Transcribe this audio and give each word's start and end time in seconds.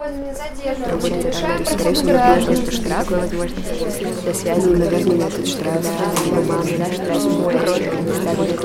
Получается, 0.00 1.28
Решаем 1.28 1.66
скорее 1.66 1.92
всего, 1.92 2.08
граждан. 2.08 2.46
возможно, 2.46 2.72
штраф, 2.72 3.10
возможно, 3.10 3.56
до 4.24 4.32
связи, 4.32 4.68
наверное, 4.70 5.16
метод 5.16 5.46
штраф, 5.46 5.84
либо 6.24 6.40
мамы, 6.40 6.78
да, 6.78 6.86
штраф, 6.86 7.22
кроткая, 7.60 8.00
не 8.00 8.12
ставить 8.14 8.56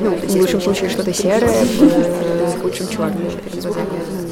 Ну, 0.00 0.10
в 0.14 0.36
лучшем 0.36 0.60
случае 0.60 0.90
что-то 0.90 1.12
серое, 1.12 1.64
в 1.64 2.62
худшем 2.62 2.86
черное. 2.86 3.30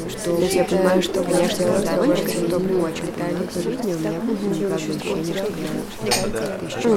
Что 0.09 0.37
я 0.39 0.63
понимаю, 0.63 1.01
что, 1.01 1.21
конечно, 1.21 1.63
я 1.63 1.79
сторонник, 1.79 2.49
но 2.49 2.59
при 2.61 2.73
очень 2.75 3.07
детальной 3.07 3.49
жизни 3.53 3.93
у 3.93 3.97
меня 3.99 4.19
было 4.21 4.75
ощущение, 4.75 5.35
что 6.79 6.87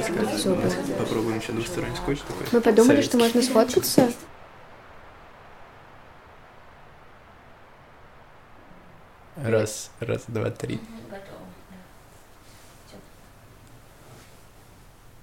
искать? 0.00 0.74
Попробуем 0.96 1.38
еще 1.40 1.50
двусторонний 1.50 1.96
скотч 1.96 2.18
такой. 2.20 2.46
Мы 2.52 2.60
подумали, 2.60 3.02
что 3.02 3.18
можно 3.18 3.42
сфоткаться. 3.42 4.12
Раз, 9.46 9.92
раз, 10.00 10.24
два, 10.26 10.50
три. 10.50 10.80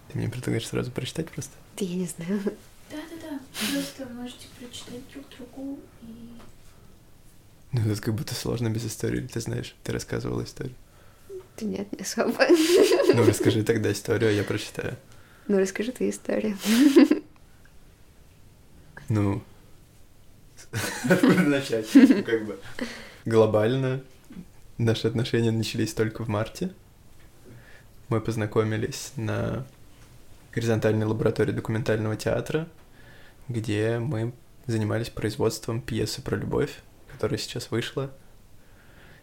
Ты 0.07 0.17
мне 0.17 0.29
предлагаешь 0.29 0.65
сразу 0.65 0.91
прочитать 0.91 1.29
просто? 1.29 1.51
Да 1.77 1.83
я 1.83 1.95
не 1.97 2.05
знаю. 2.05 2.41
Да-да-да, 2.89 3.39
просто 3.73 4.05
можете 4.13 4.47
прочитать 4.57 5.01
друг 5.11 5.25
другу 5.27 5.79
и... 6.03 6.39
Ну, 7.73 7.83
тут 7.83 7.99
как 7.99 8.13
будто 8.13 8.33
сложно 8.33 8.69
без 8.69 8.85
истории, 8.85 9.27
ты 9.27 9.41
знаешь, 9.41 9.75
ты 9.83 9.91
рассказывала 9.91 10.43
историю. 10.43 10.75
Да 11.57 11.65
нет, 11.65 11.91
не 11.91 11.99
особо. 11.99 12.45
Ну, 13.13 13.25
расскажи 13.25 13.63
тогда 13.63 13.91
историю, 13.91 14.29
а 14.29 14.33
я 14.33 14.45
прочитаю. 14.45 14.95
Ну, 15.49 15.59
расскажи 15.59 15.91
ты 15.91 16.09
историю. 16.09 16.57
Ну, 19.09 19.43
откуда 21.09 21.41
начать? 21.41 21.87
Ну, 21.93 22.23
как 22.23 22.45
бы 22.45 22.57
глобально 23.25 24.01
наши 24.77 25.07
отношения 25.07 25.51
начались 25.51 25.93
только 25.93 26.23
в 26.23 26.27
марте. 26.27 26.71
Мы 28.09 28.21
познакомились 28.21 29.13
на 29.15 29.65
горизонтальной 30.53 31.05
лаборатории 31.05 31.51
документального 31.51 32.15
театра, 32.15 32.67
где 33.47 33.99
мы 33.99 34.33
занимались 34.67 35.09
производством 35.09 35.81
пьесы 35.81 36.21
про 36.21 36.35
любовь, 36.35 36.81
которая 37.11 37.37
сейчас 37.37 37.71
вышла. 37.71 38.11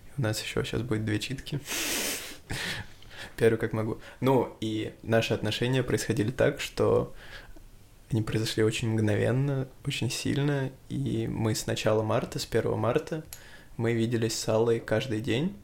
И 0.07 0.21
у 0.21 0.23
нас 0.23 0.43
еще 0.43 0.65
сейчас 0.65 0.83
будет 0.83 1.05
две 1.05 1.19
читки. 1.19 1.61
Первый 3.37 3.59
как 3.59 3.73
могу. 3.73 4.01
Ну, 4.21 4.57
и 4.61 4.93
наши 5.03 5.33
отношения 5.33 5.83
происходили 5.83 6.31
так, 6.31 6.61
что 6.61 7.15
они 8.11 8.23
произошли 8.23 8.65
очень 8.65 8.91
мгновенно, 8.91 9.69
очень 9.87 10.11
сильно, 10.11 10.71
и 10.89 11.29
мы 11.29 11.55
с 11.55 11.67
начала 11.67 12.03
марта, 12.03 12.39
с 12.39 12.47
1 12.51 12.77
марта, 12.77 13.25
мы 13.81 13.95
виделись 13.95 14.39
с 14.39 14.47
Аллой 14.47 14.79
каждый 14.79 15.23
день. 15.23 15.57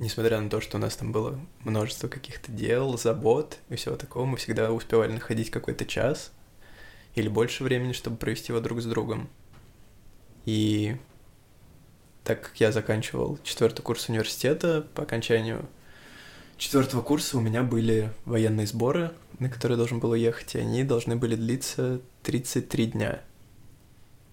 Несмотря 0.00 0.40
на 0.40 0.50
то, 0.50 0.60
что 0.60 0.76
у 0.76 0.80
нас 0.80 0.96
там 0.96 1.12
было 1.12 1.38
множество 1.60 2.08
каких-то 2.08 2.50
дел, 2.50 2.98
забот 2.98 3.58
и 3.68 3.76
всего 3.76 3.94
такого, 3.94 4.24
мы 4.24 4.36
всегда 4.38 4.72
успевали 4.72 5.12
находить 5.12 5.50
какой-то 5.50 5.86
час 5.86 6.32
или 7.14 7.28
больше 7.28 7.62
времени, 7.62 7.92
чтобы 7.92 8.16
провести 8.16 8.50
его 8.50 8.60
друг 8.60 8.82
с 8.82 8.86
другом. 8.86 9.30
И 10.44 10.96
так 12.24 12.42
как 12.42 12.56
я 12.60 12.72
заканчивал 12.72 13.38
четвертый 13.44 13.82
курс 13.82 14.08
университета, 14.08 14.84
по 14.94 15.04
окончанию 15.04 15.68
четвертого 16.56 17.02
курса 17.02 17.38
у 17.38 17.40
меня 17.40 17.62
были 17.62 18.12
военные 18.24 18.66
сборы, 18.66 19.12
на 19.38 19.48
которые 19.48 19.78
должен 19.78 20.00
был 20.00 20.10
уехать, 20.10 20.56
и 20.56 20.58
они 20.58 20.82
должны 20.82 21.14
были 21.14 21.36
длиться 21.36 22.00
33 22.24 22.86
дня. 22.86 23.20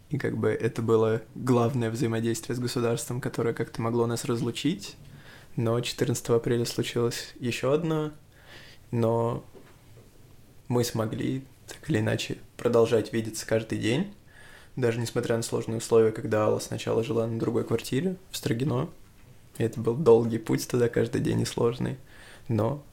И 0.10 0.18
как 0.18 0.38
бы 0.38 0.50
это 0.50 0.82
было 0.82 1.22
главное 1.36 1.92
взаимодействие 1.92 2.56
с 2.56 2.60
государством, 2.60 3.22
которое 3.22 3.54
как-то 3.54 3.82
могло 3.82 4.08
нас 4.08 4.26
разлучить. 4.26 4.96
Но 5.56 5.80
14 5.80 6.30
апреля 6.30 6.66
случилось 6.66 7.34
еще 7.40 7.74
одно, 7.74 8.12
но 8.92 9.44
мы 10.68 10.84
смогли 10.84 11.44
так 11.68 11.90
или 11.90 12.00
иначе 12.00 12.38
продолжать 12.58 13.14
видеться 13.14 13.46
каждый 13.46 13.78
день, 13.78 14.14
даже 14.76 15.00
несмотря 15.00 15.36
на 15.36 15.44
сложные 15.44 15.78
условия, 15.78 16.12
когда 16.12 16.46
Алла 16.46 16.60
сначала 16.60 17.04
жила 17.04 17.28
на 17.28 17.38
другой 17.38 17.66
квартире 17.66 18.16
в 18.32 18.38
Строгино. 18.38 18.90
И 19.58 19.64
это 19.64 19.80
был 19.80 19.96
долгий 19.96 20.38
путь 20.38 20.68
туда 20.68 20.90
каждый 20.90 21.22
день 21.22 21.42
и 21.42 21.46
сложный. 21.46 21.98
Но 22.48 22.84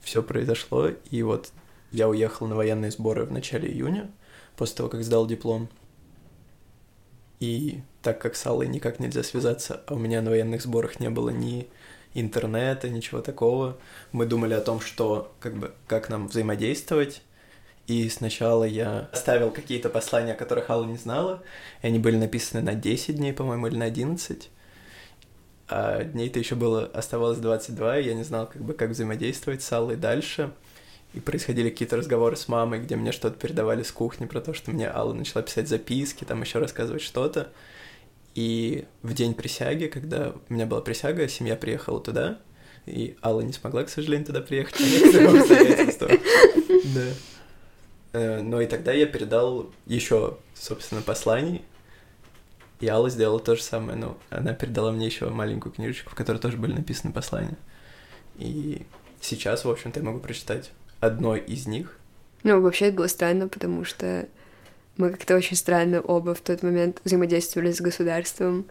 все 0.00 0.22
произошло, 0.22 0.90
и 1.10 1.22
вот 1.22 1.50
я 1.90 2.08
уехал 2.08 2.46
на 2.46 2.54
военные 2.54 2.90
сборы 2.90 3.24
в 3.24 3.32
начале 3.32 3.68
июня, 3.68 4.10
после 4.56 4.76
того, 4.76 4.88
как 4.88 5.02
сдал 5.02 5.26
диплом. 5.26 5.68
И 7.40 7.80
так 8.02 8.20
как 8.20 8.34
с 8.36 8.46
Аллой 8.46 8.68
никак 8.68 8.98
нельзя 8.98 9.22
связаться, 9.22 9.82
а 9.86 9.94
у 9.94 9.98
меня 9.98 10.22
на 10.22 10.30
военных 10.30 10.62
сборах 10.62 11.00
не 11.00 11.10
было 11.10 11.30
ни 11.30 11.68
интернета, 12.14 12.88
ничего 12.88 13.20
такого, 13.20 13.76
мы 14.12 14.26
думали 14.26 14.54
о 14.54 14.60
том, 14.60 14.80
что 14.80 15.34
как 15.38 15.56
бы 15.56 15.72
как 15.86 16.08
нам 16.08 16.28
взаимодействовать. 16.28 17.22
И 17.86 18.08
сначала 18.08 18.64
я 18.64 19.08
оставил 19.12 19.50
какие-то 19.50 19.90
послания, 19.90 20.32
о 20.32 20.36
которых 20.36 20.70
Алла 20.70 20.86
не 20.86 20.96
знала, 20.96 21.42
и 21.82 21.86
они 21.86 22.00
были 22.00 22.16
написаны 22.16 22.62
на 22.62 22.74
10 22.74 23.16
дней, 23.16 23.32
по-моему, 23.32 23.68
или 23.68 23.76
на 23.76 23.84
11. 23.84 24.50
А 25.68 26.02
дней-то 26.02 26.38
еще 26.38 26.56
было, 26.56 26.84
оставалось 26.86 27.38
22, 27.38 27.98
и 27.98 28.06
я 28.06 28.14
не 28.14 28.24
знал, 28.24 28.48
как 28.48 28.62
бы, 28.62 28.74
как 28.74 28.90
взаимодействовать 28.90 29.62
с 29.62 29.72
Аллой 29.72 29.96
дальше. 29.96 30.52
И 31.16 31.20
происходили 31.20 31.70
какие-то 31.70 31.96
разговоры 31.96 32.36
с 32.36 32.46
мамой, 32.46 32.78
где 32.78 32.94
мне 32.94 33.10
что-то 33.10 33.38
передавали 33.38 33.82
с 33.82 33.90
кухни 33.90 34.26
про 34.26 34.42
то, 34.42 34.52
что 34.52 34.70
мне 34.70 34.86
Алла 34.86 35.14
начала 35.14 35.42
писать 35.42 35.66
записки, 35.66 36.24
там 36.24 36.42
еще 36.42 36.58
рассказывать 36.58 37.00
что-то. 37.00 37.52
И 38.34 38.84
в 39.02 39.14
день 39.14 39.32
присяги, 39.32 39.86
когда 39.86 40.34
у 40.46 40.52
меня 40.52 40.66
была 40.66 40.82
присяга, 40.82 41.26
семья 41.26 41.56
приехала 41.56 42.02
туда, 42.02 42.38
и 42.84 43.16
Алла 43.22 43.40
не 43.40 43.54
смогла, 43.54 43.84
к 43.84 43.88
сожалению, 43.88 44.26
туда 44.26 44.42
приехать 44.42 44.74
обстоятельствам. 44.74 46.10
Да. 46.94 47.08
Э, 48.12 48.42
Но 48.42 48.60
и 48.60 48.66
тогда 48.66 48.92
я 48.92 49.06
передал 49.06 49.70
еще, 49.86 50.36
собственно, 50.54 51.00
посланий, 51.00 51.62
и 52.80 52.88
Алла 52.88 53.08
сделала 53.08 53.40
то 53.40 53.56
же 53.56 53.62
самое. 53.62 53.96
Ну, 53.96 54.18
она 54.28 54.52
передала 54.52 54.92
мне 54.92 55.06
еще 55.06 55.30
маленькую 55.30 55.72
книжечку, 55.72 56.10
в 56.10 56.14
которой 56.14 56.36
тоже 56.36 56.58
были 56.58 56.74
написаны 56.74 57.14
послания. 57.14 57.56
И 58.36 58.84
сейчас, 59.22 59.64
в 59.64 59.70
общем-то, 59.70 60.00
я 60.00 60.04
могу 60.04 60.20
прочитать 60.20 60.70
одно 61.00 61.36
из 61.36 61.66
них. 61.66 61.98
Ну, 62.42 62.60
вообще 62.60 62.86
это 62.86 62.96
было 62.98 63.06
странно, 63.06 63.48
потому 63.48 63.84
что 63.84 64.28
мы 64.96 65.10
как-то 65.10 65.36
очень 65.36 65.56
странно 65.56 66.00
оба 66.00 66.34
в 66.34 66.40
тот 66.40 66.62
момент 66.62 67.00
взаимодействовали 67.04 67.72
с 67.72 67.80
государством. 67.80 68.66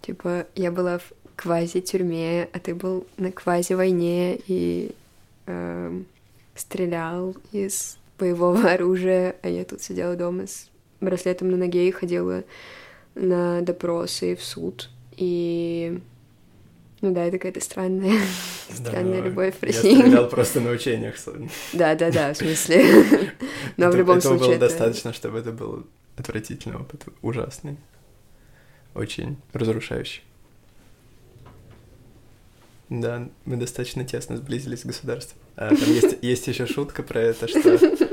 Типа, 0.00 0.46
я 0.54 0.70
была 0.70 0.98
в 0.98 1.12
квази-тюрьме, 1.36 2.48
а 2.52 2.58
ты 2.58 2.74
был 2.74 3.06
на 3.16 3.30
квази-войне 3.30 4.40
и 4.46 4.94
эм, 5.46 6.06
стрелял 6.54 7.36
из 7.52 7.98
боевого 8.18 8.70
оружия, 8.72 9.36
а 9.42 9.48
я 9.48 9.64
тут 9.64 9.82
сидела 9.82 10.16
дома 10.16 10.46
с 10.46 10.68
браслетом 11.00 11.50
на 11.50 11.56
ноге 11.56 11.88
и 11.88 11.92
ходила 11.92 12.44
на 13.14 13.60
допросы 13.62 14.36
в 14.36 14.42
суд. 14.42 14.90
И... 15.16 16.00
Ну 17.02 17.12
да, 17.12 17.24
это 17.24 17.38
какая-то 17.38 17.60
странная, 17.60 18.20
странная 18.72 19.20
но 19.20 19.26
любовь 19.26 19.54
в 19.60 19.62
Я 19.62 19.68
России. 19.68 19.94
стрелял 19.96 20.28
просто 20.28 20.60
на 20.60 20.70
учениях. 20.70 21.14
Да, 21.72 21.94
да, 21.94 22.10
да, 22.10 22.32
в 22.32 22.36
смысле. 22.38 22.84
Но 23.76 23.90
в 23.90 23.96
любом 23.96 24.18
этого 24.18 24.36
случае. 24.38 24.46
было 24.46 24.52
это- 24.56 24.68
достаточно, 24.68 25.12
чтобы 25.12 25.38
это 25.38 25.52
был 25.52 25.86
отвратительный 26.16 26.76
опыт, 26.76 27.04
ужасный, 27.20 27.76
очень 28.94 29.36
разрушающий. 29.52 30.22
Да, 32.88 33.28
мы 33.44 33.56
достаточно 33.56 34.04
тесно 34.04 34.36
сблизились 34.36 34.82
с 34.82 34.86
государством. 34.86 35.38
А, 35.56 35.68
там 35.74 35.88
есть, 35.92 36.18
есть 36.22 36.46
еще 36.46 36.66
шутка 36.66 37.02
про 37.02 37.20
это, 37.20 37.48
что... 37.48 38.05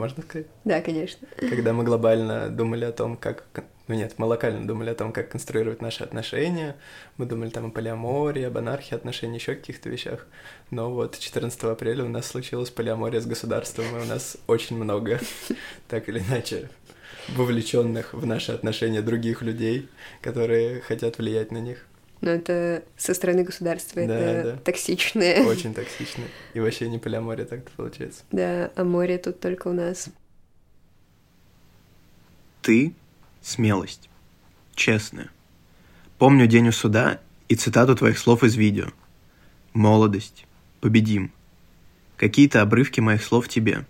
Можно 0.00 0.22
сказать? 0.22 0.46
Да, 0.64 0.80
конечно. 0.80 1.28
Когда 1.36 1.74
мы 1.74 1.84
глобально 1.84 2.48
думали 2.48 2.86
о 2.86 2.92
том, 2.92 3.18
как... 3.18 3.44
Ну 3.86 3.94
нет, 3.94 4.14
мы 4.16 4.24
локально 4.24 4.66
думали 4.66 4.88
о 4.88 4.94
том, 4.94 5.12
как 5.12 5.28
конструировать 5.28 5.82
наши 5.82 6.02
отношения. 6.02 6.76
Мы 7.18 7.26
думали 7.26 7.50
там 7.50 7.66
о 7.66 7.70
полиамории, 7.70 8.44
об 8.44 8.56
анархии 8.56 8.94
отношений, 8.94 9.36
еще 9.36 9.54
каких-то 9.54 9.90
вещах. 9.90 10.26
Но 10.70 10.90
вот 10.90 11.18
14 11.18 11.62
апреля 11.64 12.04
у 12.04 12.08
нас 12.08 12.26
случилась 12.26 12.70
полиамория 12.70 13.20
с 13.20 13.26
государством, 13.26 13.84
и 13.94 14.00
у 14.00 14.06
нас 14.06 14.38
очень 14.46 14.76
много, 14.76 15.20
так 15.88 16.08
или 16.08 16.20
иначе, 16.20 16.70
вовлеченных 17.28 18.14
в 18.14 18.24
наши 18.24 18.52
отношения 18.52 19.02
других 19.02 19.42
людей, 19.42 19.90
которые 20.22 20.80
хотят 20.80 21.18
влиять 21.18 21.52
на 21.52 21.58
них. 21.58 21.84
Но 22.20 22.30
это 22.30 22.84
со 22.96 23.14
стороны 23.14 23.44
государства, 23.44 24.06
Да, 24.06 24.14
это 24.18 24.52
да. 24.52 24.56
токсичное. 24.58 25.42
Очень 25.44 25.72
токсично. 25.72 26.24
И 26.52 26.60
вообще 26.60 26.88
не 26.88 26.98
полиамория 26.98 27.46
так 27.46 27.70
получается. 27.72 28.22
Да, 28.30 28.70
а 28.76 28.84
море 28.84 29.16
тут 29.18 29.40
только 29.40 29.68
у 29.68 29.72
нас. 29.72 30.10
Ты— 32.62 32.94
смелость. 33.40 34.10
Честная. 34.74 35.30
Помню 36.18 36.46
день 36.46 36.68
у 36.68 36.72
суда 36.72 37.20
и 37.48 37.54
цитату 37.54 37.96
твоих 37.96 38.18
слов 38.18 38.44
из 38.44 38.54
видео. 38.54 38.88
Молодость. 39.72 40.46
Победим. 40.80 41.32
Какие-то 42.16 42.60
обрывки 42.60 43.00
моих 43.00 43.22
слов 43.24 43.48
тебе. 43.48 43.86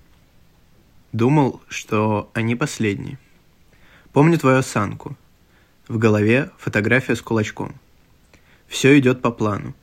Думал, 1.12 1.60
что 1.68 2.30
они 2.32 2.54
последние. 2.54 3.18
Помню 4.12 4.38
твою 4.38 4.58
осанку. 4.58 5.16
В 5.88 5.98
голове 5.98 6.50
фотография 6.58 7.16
с 7.16 7.22
кулачком. 7.22 7.74
Все 8.70 8.96
идет 9.00 9.20
по 9.20 9.32
плану. 9.32 9.74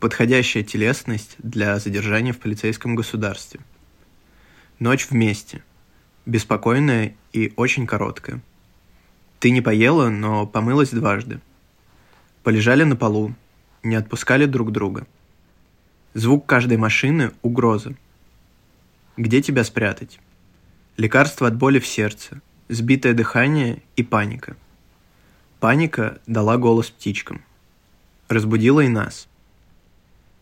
Подходящая 0.00 0.64
телесность 0.64 1.36
для 1.38 1.78
задержания 1.78 2.32
в 2.32 2.38
полицейском 2.38 2.96
государстве. 2.96 3.60
Ночь 4.80 5.08
вместе. 5.08 5.62
Беспокойная 6.26 7.14
и 7.32 7.52
очень 7.54 7.86
короткая. 7.86 8.42
Ты 9.38 9.50
не 9.52 9.60
поела, 9.60 10.08
но 10.08 10.48
помылась 10.48 10.90
дважды. 10.90 11.40
Полежали 12.42 12.82
на 12.82 12.96
полу, 12.96 13.36
не 13.84 13.94
отпускали 13.94 14.46
друг 14.46 14.72
друга. 14.72 15.06
Звук 16.12 16.44
каждой 16.44 16.76
машины— 16.76 17.30
угроза. 17.42 17.94
Где 19.16 19.40
тебя 19.40 19.62
спрятать? 19.62 20.18
Лекарство 20.96 21.46
от 21.46 21.54
боли 21.56 21.78
в 21.78 21.86
сердце, 21.86 22.40
сбитое 22.68 23.14
дыхание 23.14 23.80
и 23.94 24.02
паника. 24.02 24.56
Паника 25.60 26.20
дала 26.26 26.56
голос 26.56 26.90
птичкам. 26.90 27.42
Разбудила 28.28 28.80
и 28.80 28.88
нас. 28.88 29.26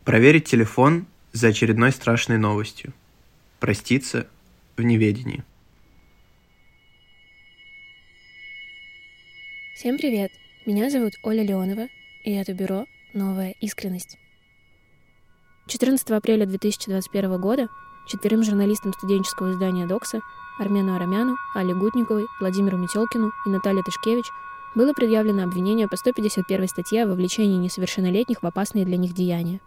Проверить 0.05 0.45
телефон 0.45 1.07
за 1.33 1.49
очередной 1.49 1.93
страшной 1.93 2.37
новостью. 2.37 2.93
Проститься 3.61 4.27
в 4.77 4.83
неведении. 4.83 5.45
Всем 9.77 9.99
привет! 9.99 10.33
Меня 10.67 10.91
зовут 10.91 11.13
Оля 11.23 11.45
Леонова, 11.45 11.87
и 12.25 12.33
это 12.33 12.55
бюро 12.55 12.87
«Новая 13.13 13.55
искренность». 13.61 14.19
14 15.69 16.11
апреля 16.11 16.45
2021 16.45 17.41
года 17.41 17.69
четверым 18.09 18.43
журналистам 18.43 18.95
студенческого 18.95 19.53
издания 19.53 19.87
«Докса» 19.87 20.23
Армену 20.59 20.97
Арамяну, 20.97 21.37
Али 21.55 21.73
Гутниковой, 21.73 22.27
Владимиру 22.41 22.79
Метелкину 22.79 23.31
и 23.45 23.49
Наталье 23.49 23.83
Тышкевич 23.85 24.25
было 24.75 24.93
предъявлено 24.93 25.45
обвинение 25.45 25.89
по 25.89 25.97
151 25.97 26.69
статье 26.69 27.05
о 27.05 27.07
вовлечении 27.07 27.57
несовершеннолетних 27.57 28.43
в 28.43 28.47
опасные 28.47 28.85
для 28.85 28.97
них 28.97 29.15
деяния. 29.15 29.61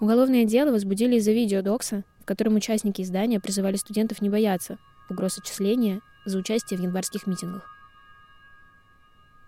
Уголовное 0.00 0.44
дело 0.44 0.72
возбудили 0.72 1.16
из-за 1.16 1.32
видео 1.32 1.62
Докса, 1.62 2.04
в 2.20 2.26
котором 2.26 2.56
участники 2.56 3.02
издания 3.02 3.40
призывали 3.40 3.76
студентов 3.76 4.20
не 4.20 4.28
бояться 4.28 4.78
угроз 5.08 5.38
отчисления 5.38 6.00
за 6.24 6.38
участие 6.38 6.78
в 6.78 6.82
январских 6.82 7.26
митингах. 7.26 7.64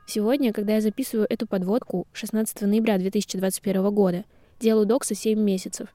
Сегодня, 0.07 0.55
когда 0.55 0.77
я 0.77 0.81
записываю 0.81 1.27
эту 1.29 1.47
подводку 1.47 2.07
16 2.13 2.63
ноября 2.63 2.97
2021 2.97 3.91
года, 3.91 4.25
делу 4.59 4.87
Докса 4.87 5.15
7 5.15 5.39
месяцев. 5.39 5.89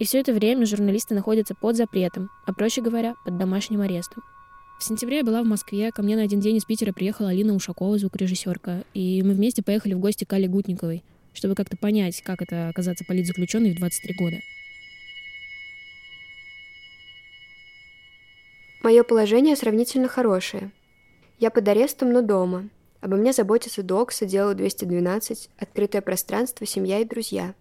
И 0.00 0.04
все 0.04 0.18
это 0.18 0.32
время 0.32 0.66
журналисты 0.66 1.14
находятся 1.14 1.54
под 1.54 1.76
запретом, 1.76 2.28
а 2.44 2.52
проще 2.52 2.80
говоря, 2.80 3.14
под 3.24 3.38
домашним 3.38 3.82
арестом. 3.82 4.24
В 4.82 4.84
сентябре 4.84 5.18
я 5.18 5.22
была 5.22 5.44
в 5.44 5.46
Москве, 5.46 5.92
ко 5.92 6.02
мне 6.02 6.16
на 6.16 6.22
один 6.22 6.40
день 6.40 6.56
из 6.56 6.64
Питера 6.64 6.92
приехала 6.92 7.28
Алина 7.28 7.54
Ушакова, 7.54 7.96
звукорежиссерка, 7.98 8.82
и 8.94 9.22
мы 9.22 9.32
вместе 9.34 9.62
поехали 9.62 9.94
в 9.94 10.00
гости 10.00 10.24
к 10.24 10.32
Али 10.32 10.48
Гутниковой, 10.48 11.04
чтобы 11.34 11.54
как-то 11.54 11.76
понять, 11.76 12.20
как 12.22 12.42
это 12.42 12.68
оказаться 12.68 13.04
политзаключенной 13.04 13.74
в 13.74 13.76
23 13.76 14.14
года. 14.16 14.36
Мое 18.82 19.04
положение 19.04 19.54
сравнительно 19.54 20.08
хорошее. 20.08 20.72
Я 21.38 21.52
под 21.52 21.68
арестом, 21.68 22.12
но 22.12 22.20
дома. 22.20 22.68
Обо 23.00 23.14
мне 23.14 23.32
заботятся 23.32 23.84
Докса, 23.84 24.26
дело 24.26 24.52
212, 24.52 25.48
открытое 25.58 26.00
пространство, 26.02 26.66
семья 26.66 26.98
и 26.98 27.04
друзья. 27.04 27.54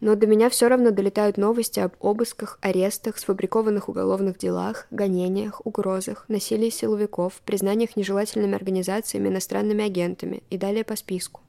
Но 0.00 0.14
до 0.14 0.26
меня 0.26 0.48
все 0.48 0.68
равно 0.68 0.90
долетают 0.90 1.36
новости 1.36 1.80
об 1.80 1.92
обысках, 1.98 2.58
арестах, 2.60 3.18
сфабрикованных 3.18 3.88
уголовных 3.88 4.38
делах, 4.38 4.86
гонениях, 4.90 5.60
угрозах, 5.64 6.24
насилии 6.28 6.70
силовиков, 6.70 7.40
признаниях 7.44 7.96
нежелательными 7.96 8.54
организациями, 8.54 9.28
иностранными 9.28 9.84
агентами 9.84 10.42
и 10.50 10.56
далее 10.56 10.84
по 10.84 10.94
списку. 10.94 11.40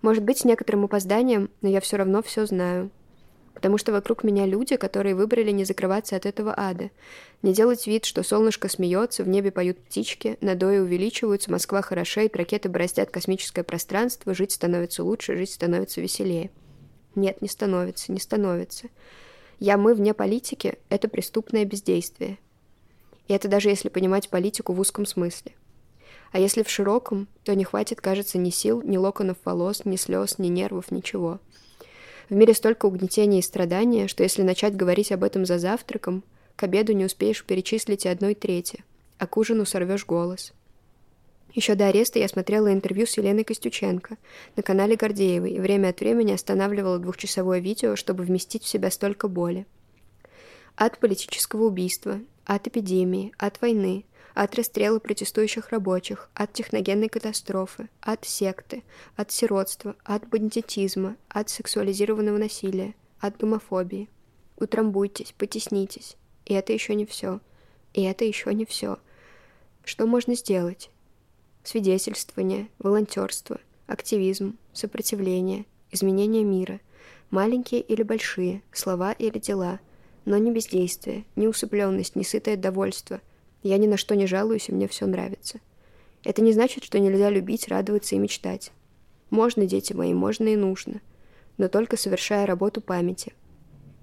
Может 0.00 0.22
быть, 0.22 0.38
с 0.38 0.44
некоторым 0.44 0.84
опозданием, 0.84 1.50
но 1.60 1.68
я 1.68 1.80
все 1.80 1.96
равно 1.96 2.22
все 2.22 2.46
знаю 2.46 2.90
потому 3.54 3.78
что 3.78 3.92
вокруг 3.92 4.24
меня 4.24 4.46
люди, 4.46 4.76
которые 4.76 5.14
выбрали 5.14 5.50
не 5.50 5.64
закрываться 5.64 6.16
от 6.16 6.26
этого 6.26 6.54
ада, 6.56 6.90
не 7.42 7.52
делать 7.52 7.86
вид, 7.86 8.04
что 8.04 8.22
солнышко 8.22 8.68
смеется, 8.68 9.22
в 9.22 9.28
небе 9.28 9.50
поют 9.50 9.78
птички, 9.78 10.36
надои 10.40 10.78
увеличиваются, 10.78 11.50
Москва 11.50 11.82
хорошеет, 11.82 12.36
ракеты 12.36 12.68
бороздят 12.68 13.10
космическое 13.10 13.62
пространство, 13.62 14.34
жить 14.34 14.52
становится 14.52 15.04
лучше, 15.04 15.36
жить 15.36 15.52
становится 15.52 16.00
веселее. 16.00 16.50
Нет, 17.14 17.42
не 17.42 17.48
становится, 17.48 18.12
не 18.12 18.20
становится. 18.20 18.88
Я, 19.58 19.76
мы 19.76 19.94
вне 19.94 20.14
политики— 20.14 20.78
это 20.88 21.08
преступное 21.08 21.64
бездействие. 21.64 22.38
И 23.28 23.32
это 23.32 23.48
даже 23.48 23.68
если 23.68 23.88
понимать 23.88 24.28
политику 24.28 24.72
в 24.72 24.80
узком 24.80 25.06
смысле. 25.06 25.52
А 26.32 26.38
если 26.38 26.62
в 26.62 26.70
широком, 26.70 27.28
то 27.44 27.54
не 27.54 27.64
хватит, 27.64 28.00
кажется, 28.00 28.38
ни 28.38 28.50
сил, 28.50 28.82
ни 28.82 28.96
локонов 28.96 29.36
волос, 29.44 29.84
ни 29.84 29.96
слез, 29.96 30.38
ни 30.38 30.48
нервов, 30.48 30.90
ничего— 30.90 31.38
в 32.32 32.34
мире 32.34 32.54
столько 32.54 32.86
угнетения 32.86 33.40
и 33.40 33.42
страдания, 33.42 34.08
что 34.08 34.22
если 34.22 34.40
начать 34.40 34.74
говорить 34.74 35.12
об 35.12 35.22
этом 35.22 35.44
за 35.44 35.58
завтраком, 35.58 36.24
к 36.56 36.62
обеду 36.62 36.94
не 36.94 37.04
успеешь 37.04 37.44
перечислить 37.44 38.06
и 38.06 38.08
одной 38.08 38.34
трети, 38.34 38.84
а 39.18 39.26
к 39.26 39.36
ужину 39.36 39.66
сорвешь 39.66 40.06
голос. 40.06 40.54
Еще 41.54 41.74
до 41.74 41.88
ареста 41.88 42.18
я 42.18 42.28
смотрела 42.28 42.72
интервью 42.72 43.06
с 43.06 43.16
Еленой 43.18 43.44
Костюченко 43.44 44.16
на 44.56 44.62
канале 44.62 44.96
Гордеевой 44.96 45.52
и 45.52 45.60
время 45.60 45.88
от 45.88 46.00
времени 46.00 46.32
останавливала 46.32 46.98
двухчасовое 46.98 47.58
видео, 47.58 47.94
чтобы 47.94 48.24
вместить 48.24 48.62
в 48.62 48.68
себя 48.68 48.90
столько 48.90 49.28
боли. 49.28 49.66
От 50.76 50.98
политического 50.98 51.64
убийства, 51.64 52.20
от 52.46 52.66
эпидемии, 52.66 53.34
от 53.36 53.60
войны, 53.60 54.06
от 54.34 54.54
расстрела 54.54 54.98
протестующих 54.98 55.68
рабочих, 55.68 56.30
от 56.32 56.54
техногенной 56.54 57.10
катастрофы, 57.10 57.90
от 58.00 58.24
секты, 58.24 58.82
от 59.14 59.30
сиротства, 59.30 59.94
от 60.04 60.26
бандитизма, 60.26 61.16
от 61.28 61.50
сексуализированного 61.50 62.38
насилия, 62.38 62.94
от 63.20 63.36
гомофобии. 63.36 64.08
Утрамбуйтесь, 64.56 65.34
потеснитесь. 65.36 66.16
И 66.46 66.54
это 66.54 66.72
еще 66.72 66.94
не 66.94 67.04
все. 67.04 67.40
И 67.92 68.02
это 68.02 68.24
еще 68.24 68.54
не 68.54 68.64
все. 68.64 68.98
Что 69.84 70.06
можно 70.06 70.34
сделать? 70.34 70.88
Свидетельствование, 71.64 72.68
волонтерство, 72.78 73.60
активизм, 73.86 74.56
сопротивление, 74.72 75.66
изменение 75.90 76.44
мира, 76.44 76.80
маленькие 77.30 77.80
или 77.80 78.02
большие, 78.02 78.62
слова 78.72 79.12
или 79.12 79.38
дела, 79.38 79.80
но 80.24 80.38
не 80.38 80.50
бездействие, 80.50 81.24
не 81.36 81.48
усыпленность, 81.48 82.16
не 82.16 82.24
сытое 82.24 82.56
довольство– 82.56 83.20
я 83.62 83.78
ни 83.78 83.86
на 83.86 83.96
что 83.96 84.16
не 84.16 84.26
жалуюсь, 84.26 84.68
и 84.68 84.72
мне 84.72 84.88
все 84.88 85.06
нравится. 85.06 85.60
Это 86.24 86.42
не 86.42 86.52
значит, 86.52 86.84
что 86.84 86.98
нельзя 86.98 87.30
любить, 87.30 87.68
радоваться 87.68 88.14
и 88.14 88.18
мечтать. 88.18 88.72
Можно, 89.30 89.66
дети 89.66 89.92
мои, 89.92 90.12
можно 90.14 90.48
и 90.48 90.56
нужно, 90.56 91.00
но 91.58 91.68
только 91.68 91.96
совершая 91.96 92.46
работу 92.46 92.80
памяти. 92.80 93.32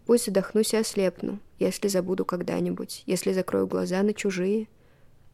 Пусть 0.06 0.26
задохнусь 0.26 0.74
и 0.74 0.78
ослепну, 0.78 1.40
если 1.60 1.88
забуду 1.88 2.26
когда-нибудь, 2.26 3.04
если 3.06 3.34
закрою 3.34 3.68
глаза 3.68 4.02
на 4.02 4.14
чужие, 4.14 4.68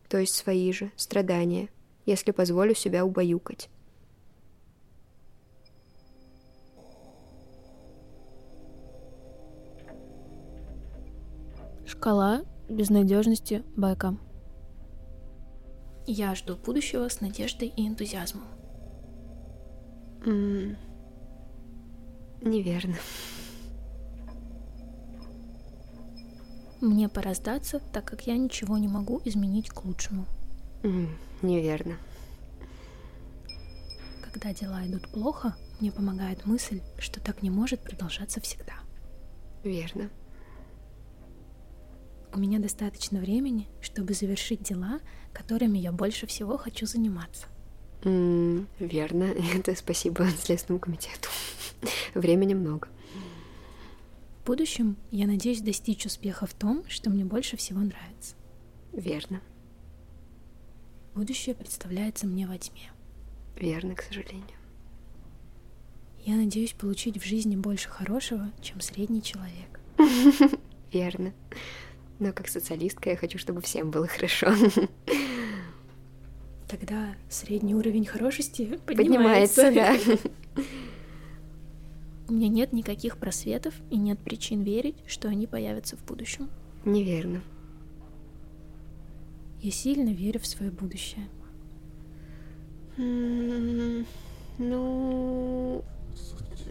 то 0.10 0.18
есть 0.18 0.36
свои 0.36 0.72
же, 0.72 0.92
страдания, 0.96 1.70
если 2.06 2.32
позволю 2.32 2.76
себя 2.76 3.06
убаюкать. 3.06 3.70
Шкала 11.86 12.42
безнадежности 12.70 13.64
байка. 13.76 14.18
Я 16.08 16.36
жду 16.36 16.56
будущего 16.56 17.10
с 17.10 17.22
надеждой 17.22 17.70
и 17.70 17.88
энтузиазмом. 17.88 18.44
Mm. 20.26 20.76
Неверно. 22.42 22.96
Мне 26.82 27.10
пора 27.10 27.34
сдаться, 27.34 27.80
так 27.92 28.06
как 28.06 28.28
я 28.28 28.38
ничего 28.38 28.78
не 28.78 28.88
могу 28.88 29.20
изменить 29.26 29.70
к 29.70 29.84
лучшему. 29.86 30.26
Неверно. 31.42 31.98
Когда 34.22 34.54
дела 34.54 34.86
идут 34.86 35.08
плохо, 35.10 35.56
мне 35.80 35.92
помогает 35.92 36.46
мысль, 36.46 36.82
что 37.00 37.20
так 37.20 37.42
не 37.42 37.50
может 37.50 37.82
продолжаться 37.82 38.40
всегда. 38.42 38.76
Верно 39.64 40.10
у 42.36 42.40
меня 42.40 42.60
достаточно 42.60 43.20
времени, 43.20 43.68
чтобы 43.82 44.14
завершить 44.14 44.62
дела, 44.62 45.00
которыми 45.34 45.78
я 45.78 45.92
больше 45.92 46.28
всего 46.28 46.58
хочу 46.58 46.86
заниматься. 46.86 47.48
Mm, 48.02 48.68
верно, 48.80 49.24
это 49.56 49.76
спасибо 49.76 50.28
Следственному 50.28 50.82
комитету. 50.82 51.30
Времени 52.14 52.54
много. 52.54 52.90
В 54.42 54.48
будущем 54.48 54.98
я 55.12 55.28
надеюсь 55.28 55.62
достичь 55.62 56.06
успеха 56.06 56.46
в 56.46 56.54
том, 56.54 56.84
что 56.88 57.10
мне 57.10 57.26
больше 57.26 57.58
всего 57.58 57.80
нравится. 57.80 58.36
Верно. 58.92 59.42
Будущее 61.16 61.56
представляется 61.56 62.28
мне 62.28 62.46
во 62.46 62.58
тьме. 62.58 62.92
Верно, 63.56 63.96
к 63.96 64.02
сожалению. 64.02 64.44
Я 66.26 66.36
надеюсь 66.36 66.74
получить 66.74 67.18
в 67.22 67.26
жизни 67.26 67.56
больше 67.56 67.88
хорошего, 67.90 68.52
чем 68.62 68.82
средний 68.82 69.22
человек. 69.24 69.80
Верно. 70.92 71.34
Но 72.20 72.34
как 72.34 72.48
социалистка 72.50 73.12
я 73.12 73.16
хочу, 73.16 73.38
чтобы 73.38 73.62
всем 73.62 73.92
было 73.92 74.08
хорошо. 74.08 74.48
Тогда 76.68 77.16
средний 77.30 77.76
уровень 77.76 78.06
хорошести 78.06 78.80
Поднимается, 78.86 79.66
поднимается. 79.66 80.18
да. 80.56 80.64
У 82.28 82.34
меня 82.34 82.50
нет 82.50 82.74
никаких 82.74 83.18
просветов 83.18 83.74
и 83.92 83.98
нет 83.98 84.20
причин 84.20 84.64
верить, 84.64 84.96
что 85.06 85.28
они 85.30 85.48
появятся 85.48 85.96
в 85.96 86.04
будущем. 86.04 86.50
Неверно. 86.84 87.42
Я 89.66 89.72
сильно 89.72 90.12
верю 90.12 90.40
в 90.40 90.46
свое 90.46 90.70
будущее. 90.70 91.28
Ну, 92.98 94.06
ну, 94.60 95.84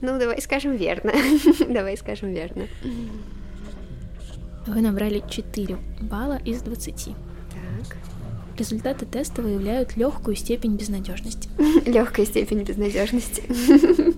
давай 0.00 0.40
скажем 0.40 0.76
верно. 0.76 1.12
Давай 1.68 1.96
скажем 1.96 2.30
верно. 2.30 2.68
Вы 4.68 4.80
набрали 4.80 5.24
4 5.28 5.76
балла 6.02 6.38
из 6.44 6.62
20. 6.62 7.06
Так. 7.06 7.96
Результаты 8.56 9.06
теста 9.06 9.42
выявляют 9.42 9.96
легкую 9.96 10.36
степень 10.36 10.76
безнадежности. 10.76 11.50
Легкая 11.86 12.26
степень 12.26 12.62
безнадежности. 12.62 13.42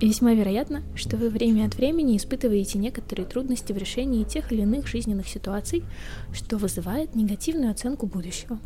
Весьма 0.00 0.34
вероятно, 0.34 0.82
что 0.94 1.16
вы 1.16 1.30
время 1.30 1.66
от 1.66 1.76
времени 1.76 2.18
испытываете 2.18 2.76
некоторые 2.76 3.26
трудности 3.26 3.72
в 3.72 3.78
решении 3.78 4.24
тех 4.24 4.52
или 4.52 4.60
иных 4.60 4.86
жизненных 4.86 5.26
ситуаций, 5.26 5.84
что 6.34 6.58
вызывает 6.58 7.14
негативную 7.14 7.70
оценку 7.70 8.06
будущего. 8.06 8.58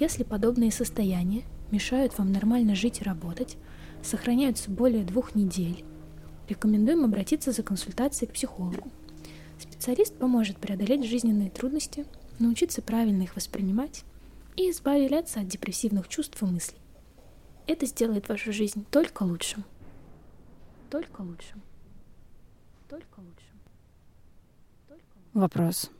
Если 0.00 0.24
подобные 0.24 0.72
состояния 0.72 1.42
мешают 1.70 2.16
вам 2.16 2.32
нормально 2.32 2.74
жить 2.74 3.02
и 3.02 3.04
работать, 3.04 3.58
сохраняются 4.02 4.70
более 4.70 5.04
двух 5.04 5.34
недель, 5.34 5.84
рекомендуем 6.48 7.04
обратиться 7.04 7.52
за 7.52 7.62
консультацией 7.62 8.30
к 8.30 8.34
психологу. 8.34 8.90
Специалист 9.58 10.14
поможет 10.14 10.56
преодолеть 10.56 11.06
жизненные 11.06 11.50
трудности, 11.50 12.06
научиться 12.38 12.80
правильно 12.80 13.24
их 13.24 13.36
воспринимать 13.36 14.04
и 14.56 14.70
избавляться 14.70 15.40
от 15.40 15.48
депрессивных 15.48 16.08
чувств 16.08 16.42
и 16.42 16.46
мыслей. 16.46 16.78
Это 17.66 17.84
сделает 17.84 18.30
вашу 18.30 18.52
жизнь 18.52 18.86
только 18.90 19.24
лучше. 19.24 19.62
Только 20.90 21.22
лучше. 21.22 21.54
Только 22.88 23.20
лучше. 23.20 23.52
Только 24.88 25.02
лучше. 25.16 25.30
Вопрос. 25.34 25.90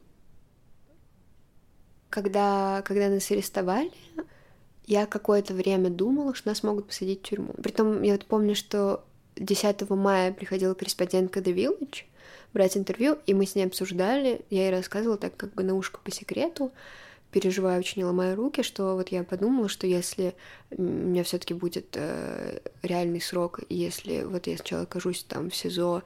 Когда, 2.10 2.82
когда 2.82 3.08
нас 3.08 3.30
арестовали, 3.30 3.92
я 4.86 5.06
какое-то 5.06 5.52
время 5.52 5.90
думала, 5.90 6.34
что 6.34 6.48
нас 6.48 6.62
могут 6.62 6.86
посадить 6.86 7.20
в 7.20 7.28
тюрьму. 7.28 7.52
Притом 7.62 8.02
я 8.02 8.12
вот 8.12 8.24
помню, 8.26 8.54
что 8.54 9.04
10 9.36 9.90
мая 9.90 10.32
приходила 10.32 10.74
корреспондентка 10.74 11.40
The 11.40 11.54
Village 11.54 12.04
брать 12.54 12.76
интервью, 12.76 13.18
и 13.26 13.34
мы 13.34 13.44
с 13.44 13.54
ней 13.54 13.66
обсуждали, 13.66 14.40
я 14.48 14.64
ей 14.64 14.70
рассказывала 14.70 15.18
так 15.18 15.36
как 15.36 15.52
бы 15.52 15.62
на 15.62 15.74
ушко 15.74 16.00
по 16.02 16.10
секрету, 16.10 16.72
переживая 17.36 17.78
очень, 17.78 18.02
ломая 18.02 18.34
руки, 18.34 18.62
что 18.62 18.94
вот 18.94 19.10
я 19.10 19.22
подумала, 19.22 19.68
что 19.68 19.86
если 19.86 20.34
у 20.70 20.80
меня 20.80 21.22
все 21.22 21.36
таки 21.36 21.52
будет 21.52 21.88
э, 21.92 22.60
реальный 22.82 23.20
срок, 23.20 23.60
если 23.68 24.22
вот 24.22 24.46
я 24.46 24.56
сначала 24.56 24.84
окажусь 24.84 25.22
там 25.22 25.50
в 25.50 25.54
СИЗО, 25.54 26.02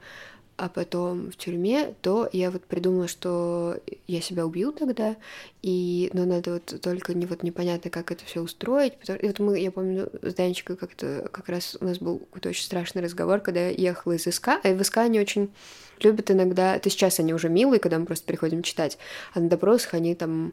а 0.57 0.67
потом 0.67 1.31
в 1.31 1.37
тюрьме, 1.37 1.95
то 2.01 2.29
я 2.33 2.51
вот 2.51 2.65
придумала, 2.65 3.07
что 3.07 3.79
я 4.07 4.19
себя 4.19 4.45
убью 4.45 4.73
тогда, 4.73 5.15
и, 5.61 6.09
но 6.11 6.25
надо 6.25 6.55
вот 6.55 6.81
только 6.81 7.13
не 7.13 7.25
вот 7.25 7.43
непонятно, 7.43 7.89
как 7.89 8.11
это 8.11 8.25
все 8.25 8.41
устроить. 8.41 8.97
Потому, 8.97 9.19
и 9.19 9.27
вот 9.27 9.39
мы, 9.39 9.57
я 9.57 9.71
помню, 9.71 10.09
с 10.21 10.33
Данечкой 10.33 10.75
как-то 10.75 11.29
как 11.31 11.47
раз 11.47 11.77
у 11.79 11.85
нас 11.85 11.99
был 11.99 12.19
какой-то 12.19 12.49
очень 12.49 12.65
страшный 12.65 13.01
разговор, 13.01 13.39
когда 13.39 13.69
я 13.69 13.69
ехала 13.69 14.11
из 14.11 14.23
СК, 14.23 14.49
а 14.61 14.73
в 14.73 14.83
СК 14.83 14.97
они 14.97 15.21
очень 15.21 15.49
любят 16.01 16.29
иногда, 16.29 16.77
то 16.77 16.89
сейчас 16.89 17.21
они 17.21 17.33
уже 17.33 17.47
милые, 17.47 17.79
когда 17.79 17.99
мы 17.99 18.05
просто 18.05 18.25
приходим 18.25 18.63
читать, 18.63 18.97
а 19.33 19.39
на 19.39 19.47
допросах 19.47 19.93
они 19.93 20.13
там 20.13 20.51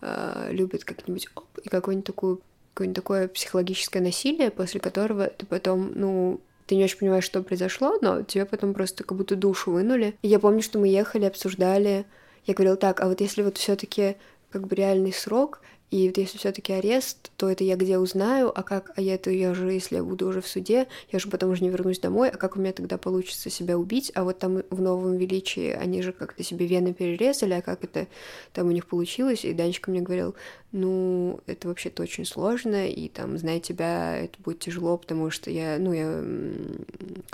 э, 0.00 0.48
любят 0.50 0.84
как-нибудь 0.84 1.28
оп, 1.34 1.46
и 1.62 1.68
какое-нибудь 1.68 2.06
такое, 2.06 2.38
какое-нибудь 2.74 2.96
такое 2.96 3.28
психологическое 3.28 4.00
насилие, 4.00 4.50
после 4.50 4.80
которого 4.80 5.26
ты 5.26 5.46
потом, 5.46 5.92
ну, 5.94 6.40
ты 6.66 6.76
не 6.76 6.84
очень 6.84 6.98
понимаешь, 6.98 7.24
что 7.24 7.42
произошло, 7.42 7.98
но 8.00 8.22
тебе 8.22 8.44
потом 8.44 8.74
просто 8.74 9.04
как 9.04 9.16
будто 9.16 9.36
душу 9.36 9.72
вынули. 9.72 10.16
И 10.22 10.28
я 10.28 10.38
помню, 10.38 10.62
что 10.62 10.78
мы 10.78 10.88
ехали, 10.88 11.26
обсуждали. 11.26 12.06
Я 12.46 12.54
говорила 12.54 12.76
так, 12.76 13.00
а 13.00 13.08
вот 13.08 13.20
если 13.20 13.42
вот 13.42 13.58
все 13.58 13.76
таки 13.76 14.16
как 14.50 14.66
бы 14.66 14.76
реальный 14.76 15.12
срок, 15.12 15.60
и 15.94 16.08
вот 16.08 16.18
если 16.18 16.38
все-таки 16.38 16.72
арест, 16.72 17.30
то 17.36 17.48
это 17.48 17.62
я 17.62 17.76
где 17.76 17.98
узнаю, 17.98 18.50
а 18.52 18.64
как, 18.64 18.90
а 18.96 19.00
я 19.00 19.14
это 19.14 19.30
я 19.30 19.54
же, 19.54 19.70
если 19.70 19.94
я 19.94 20.02
буду 20.02 20.26
уже 20.26 20.40
в 20.40 20.48
суде, 20.48 20.88
я 21.12 21.20
же 21.20 21.28
потом 21.28 21.52
уже 21.52 21.62
не 21.62 21.70
вернусь 21.70 22.00
домой, 22.00 22.30
а 22.30 22.36
как 22.36 22.56
у 22.56 22.60
меня 22.60 22.72
тогда 22.72 22.98
получится 22.98 23.48
себя 23.48 23.78
убить, 23.78 24.10
а 24.16 24.24
вот 24.24 24.40
там 24.40 24.64
в 24.70 24.82
Новом 24.82 25.16
Величии 25.18 25.70
они 25.70 26.02
же 26.02 26.10
как-то 26.10 26.42
себе 26.42 26.66
вены 26.66 26.94
перерезали, 26.94 27.52
а 27.52 27.62
как 27.62 27.84
это 27.84 28.08
там 28.52 28.66
у 28.66 28.72
них 28.72 28.86
получилось, 28.86 29.44
и 29.44 29.52
Данечка 29.52 29.92
мне 29.92 30.00
говорил, 30.00 30.34
ну, 30.72 31.38
это 31.46 31.68
вообще-то 31.68 32.02
очень 32.02 32.24
сложно, 32.24 32.88
и 32.88 33.08
там, 33.08 33.38
зная 33.38 33.60
тебя, 33.60 34.16
это 34.16 34.36
будет 34.42 34.58
тяжело, 34.58 34.98
потому 34.98 35.30
что 35.30 35.48
я, 35.52 35.76
ну, 35.78 35.92
я, 35.92 36.08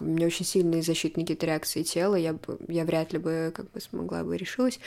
у 0.00 0.05
меня 0.05 0.26
очень 0.26 0.45
сильные 0.45 0.83
защитные 0.83 1.25
какие-то 1.25 1.47
реакции 1.47 1.83
тела, 1.83 2.14
я, 2.14 2.35
бы, 2.35 2.59
я 2.69 2.85
вряд 2.85 3.14
ли 3.14 3.19
бы 3.19 3.55
как 3.57 3.71
бы 3.71 3.81
смогла 3.81 4.23
бы 4.23 4.37
решилась, 4.37 4.81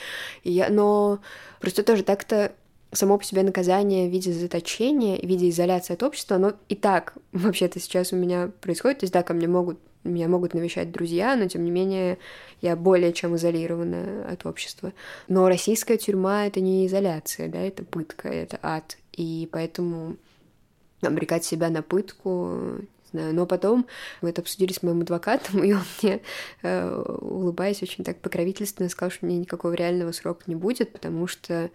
и 0.44 0.52
я, 0.52 0.68
но 0.70 1.18
просто 1.58 1.82
тоже 1.82 2.04
так-то 2.04 2.52
само 2.94 3.18
по 3.18 3.24
себе 3.24 3.42
наказание 3.42 4.08
в 4.08 4.12
виде 4.12 4.32
заточения, 4.32 5.18
в 5.18 5.24
виде 5.24 5.48
изоляции 5.48 5.94
от 5.94 6.02
общества, 6.02 6.36
оно 6.36 6.54
и 6.68 6.74
так 6.74 7.14
вообще-то 7.32 7.80
сейчас 7.80 8.12
у 8.12 8.16
меня 8.16 8.50
происходит. 8.60 9.00
То 9.00 9.04
есть, 9.04 9.12
да, 9.12 9.22
ко 9.22 9.34
мне 9.34 9.48
могут 9.48 9.78
меня 10.04 10.28
могут 10.28 10.52
навещать 10.52 10.92
друзья, 10.92 11.34
но 11.34 11.48
тем 11.48 11.64
не 11.64 11.70
менее 11.70 12.18
я 12.60 12.76
более 12.76 13.14
чем 13.14 13.36
изолирована 13.36 14.26
от 14.30 14.44
общества. 14.44 14.92
Но 15.28 15.48
российская 15.48 15.96
тюрьма— 15.96 16.46
это 16.46 16.60
не 16.60 16.86
изоляция, 16.86 17.48
да, 17.48 17.58
это 17.58 17.84
пытка, 17.84 18.28
это 18.28 18.58
ад. 18.62 18.98
И 19.12 19.48
поэтому 19.50 20.16
обрекать 21.00 21.46
себя 21.46 21.70
на 21.70 21.80
пытку, 21.80 22.84
знаю. 23.14 23.34
Но 23.34 23.46
потом 23.46 23.86
мы 24.20 24.30
это 24.30 24.42
обсудили 24.42 24.72
с 24.72 24.82
моим 24.82 25.00
адвокатом, 25.00 25.62
и 25.64 25.72
он 25.72 25.82
мне, 26.02 26.20
э, 26.62 27.04
улыбаясь, 27.20 27.82
очень 27.82 28.04
так 28.04 28.20
покровительственно 28.20 28.88
сказал, 28.88 29.10
что 29.10 29.26
мне 29.26 29.38
никакого 29.38 29.72
реального 29.72 30.12
срока 30.12 30.42
не 30.46 30.54
будет, 30.54 30.92
потому 30.92 31.26
что 31.26 31.70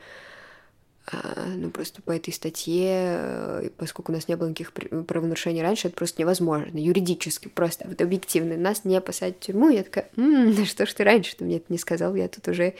ну, 1.56 1.70
просто 1.72 2.02
по 2.02 2.12
этой 2.12 2.34
статье, 2.34 2.90
э, 2.92 3.70
поскольку 3.78 4.12
у 4.12 4.16
нас 4.16 4.28
не 4.28 4.36
было 4.36 4.48
никаких 4.48 4.74
пр- 4.74 5.04
правонарушений 5.04 5.62
раньше, 5.62 5.88
это 5.88 5.98
просто 5.98 6.22
невозможно, 6.22 6.78
юридически, 6.78 7.48
просто 7.48 7.88
вот 7.88 8.02
объективно. 8.02 8.58
Нас 8.58 8.86
не 8.86 9.00
посадят 9.02 9.38
в 9.38 9.40
тюрьму, 9.40 9.70
я 9.70 9.84
такая, 9.84 10.10
«М, 10.18 10.54
да 10.56 10.66
что 10.66 10.86
ж 10.86 10.94
ты 10.94 11.04
раньше-то 11.04 11.44
мне 11.44 11.58
это 11.58 11.66
не 11.70 11.78
сказал, 11.78 12.16
я 12.16 12.28
тут 12.28 12.48
уже 12.48 12.76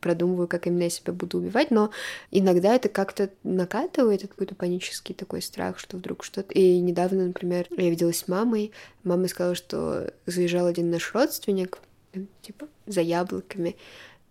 продумываю, 0.00 0.48
как 0.48 0.66
именно 0.66 0.84
я 0.84 0.90
себя 0.90 1.12
буду 1.12 1.38
убивать, 1.38 1.70
но 1.70 1.90
иногда 2.30 2.74
это 2.74 2.88
как-то 2.88 3.30
накатывает, 3.44 4.22
какой-то 4.22 4.54
панический 4.54 5.14
такой 5.14 5.42
страх, 5.42 5.78
что 5.78 5.96
вдруг 5.96 6.24
что-то... 6.24 6.52
И 6.54 6.78
недавно, 6.80 7.26
например, 7.26 7.66
я 7.76 7.90
виделась 7.90 8.18
с 8.20 8.28
мамой, 8.28 8.72
мама 9.04 9.28
сказала, 9.28 9.54
что 9.54 10.12
заезжал 10.26 10.66
один 10.66 10.90
наш 10.90 11.14
родственник, 11.14 11.78
э, 12.14 12.20
типа, 12.42 12.68
за 12.86 13.02
яблоками, 13.02 13.76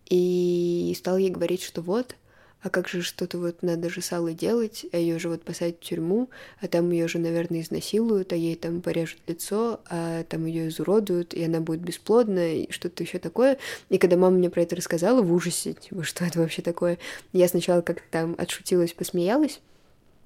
и 0.07 0.93
стал 0.97 1.17
ей 1.17 1.29
говорить, 1.29 1.61
что 1.61 1.81
вот, 1.81 2.15
а 2.61 2.69
как 2.69 2.87
же 2.87 3.01
что-то 3.01 3.37
вот 3.37 3.61
надо 3.61 3.89
же 3.89 4.01
с 4.01 4.11
Аллой 4.11 4.33
делать, 4.33 4.85
а 4.91 4.97
ее 4.97 5.19
же 5.19 5.29
вот 5.29 5.43
посадить 5.43 5.77
в 5.77 5.87
тюрьму, 5.87 6.29
а 6.61 6.67
там 6.67 6.89
ее 6.91 7.07
же, 7.07 7.19
наверное, 7.19 7.61
изнасилуют, 7.61 8.33
а 8.33 8.35
ей 8.35 8.55
там 8.55 8.81
порежут 8.81 9.19
лицо, 9.27 9.79
а 9.89 10.23
там 10.23 10.45
ее 10.45 10.67
изуродуют, 10.67 11.33
и 11.33 11.43
она 11.43 11.61
будет 11.61 11.81
бесплодна, 11.81 12.55
и 12.55 12.71
что-то 12.71 13.03
еще 13.03 13.19
такое. 13.19 13.57
И 13.89 13.97
когда 13.97 14.17
мама 14.17 14.37
мне 14.37 14.49
про 14.49 14.63
это 14.63 14.75
рассказала 14.75 15.21
в 15.21 15.31
ужасе, 15.33 15.73
типа, 15.73 16.03
что 16.03 16.25
это 16.25 16.39
вообще 16.39 16.61
такое, 16.61 16.97
я 17.31 17.47
сначала 17.47 17.81
как-то 17.81 18.03
там 18.11 18.35
отшутилась, 18.37 18.93
посмеялась, 18.93 19.61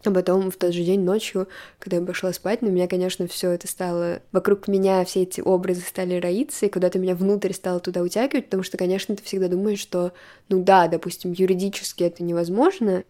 а 0.06 0.12
потом 0.12 0.52
в 0.52 0.58
тот 0.58 0.74
же 0.74 0.84
день 0.84 1.02
ночью, 1.02 1.48
когда 1.80 1.98
я 1.98 2.04
пошла 2.04 2.34
спать, 2.34 2.62
на 2.62 2.68
меня, 2.68 2.88
конечно, 2.88 3.28
все 3.28 3.52
это 3.52 3.68
стало... 3.68 4.22
Вокруг 4.32 4.68
меня 4.68 5.04
все 5.06 5.24
эти 5.24 5.42
образы 5.42 5.82
стали 5.82 6.20
роиться, 6.20 6.66
и 6.66 6.70
куда-то 6.70 7.00
меня 7.00 7.16
внутрь 7.16 7.54
стало 7.54 7.80
туда 7.80 8.02
утягивать, 8.02 8.46
потому 8.46 8.64
что, 8.64 8.78
конечно, 8.78 9.16
ты 9.16 9.24
всегда 9.24 9.48
думаешь, 9.48 9.80
что, 9.80 10.14
ну 10.50 10.64
да, 10.64 10.88
допустим, 10.88 11.32
юридически 11.32 12.04
это 12.04 12.24
невозможно, 12.24 13.04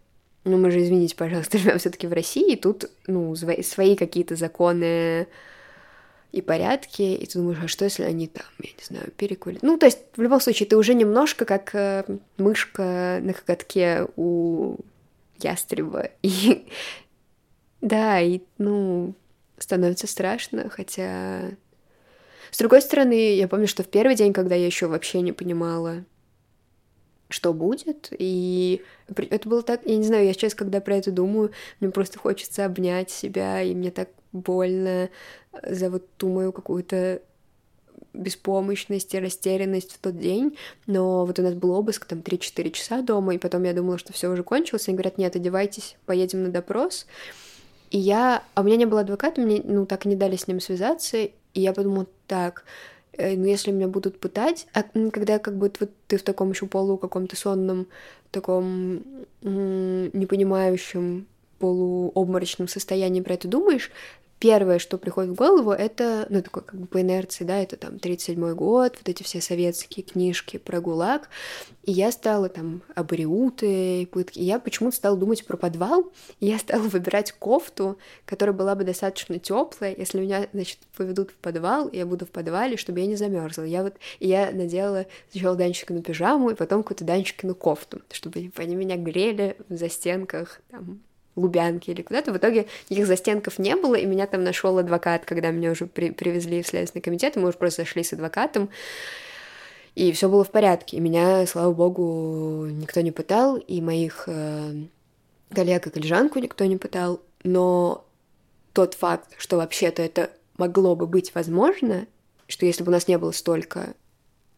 но 0.43 0.57
мы 0.57 0.71
же, 0.71 0.81
извините, 0.81 1.15
пожалуйста, 1.15 1.57
живем 1.59 1.79
все 1.79 1.89
таки 1.89 2.07
в 2.07 2.13
России, 2.13 2.53
и 2.53 2.55
тут, 2.55 2.89
ну, 3.07 3.35
свои, 3.35 3.95
какие-то 3.95 4.35
законы 4.35 5.27
и 6.31 6.41
порядки, 6.41 7.01
и 7.01 7.25
ты 7.25 7.39
думаешь, 7.39 7.59
а 7.63 7.67
что, 7.67 7.85
если 7.85 8.03
они 8.03 8.27
там, 8.27 8.45
я 8.59 8.69
не 8.69 8.83
знаю, 8.83 9.12
перекули? 9.15 9.59
Ну, 9.62 9.77
то 9.77 9.85
есть, 9.85 10.00
в 10.15 10.21
любом 10.21 10.41
случае, 10.41 10.67
ты 10.67 10.75
уже 10.77 10.95
немножко 10.95 11.45
как 11.45 11.75
э, 11.75 12.03
мышка 12.38 13.19
на 13.21 13.33
коготке 13.33 14.07
у 14.15 14.77
ястреба. 15.43 16.09
И 16.21 16.65
да, 17.83 18.21
и, 18.21 18.39
ну, 18.57 19.13
становится 19.57 20.07
страшно, 20.07 20.69
хотя... 20.69 21.51
С 22.50 22.57
другой 22.57 22.81
стороны, 22.81 23.35
я 23.35 23.50
помню, 23.50 23.67
что 23.67 23.83
в 23.83 23.89
первый 23.89 24.15
день, 24.15 24.31
когда 24.31 24.55
я 24.55 24.65
еще 24.65 24.88
вообще 24.88 25.19
не 25.19 25.33
понимала, 25.33 26.05
что 27.27 27.53
будет, 27.53 28.07
и 28.12 28.81
это 29.07 29.50
было 29.50 29.63
так, 29.63 29.81
я 29.85 29.97
не 29.97 30.03
знаю, 30.05 30.25
я 30.25 30.31
сейчас, 30.31 30.55
когда 30.55 30.79
про 30.79 30.95
это 30.95 31.12
думаю, 31.12 31.51
мне 31.81 31.91
просто 31.91 32.19
хочется 32.19 32.63
обнять 32.63 33.09
себя, 33.09 33.62
и 33.62 33.75
мне 33.75 33.91
так 33.91 34.09
больно 34.31 35.09
за 35.62 35.89
вот 35.89 36.07
ту 36.15 36.29
мою 36.29 36.53
какую-то 36.53 37.21
беспомощность 38.13 39.13
и 39.13 39.20
растерянность 39.20 39.93
в 39.93 39.98
тот 40.00 40.17
день, 40.20 40.58
но 40.88 41.25
вот 41.25 41.39
у 41.39 41.41
нас 41.41 41.53
был 41.53 41.72
обыск 41.72 42.05
там 42.05 42.20
3-4 42.20 42.72
часа 42.72 43.01
дома, 43.01 43.36
и 43.36 43.38
потом 43.38 43.63
я 43.63 43.74
думала, 43.74 43.98
что 43.98 44.13
все 44.13 44.29
уже 44.29 44.43
кончилось, 44.43 44.88
они 44.88 44.96
говорят, 44.96 45.17
нет, 45.17 45.36
одевайтесь, 45.36 45.96
поедем 46.05 46.43
на 46.43 46.50
допрос, 46.50 47.05
и 47.89 47.98
я... 47.98 48.43
А 48.55 48.62
у 48.62 48.63
меня 48.63 48.77
не 48.77 48.86
было 48.86 49.01
адвоката, 49.01 49.41
мне, 49.41 49.62
ну, 49.63 49.86
так 49.86 50.05
и 50.05 50.10
не 50.10 50.15
дали 50.15 50.36
с 50.36 50.48
ним 50.48 50.60
связаться, 50.60 51.17
и 51.17 51.32
я 51.53 51.74
подумала, 51.74 52.08
так, 52.27 52.63
э, 53.13 53.36
ну, 53.36 53.46
если 53.46 53.72
меня 53.72 53.88
будут 53.88 54.20
пытать, 54.20 54.67
а 54.74 54.84
когда 55.12 55.39
как 55.39 55.58
бы 55.58 55.72
вот 55.79 55.91
ты 56.08 56.17
в 56.17 56.24
таком 56.24 56.51
еще 56.51 56.65
полу 56.65 56.98
каком-то 56.98 57.36
сонном, 57.36 57.88
таком 58.32 59.03
непонимающем 59.41 61.27
полуобморочном 61.60 62.67
состоянии 62.67 63.22
про 63.22 63.36
это 63.36 63.48
думаешь, 63.48 63.91
первое, 64.39 64.77
что 64.77 64.97
приходит 64.97 65.31
в 65.31 65.35
голову, 65.35 65.71
это, 65.71 66.27
ну, 66.29 66.41
такой 66.41 66.63
как 66.63 66.77
бы 66.77 66.85
по 66.85 66.99
инерции, 66.99 67.45
да, 67.45 67.61
это 67.61 67.77
там 67.77 67.95
37-й 67.95 68.53
год, 68.53 68.97
вот 68.97 69.07
эти 69.07 69.23
все 69.23 69.39
советские 69.39 70.03
книжки 70.03 70.57
про 70.57 70.81
ГУЛАГ, 70.81 71.29
и 71.83 71.91
я 71.91 72.11
стала 72.11 72.49
там 72.49 72.81
абориуты, 72.93 74.05
пытки, 74.07 74.39
и 74.39 74.43
я 74.43 74.59
почему-то 74.59 74.95
стала 74.95 75.17
думать 75.17 75.45
про 75.45 75.55
подвал, 75.57 76.11
и 76.39 76.47
я 76.47 76.59
стала 76.59 76.81
выбирать 76.81 77.31
кофту, 77.31 77.97
которая 78.25 78.53
была 78.53 78.75
бы 78.75 78.83
достаточно 78.83 79.39
теплая, 79.39 79.95
если 79.97 80.19
меня, 80.19 80.47
значит, 80.53 80.79
поведут 80.95 81.31
в 81.31 81.35
подвал, 81.35 81.89
я 81.91 82.05
буду 82.05 82.25
в 82.25 82.29
подвале, 82.29 82.75
чтобы 82.75 82.99
я 82.99 83.07
не 83.07 83.15
замерзла. 83.15 83.63
Я 83.63 83.83
вот, 83.83 83.95
и 84.19 84.27
я 84.27 84.51
надела 84.51 85.05
сначала 85.31 85.55
Данчикину 85.55 86.01
пижаму, 86.01 86.49
и 86.49 86.55
потом 86.55 86.83
какую-то 86.83 87.05
Данчикину 87.05 87.55
кофту, 87.55 88.01
чтобы 88.11 88.51
они 88.57 88.75
меня 88.75 88.97
грели 88.97 89.57
в 89.69 89.77
застенках, 89.77 90.61
там, 90.69 91.01
Лубянки 91.35 91.89
или 91.89 92.01
куда-то. 92.01 92.31
В 92.31 92.37
итоге 92.37 92.67
никаких 92.89 93.07
застенков 93.07 93.59
не 93.59 93.75
было, 93.75 93.95
и 93.95 94.05
меня 94.05 94.27
там 94.27 94.43
нашел 94.43 94.77
адвокат, 94.77 95.25
когда 95.25 95.51
меня 95.51 95.71
уже 95.71 95.87
при 95.87 96.11
привезли 96.11 96.61
в 96.61 96.67
Следственный 96.67 97.01
комитет, 97.01 97.35
и 97.35 97.39
мы 97.39 97.49
уже 97.49 97.57
просто 97.57 97.81
зашли 97.83 98.03
с 98.03 98.13
адвокатом, 98.13 98.69
и 99.95 100.11
все 100.11 100.29
было 100.29 100.43
в 100.43 100.51
порядке. 100.51 100.97
И 100.97 100.99
меня, 100.99 101.45
слава 101.47 101.73
богу, 101.73 102.67
никто 102.69 103.01
не 103.01 103.11
пытал, 103.11 103.57
и 103.57 103.81
моих 103.81 104.23
э, 104.27 104.73
коллег 105.53 105.87
и 105.87 105.89
коллежанку 105.89 106.39
никто 106.39 106.65
не 106.65 106.77
пытал, 106.77 107.21
но 107.43 108.05
тот 108.73 108.95
факт, 108.95 109.33
что 109.37 109.57
вообще-то 109.57 110.01
это 110.01 110.31
могло 110.57 110.95
бы 110.95 111.07
быть 111.07 111.33
возможно, 111.35 112.07
что 112.47 112.65
если 112.65 112.83
бы 112.83 112.89
у 112.89 112.91
нас 112.93 113.07
не 113.07 113.17
было 113.17 113.31
столько 113.31 113.93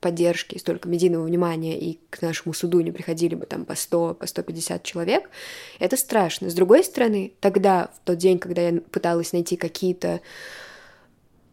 поддержки, 0.06 0.60
столько 0.60 0.88
медийного 0.88 1.24
внимания, 1.24 1.80
и 1.80 1.98
к 2.12 2.22
нашему 2.22 2.54
суду 2.54 2.80
не 2.82 2.92
приходили 2.92 3.34
бы 3.34 3.48
там 3.48 3.66
по 3.66 3.74
100, 3.74 4.14
по 4.14 4.28
150 4.28 4.84
человек, 4.84 5.32
это 5.80 5.98
страшно. 5.98 6.52
С 6.52 6.54
другой 6.54 6.84
стороны, 6.84 7.34
тогда, 7.40 7.90
в 7.96 8.06
тот 8.06 8.20
день, 8.20 8.38
когда 8.38 8.62
я 8.70 8.82
пыталась 8.82 9.34
найти 9.34 9.56
какие-то 9.56 10.22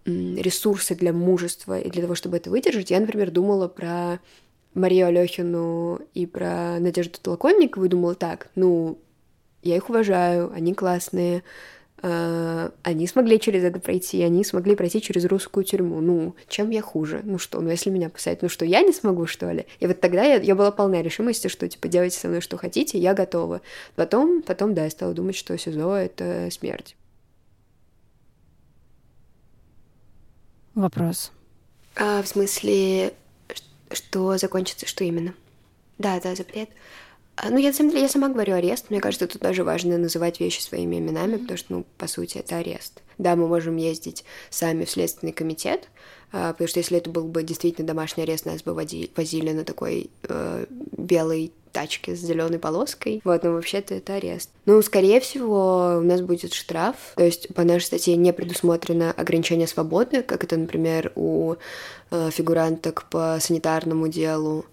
ресурсы 0.04 0.94
для 0.94 1.14
мужества 1.14 1.80
и 1.80 1.88
для 1.88 2.02
того, 2.02 2.14
чтобы 2.14 2.36
это 2.36 2.50
выдержать, 2.50 2.90
я, 2.90 3.00
например, 3.00 3.30
думала 3.30 3.68
про 3.68 4.20
Марию 4.74 5.06
Алехину 5.06 6.00
и 6.12 6.26
про 6.26 6.78
Надежду 6.78 7.18
Толоконникову 7.22 7.86
и 7.86 7.88
думала 7.88 8.14
так, 8.14 8.50
ну, 8.54 8.98
я 9.62 9.76
их 9.76 9.88
уважаю, 9.88 10.52
они 10.52 10.74
классные, 10.74 11.42
они 12.02 13.06
смогли 13.06 13.38
через 13.38 13.62
это 13.62 13.78
пройти, 13.78 14.22
они 14.22 14.44
смогли 14.44 14.74
пройти 14.74 15.00
через 15.00 15.24
русскую 15.24 15.62
тюрьму. 15.62 16.00
Ну, 16.00 16.34
чем 16.48 16.70
я 16.70 16.82
хуже? 16.82 17.20
Ну 17.22 17.38
что, 17.38 17.60
ну 17.60 17.70
если 17.70 17.90
меня 17.90 18.08
посадят, 18.08 18.42
ну 18.42 18.48
что, 18.48 18.64
я 18.64 18.82
не 18.82 18.92
смогу, 18.92 19.26
что 19.26 19.52
ли? 19.52 19.66
И 19.78 19.86
вот 19.86 20.00
тогда 20.00 20.24
я, 20.24 20.36
я 20.40 20.56
была 20.56 20.72
полна 20.72 21.00
решимости, 21.00 21.46
что, 21.46 21.68
типа, 21.68 21.86
делайте 21.86 22.18
со 22.18 22.26
мной 22.26 22.40
что 22.40 22.56
хотите, 22.56 22.98
я 22.98 23.14
готова. 23.14 23.60
Потом, 23.94 24.42
потом, 24.42 24.74
да, 24.74 24.84
я 24.84 24.90
стала 24.90 25.14
думать, 25.14 25.36
что 25.36 25.56
СИЗО— 25.56 25.94
это 25.96 26.48
смерть. 26.50 26.96
Вопрос. 30.74 31.30
А, 31.94 32.22
в 32.22 32.26
смысле, 32.26 33.12
что 33.92 34.38
закончится, 34.38 34.86
что 34.86 35.04
именно? 35.04 35.34
Да, 35.98 36.18
да, 36.20 36.34
запрет. 36.34 36.70
А, 37.36 37.48
ну, 37.50 37.56
я, 37.56 37.68
на 37.68 37.74
самом 37.74 37.90
деле, 37.90 38.02
я 38.02 38.08
сама 38.08 38.28
говорю 38.28 38.54
арест. 38.54 38.90
Мне 38.90 39.00
кажется, 39.00 39.26
тут 39.26 39.40
даже 39.40 39.64
важно 39.64 39.96
называть 39.96 40.38
вещи 40.38 40.60
своими 40.60 40.98
именами, 40.98 41.36
потому 41.36 41.56
что, 41.56 41.72
ну, 41.72 41.86
по 41.96 42.06
сути, 42.06 42.38
это 42.38 42.58
арест. 42.58 43.02
Да, 43.18 43.36
мы 43.36 43.48
можем 43.48 43.76
ездить 43.76 44.24
сами 44.50 44.84
в 44.84 44.90
Следственный 44.90 45.32
комитет, 45.32 45.88
а, 46.32 46.52
потому 46.52 46.68
что 46.68 46.80
если 46.80 46.98
это 46.98 47.10
был 47.10 47.24
бы 47.24 47.42
действительно 47.42 47.86
домашний 47.86 48.24
арест, 48.24 48.46
нас 48.46 48.62
бы 48.62 48.74
возили 48.74 49.52
на 49.52 49.64
такой 49.64 50.10
э, 50.28 50.66
белой 50.96 51.52
тачке 51.72 52.14
с 52.14 52.20
зеленой 52.20 52.58
полоской. 52.58 53.20
Вот, 53.24 53.42
но 53.42 53.52
вообще-то 53.52 53.94
это 53.94 54.14
арест. 54.14 54.50
Ну, 54.66 54.80
скорее 54.82 55.20
всего, 55.20 55.98
у 55.98 56.02
нас 56.02 56.20
будет 56.20 56.52
штраф. 56.52 56.96
То 57.16 57.24
есть 57.24 57.52
по 57.54 57.64
нашей 57.64 57.86
статье 57.86 58.16
не 58.16 58.32
предусмотрено 58.32 59.10
ограничение 59.10 59.66
свободы, 59.66 60.22
как 60.22 60.44
это, 60.44 60.56
например, 60.56 61.12
у 61.16 61.54
э, 62.10 62.30
фигуранток 62.30 63.06
по 63.10 63.38
санитарному 63.40 64.08
делу. 64.08 64.66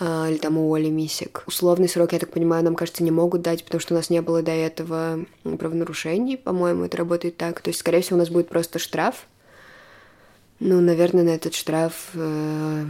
А, 0.00 0.28
или 0.28 0.38
там 0.38 0.58
у 0.58 0.74
Оли 0.74 0.90
Мисик. 0.90 1.44
Условный 1.46 1.88
срок, 1.88 2.12
я 2.12 2.18
так 2.18 2.30
понимаю, 2.30 2.64
нам, 2.64 2.74
кажется, 2.74 3.04
не 3.04 3.10
могут 3.10 3.42
дать, 3.42 3.64
потому 3.64 3.80
что 3.80 3.94
у 3.94 3.96
нас 3.96 4.10
не 4.10 4.20
было 4.22 4.42
до 4.42 4.50
этого 4.50 5.24
правонарушений, 5.42 6.36
по-моему, 6.36 6.84
это 6.84 6.96
работает 6.96 7.36
так. 7.36 7.60
То 7.60 7.70
есть, 7.70 7.80
скорее 7.80 8.00
всего, 8.00 8.16
у 8.16 8.18
нас 8.18 8.28
будет 8.28 8.48
просто 8.48 8.78
штраф. 8.78 9.26
Ну, 10.58 10.80
наверное, 10.80 11.24
на 11.24 11.30
этот 11.30 11.54
штраф 11.54 12.10
э, 12.14 12.86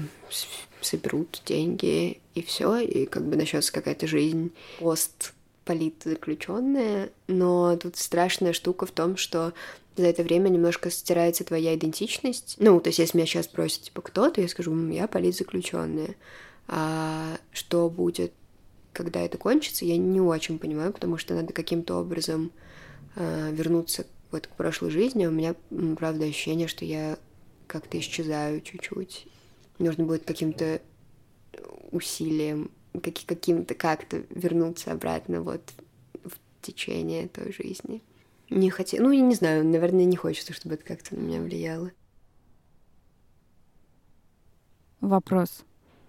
соберут 0.80 1.42
деньги 1.44 2.20
и 2.34 2.42
все, 2.42 2.78
и 2.78 3.06
как 3.06 3.24
бы 3.24 3.36
начнется 3.36 3.72
какая-то 3.72 4.06
жизнь 4.06 4.52
пост 4.78 5.34
политзаключенная, 5.64 7.10
но 7.26 7.76
тут 7.76 7.96
страшная 7.96 8.52
штука 8.52 8.86
в 8.86 8.90
том, 8.90 9.16
что 9.16 9.54
за 9.96 10.06
это 10.06 10.22
время 10.22 10.48
немножко 10.48 10.90
стирается 10.90 11.44
твоя 11.44 11.74
идентичность. 11.74 12.56
Ну, 12.58 12.80
то 12.80 12.88
есть, 12.88 12.98
если 12.98 13.16
меня 13.16 13.26
сейчас 13.26 13.46
спросят, 13.46 13.82
типа, 13.82 14.02
кто, 14.02 14.30
то 14.30 14.40
я 14.40 14.48
скажу, 14.48 14.88
я 14.88 15.06
политзаключенная. 15.06 16.16
А 16.66 17.38
что 17.53 17.90
будет, 17.90 18.33
когда 18.92 19.20
это 19.20 19.38
кончится, 19.38 19.85
я 19.85 19.96
не 19.96 20.20
очень 20.20 20.59
понимаю, 20.59 20.92
потому 20.92 21.18
что 21.18 21.35
надо 21.35 21.53
каким-то 21.53 21.96
образом 21.96 22.53
а, 23.16 23.50
вернуться 23.50 24.07
вот 24.31 24.46
к 24.46 24.50
прошлой 24.50 24.90
жизни. 24.90 25.27
У 25.27 25.31
меня, 25.31 25.55
правда, 25.96 26.24
ощущение, 26.24 26.68
что 26.68 26.85
я 26.85 27.18
как-то 27.66 27.98
исчезаю 27.98 28.61
чуть-чуть. 28.61 29.27
Нужно 29.79 30.05
будет 30.05 30.24
каким-то 30.24 30.81
усилием, 31.90 32.70
как, 32.92 33.14
каким-то 33.27 33.74
как-то 33.74 34.24
вернуться 34.31 34.92
обратно 34.92 35.42
вот 35.42 35.62
в 36.24 36.38
течение 36.62 37.29
той 37.29 37.53
жизни. 37.53 38.03
Не 38.50 38.70
хотела, 38.70 39.05
ну, 39.05 39.11
я 39.12 39.20
не 39.20 39.35
знаю, 39.35 39.64
наверное, 39.64 40.05
не 40.05 40.16
хочется, 40.16 40.53
чтобы 40.53 40.74
это 40.77 40.85
как-то 40.85 41.14
на 41.14 41.20
меня 41.20 41.40
влияло. 41.40 41.90
Вопрос. 45.00 45.64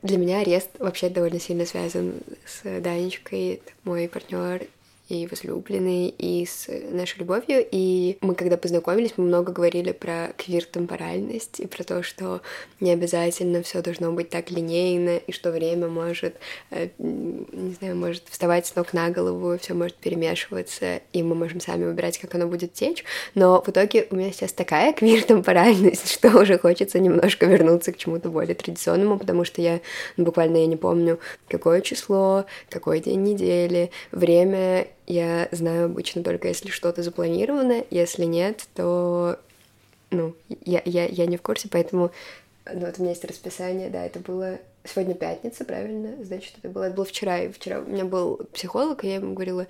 Для 0.06 0.20
меня 0.20 0.42
арест 0.42 0.70
вообще 0.78 1.10
довольно 1.10 1.40
сильно 1.40 1.66
связан 1.66 2.14
с 2.46 2.62
Данечкой, 2.80 3.64
мой 3.84 4.08
партнер 4.08 4.68
и 5.08 5.28
возлюбленный, 5.28 6.10
и 6.10 6.46
с 6.46 6.68
нашей 6.92 7.20
любовью. 7.20 7.66
И 7.72 8.18
мы, 8.22 8.36
когда 8.36 8.58
познакомились, 8.58 9.14
мы 9.18 9.26
много 9.26 9.52
говорили 9.52 9.92
про 9.92 10.34
квир-темпоральность 10.38 11.60
и 11.60 11.68
про 11.68 11.84
то, 11.84 12.02
что 12.02 12.42
не 12.80 12.92
обязательно 12.92 13.62
все 13.62 13.82
должно 13.82 14.12
быть 14.12 14.30
так 14.30 14.50
линейно, 14.50 15.18
и 15.18 15.32
что 15.32 15.52
время 15.52 15.88
может, 15.88 16.36
э, 16.72 16.90
не 16.98 17.74
знаю, 17.74 17.96
может 17.96 18.24
вставать 18.30 18.66
с 18.66 18.76
ног 18.76 18.94
на 18.94 19.10
голову, 19.10 19.58
все 19.60 19.74
может 19.74 19.96
перемешиваться, 19.96 21.02
и 21.14 21.24
мы 21.24 21.36
можем 21.36 21.60
сами 21.60 21.86
выбирать, 21.86 22.18
как 22.18 22.34
оно 22.36 22.48
будет 22.48 22.74
течь. 22.74 23.04
Но 23.36 23.62
в 23.62 23.70
итоге 23.70 24.08
у 24.10 24.16
меня 24.16 24.32
сейчас 24.32 24.54
такая 24.54 24.94
квир-темпоральность, 24.98 26.12
что 26.12 26.36
уже 26.40 26.58
хочется 26.58 27.00
немножко 27.00 27.46
вернуться 27.46 27.92
к 27.92 27.98
чему-то 27.98 28.30
более 28.30 28.56
традиционному, 28.56 29.20
потому 29.20 29.46
что 29.46 29.62
я 29.62 29.82
ну, 30.18 30.26
буквально 30.26 30.58
я 30.58 30.66
не 30.66 30.78
помню, 30.78 31.20
какое 31.48 31.82
число, 31.82 32.46
какой 32.70 33.00
день 33.00 33.24
недели, 33.24 33.92
время 34.12 34.88
я 35.08 35.48
знаю 35.52 35.86
обычно 35.86 36.24
только, 36.24 36.48
если 36.48 36.70
что-то 36.70 37.04
запланировано, 37.04 37.84
если 37.90 38.26
нет, 38.26 38.68
то, 38.74 39.40
ну, 40.12 40.36
я, 40.66 40.82
я, 40.86 41.06
я 41.06 41.26
не 41.26 41.38
в 41.38 41.42
курсе, 41.42 41.68
поэтому, 41.70 42.12
ну, 42.72 42.86
вот 42.86 42.96
у 42.98 43.02
меня 43.02 43.12
есть 43.12 43.26
расписание, 43.26 43.90
да, 43.90 44.06
это 44.06 44.20
было 44.20 44.60
сегодня 44.84 45.16
пятница, 45.16 45.66
правильно? 45.66 46.24
Значит, 46.24 46.56
это 46.60 46.70
было, 46.70 46.86
это 46.86 46.96
было 46.96 47.06
вчера, 47.06 47.40
и 47.40 47.52
вчера 47.52 47.80
у 47.80 47.86
меня 47.86 48.06
был 48.06 48.42
психолог, 48.54 49.04
и 49.04 49.08
я 49.08 49.16
ему 49.16 49.34
говорила, 49.34 49.68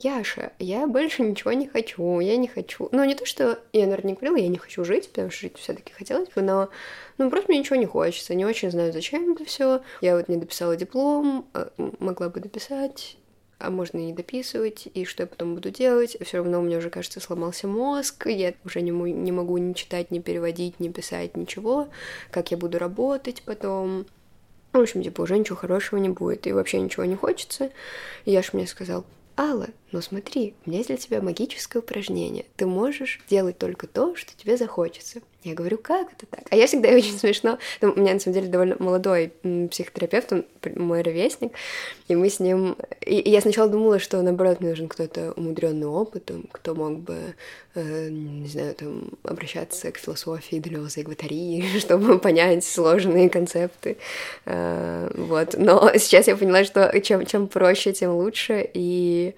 Яша, 0.00 0.52
я 0.58 0.86
больше 0.86 1.22
ничего 1.22 1.52
не 1.52 1.66
хочу, 1.66 2.20
я 2.20 2.36
не 2.36 2.48
хочу. 2.48 2.88
Ну, 2.92 3.04
не 3.04 3.14
то, 3.14 3.24
что 3.24 3.58
я, 3.72 3.84
наверное, 3.84 4.10
не 4.10 4.14
говорила, 4.14 4.36
я 4.36 4.48
не 4.48 4.58
хочу 4.58 4.84
жить, 4.84 5.08
потому 5.08 5.30
что 5.30 5.42
жить 5.42 5.56
все-таки 5.56 5.92
хотелось 5.92 6.28
бы, 6.28 6.42
но 6.42 6.68
ну, 7.16 7.30
просто 7.30 7.50
мне 7.50 7.60
ничего 7.60 7.76
не 7.76 7.86
хочется, 7.86 8.34
не 8.34 8.44
очень 8.44 8.70
знаю, 8.70 8.92
зачем 8.92 9.32
это 9.32 9.44
все. 9.44 9.82
Я 10.00 10.16
вот 10.16 10.28
не 10.28 10.36
дописала 10.36 10.76
диплом, 10.76 11.46
а, 11.54 11.70
могла 11.78 12.28
бы 12.28 12.40
дописать, 12.40 13.16
а 13.66 13.70
можно 13.70 13.98
и 13.98 14.06
не 14.06 14.12
дописывать, 14.12 14.88
и 14.92 15.04
что 15.04 15.22
я 15.22 15.26
потом 15.26 15.54
буду 15.54 15.70
делать. 15.70 16.16
Все 16.20 16.38
равно 16.38 16.60
у 16.60 16.62
меня 16.62 16.78
уже, 16.78 16.90
кажется, 16.90 17.20
сломался 17.20 17.66
мозг, 17.66 18.26
я 18.26 18.54
уже 18.64 18.80
не, 18.82 18.90
не 18.90 19.32
могу 19.32 19.56
ни 19.58 19.72
читать, 19.72 20.10
ни 20.10 20.18
переводить, 20.18 20.80
ни 20.80 20.88
писать, 20.88 21.36
ничего. 21.36 21.88
Как 22.30 22.50
я 22.50 22.56
буду 22.56 22.78
работать 22.78 23.42
потом. 23.44 24.06
В 24.72 24.78
общем, 24.78 25.02
типа, 25.02 25.22
уже 25.22 25.38
ничего 25.38 25.56
хорошего 25.56 26.00
не 26.00 26.08
будет, 26.08 26.46
и 26.46 26.52
вообще 26.52 26.80
ничего 26.80 27.04
не 27.04 27.14
хочется. 27.14 27.70
И 28.24 28.32
Яш 28.32 28.52
мне 28.52 28.66
сказал, 28.66 29.04
Алла, 29.36 29.68
ну 29.90 30.00
смотри, 30.00 30.54
у 30.64 30.70
меня 30.70 30.78
есть 30.78 30.88
для 30.88 30.96
тебя 30.96 31.20
магическое 31.20 31.80
упражнение. 31.80 32.44
Ты 32.56 32.66
можешь 32.66 33.20
делать 33.28 33.58
только 33.58 33.86
то, 33.86 34.14
что 34.14 34.36
тебе 34.36 34.56
захочется. 34.56 35.22
Я 35.44 35.52
говорю, 35.52 35.76
как 35.76 36.10
это 36.10 36.24
так? 36.24 36.44
А 36.48 36.56
я 36.56 36.66
всегда 36.66 36.88
очень 36.88 37.18
смешно. 37.18 37.58
Ну, 37.82 37.92
у 37.92 38.00
меня, 38.00 38.14
на 38.14 38.20
самом 38.20 38.34
деле, 38.34 38.48
довольно 38.48 38.76
молодой 38.78 39.30
психотерапевт, 39.70 40.32
он 40.32 40.46
мой 40.74 41.02
ровесник, 41.02 41.52
и 42.08 42.16
мы 42.16 42.30
с 42.30 42.40
ним... 42.40 42.76
И, 43.02 43.20
и 43.20 43.30
я 43.30 43.42
сначала 43.42 43.68
думала, 43.68 43.98
что, 43.98 44.22
наоборот, 44.22 44.60
мне 44.60 44.70
нужен 44.70 44.88
кто-то 44.88 45.32
умудренный 45.32 45.86
опытом, 45.86 46.46
кто 46.50 46.74
мог 46.74 46.98
бы, 47.00 47.34
э, 47.74 48.08
не 48.08 48.48
знаю, 48.48 48.74
там, 48.74 49.10
обращаться 49.22 49.92
к 49.92 49.98
философии 49.98 50.56
Делеза 50.56 51.00
и 51.00 51.02
Гватари, 51.02 51.62
чтобы 51.78 52.18
понять 52.18 52.64
сложные 52.64 53.28
концепты. 53.28 53.98
Э, 54.46 55.10
вот. 55.14 55.56
Но 55.58 55.92
сейчас 55.98 56.26
я 56.26 56.36
поняла, 56.36 56.64
что 56.64 56.98
чем, 57.02 57.26
чем 57.26 57.48
проще, 57.48 57.92
тем 57.92 58.12
лучше, 58.12 58.66
и 58.72 59.34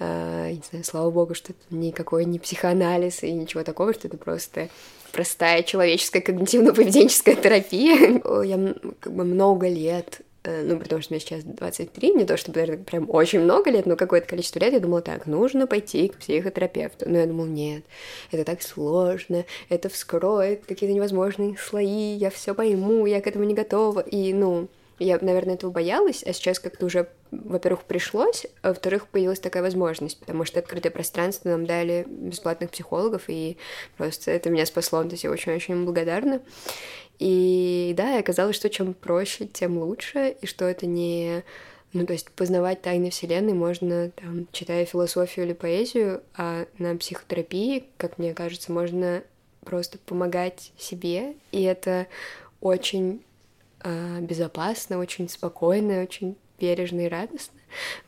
Uh, 0.00 0.50
не 0.50 0.62
знаю, 0.68 0.84
слава 0.84 1.08
богу, 1.12 1.34
что 1.34 1.52
это 1.52 1.60
никакой 1.70 2.24
не 2.24 2.40
психоанализ 2.40 3.22
и 3.22 3.30
ничего 3.30 3.62
такого, 3.62 3.94
что 3.94 4.08
это 4.08 4.16
просто 4.16 4.68
простая 5.14 5.62
человеческая 5.62 6.20
когнитивно-поведенческая 6.20 7.40
терапия. 7.40 8.20
Я 8.44 8.74
как 9.00 9.14
бы 9.14 9.24
много 9.24 9.68
лет 9.68 10.20
э, 10.42 10.62
ну, 10.62 10.78
потому 10.78 11.00
что 11.00 11.14
мне 11.14 11.20
сейчас 11.20 11.44
23, 11.44 12.14
не 12.14 12.24
то 12.24 12.36
чтобы, 12.36 12.60
наверное, 12.60 12.84
прям 12.84 13.08
очень 13.08 13.40
много 13.40 13.70
лет, 13.70 13.86
но 13.86 13.96
какое-то 13.96 14.26
количество 14.26 14.58
лет 14.58 14.72
я 14.72 14.80
думала 14.80 15.00
так, 15.00 15.26
нужно 15.26 15.66
пойти 15.66 16.08
к 16.08 16.18
психотерапевту. 16.18 17.08
Но 17.08 17.18
я 17.18 17.26
думала, 17.26 17.46
нет, 17.46 17.84
это 18.32 18.44
так 18.44 18.60
сложно, 18.60 19.44
это 19.68 19.88
вскроет 19.88 20.66
какие-то 20.66 20.94
невозможные 20.94 21.56
слои, 21.56 22.16
я 22.16 22.30
все 22.30 22.54
пойму, 22.54 23.06
я 23.06 23.20
к 23.20 23.26
этому 23.26 23.44
не 23.44 23.54
готова. 23.54 24.00
И, 24.00 24.32
ну, 24.32 24.68
я, 24.98 25.18
наверное, 25.20 25.54
этого 25.54 25.70
боялась, 25.70 26.22
а 26.22 26.32
сейчас 26.32 26.58
как-то 26.58 26.86
уже, 26.86 27.08
во-первых, 27.30 27.84
пришлось, 27.84 28.46
а 28.62 28.68
во-вторых, 28.68 29.08
появилась 29.08 29.40
такая 29.40 29.62
возможность, 29.62 30.18
потому 30.20 30.44
что 30.44 30.60
открытое 30.60 30.90
пространство 30.90 31.48
нам 31.48 31.66
дали 31.66 32.06
бесплатных 32.08 32.70
психологов, 32.70 33.24
и 33.28 33.56
просто 33.96 34.30
это 34.30 34.50
меня 34.50 34.66
спасло, 34.66 35.02
то 35.02 35.10
есть 35.10 35.24
я 35.24 35.30
очень-очень 35.30 35.84
благодарна. 35.84 36.40
И 37.18 37.94
да, 37.96 38.16
и 38.16 38.20
оказалось, 38.20 38.56
что 38.56 38.70
чем 38.70 38.94
проще, 38.94 39.46
тем 39.46 39.78
лучше, 39.78 40.36
и 40.40 40.46
что 40.46 40.64
это 40.64 40.86
не... 40.86 41.44
Ну, 41.92 42.06
то 42.06 42.12
есть 42.12 42.28
познавать 42.32 42.82
тайны 42.82 43.10
Вселенной 43.10 43.52
можно, 43.52 44.10
там, 44.10 44.48
читая 44.50 44.84
философию 44.84 45.46
или 45.46 45.52
поэзию, 45.52 46.22
а 46.36 46.66
на 46.78 46.96
психотерапии, 46.96 47.84
как 47.98 48.18
мне 48.18 48.34
кажется, 48.34 48.72
можно 48.72 49.22
просто 49.64 49.98
помогать 49.98 50.72
себе, 50.76 51.34
и 51.52 51.62
это 51.62 52.08
очень 52.60 53.22
безопасно, 54.20 54.98
очень 54.98 55.28
спокойно, 55.28 56.02
очень 56.02 56.36
бережно 56.58 57.02
и 57.02 57.08
радостно. 57.08 57.58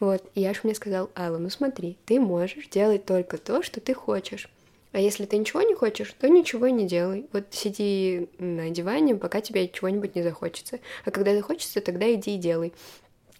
Вот. 0.00 0.24
И 0.34 0.40
Яш 0.40 0.64
мне 0.64 0.74
сказал, 0.74 1.10
Алла, 1.16 1.38
ну 1.38 1.50
смотри, 1.50 1.96
ты 2.06 2.20
можешь 2.20 2.68
делать 2.68 3.04
только 3.04 3.38
то, 3.38 3.62
что 3.62 3.80
ты 3.80 3.94
хочешь. 3.94 4.48
А 4.92 4.98
если 4.98 5.26
ты 5.26 5.36
ничего 5.36 5.60
не 5.60 5.74
хочешь, 5.74 6.14
то 6.18 6.28
ничего 6.28 6.68
не 6.68 6.86
делай. 6.86 7.26
Вот 7.32 7.44
сиди 7.50 8.30
на 8.38 8.70
диване, 8.70 9.14
пока 9.14 9.42
тебе 9.42 9.68
чего-нибудь 9.68 10.14
не 10.14 10.22
захочется. 10.22 10.78
А 11.04 11.10
когда 11.10 11.34
захочется, 11.34 11.82
тогда 11.82 12.10
иди 12.14 12.36
и 12.36 12.38
делай. 12.38 12.72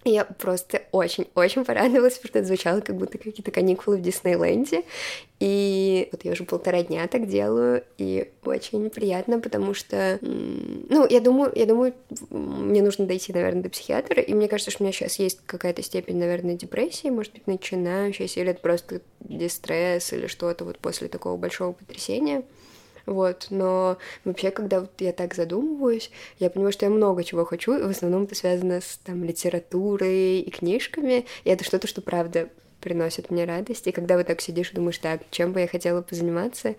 Я 0.08 0.24
просто 0.24 0.82
очень-очень 0.92 1.64
порадовалась, 1.64 2.14
потому 2.14 2.28
что 2.28 2.38
это 2.38 2.46
звучало 2.46 2.80
как 2.80 2.96
будто 2.96 3.18
какие-то 3.18 3.50
каникулы 3.50 3.96
в 3.96 4.02
Диснейленде. 4.02 4.84
И 5.40 6.08
вот 6.12 6.24
я 6.24 6.30
уже 6.30 6.44
полтора 6.44 6.84
дня 6.84 7.08
так 7.08 7.26
делаю, 7.26 7.82
и 7.98 8.30
очень 8.44 8.88
приятно, 8.88 9.40
потому 9.40 9.74
что, 9.74 10.20
ну, 10.22 11.06
я 11.10 11.20
думаю, 11.20 11.52
я 11.56 11.66
думаю, 11.66 11.92
мне 12.30 12.82
нужно 12.82 13.06
дойти, 13.06 13.32
наверное, 13.32 13.64
до 13.64 13.68
психиатра, 13.68 14.22
и 14.22 14.32
мне 14.32 14.46
кажется, 14.46 14.70
что 14.70 14.84
у 14.84 14.86
меня 14.86 14.92
сейчас 14.92 15.18
есть 15.18 15.40
какая-то 15.44 15.82
степень, 15.82 16.18
наверное, 16.18 16.54
депрессии, 16.54 17.08
может 17.08 17.32
быть, 17.32 17.48
начинающаяся, 17.48 18.40
или 18.40 18.50
это 18.50 18.60
просто 18.60 19.00
дистресс, 19.18 20.12
или 20.12 20.28
что-то 20.28 20.64
вот 20.64 20.78
после 20.78 21.08
такого 21.08 21.36
большого 21.36 21.72
потрясения. 21.72 22.44
Вот, 23.06 23.46
но 23.50 23.98
вообще, 24.24 24.50
когда 24.50 24.80
вот 24.80 24.90
я 24.98 25.12
так 25.12 25.34
задумываюсь, 25.34 26.10
я 26.40 26.50
понимаю, 26.50 26.72
что 26.72 26.86
я 26.86 26.90
много 26.90 27.22
чего 27.22 27.44
хочу, 27.44 27.72
в 27.72 27.90
основном 27.90 28.24
это 28.24 28.34
связано 28.34 28.80
с 28.80 28.98
там 29.04 29.22
литературой 29.22 30.40
и 30.40 30.50
книжками, 30.50 31.24
и 31.44 31.50
это 31.50 31.62
что-то, 31.62 31.86
что 31.86 32.02
правда 32.02 32.48
приносит 32.80 33.30
мне 33.30 33.44
радость. 33.44 33.86
И 33.86 33.92
когда 33.92 34.16
вот 34.16 34.26
так 34.26 34.40
сидишь 34.40 34.72
и 34.72 34.74
думаешь, 34.74 34.98
так, 34.98 35.22
чем 35.30 35.52
бы 35.52 35.60
я 35.60 35.68
хотела 35.68 36.02
позаниматься, 36.02 36.74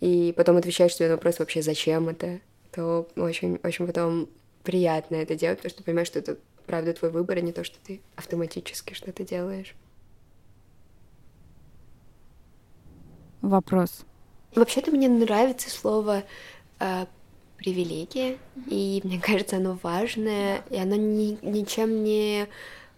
и 0.00 0.32
потом 0.34 0.56
отвечаешь 0.56 0.94
себе 0.94 1.08
на 1.08 1.14
вопрос 1.14 1.38
вообще, 1.38 1.60
зачем 1.60 2.08
это, 2.08 2.40
то 2.72 3.06
очень, 3.16 3.60
очень 3.62 3.86
потом 3.86 4.28
приятно 4.64 5.16
это 5.16 5.34
делать, 5.34 5.58
потому 5.58 5.70
что 5.70 5.84
понимаешь, 5.84 6.08
что 6.08 6.18
это 6.18 6.38
правда 6.66 6.94
твой 6.94 7.10
выбор, 7.10 7.36
а 7.36 7.40
не 7.40 7.52
то, 7.52 7.64
что 7.64 7.76
ты 7.86 8.00
автоматически 8.16 8.94
что-то 8.94 9.24
делаешь. 9.24 9.74
Вопрос. 13.42 14.04
Вообще-то 14.56 14.90
мне 14.90 15.08
нравится 15.08 15.68
слово 15.68 16.24
э, 16.80 17.04
привилегия, 17.58 18.38
и 18.66 19.02
мне 19.04 19.20
кажется, 19.20 19.56
оно 19.56 19.78
важное, 19.82 20.64
и 20.70 20.76
оно 20.76 20.96
ни, 20.96 21.38
ничем 21.42 22.02
не, 22.02 22.48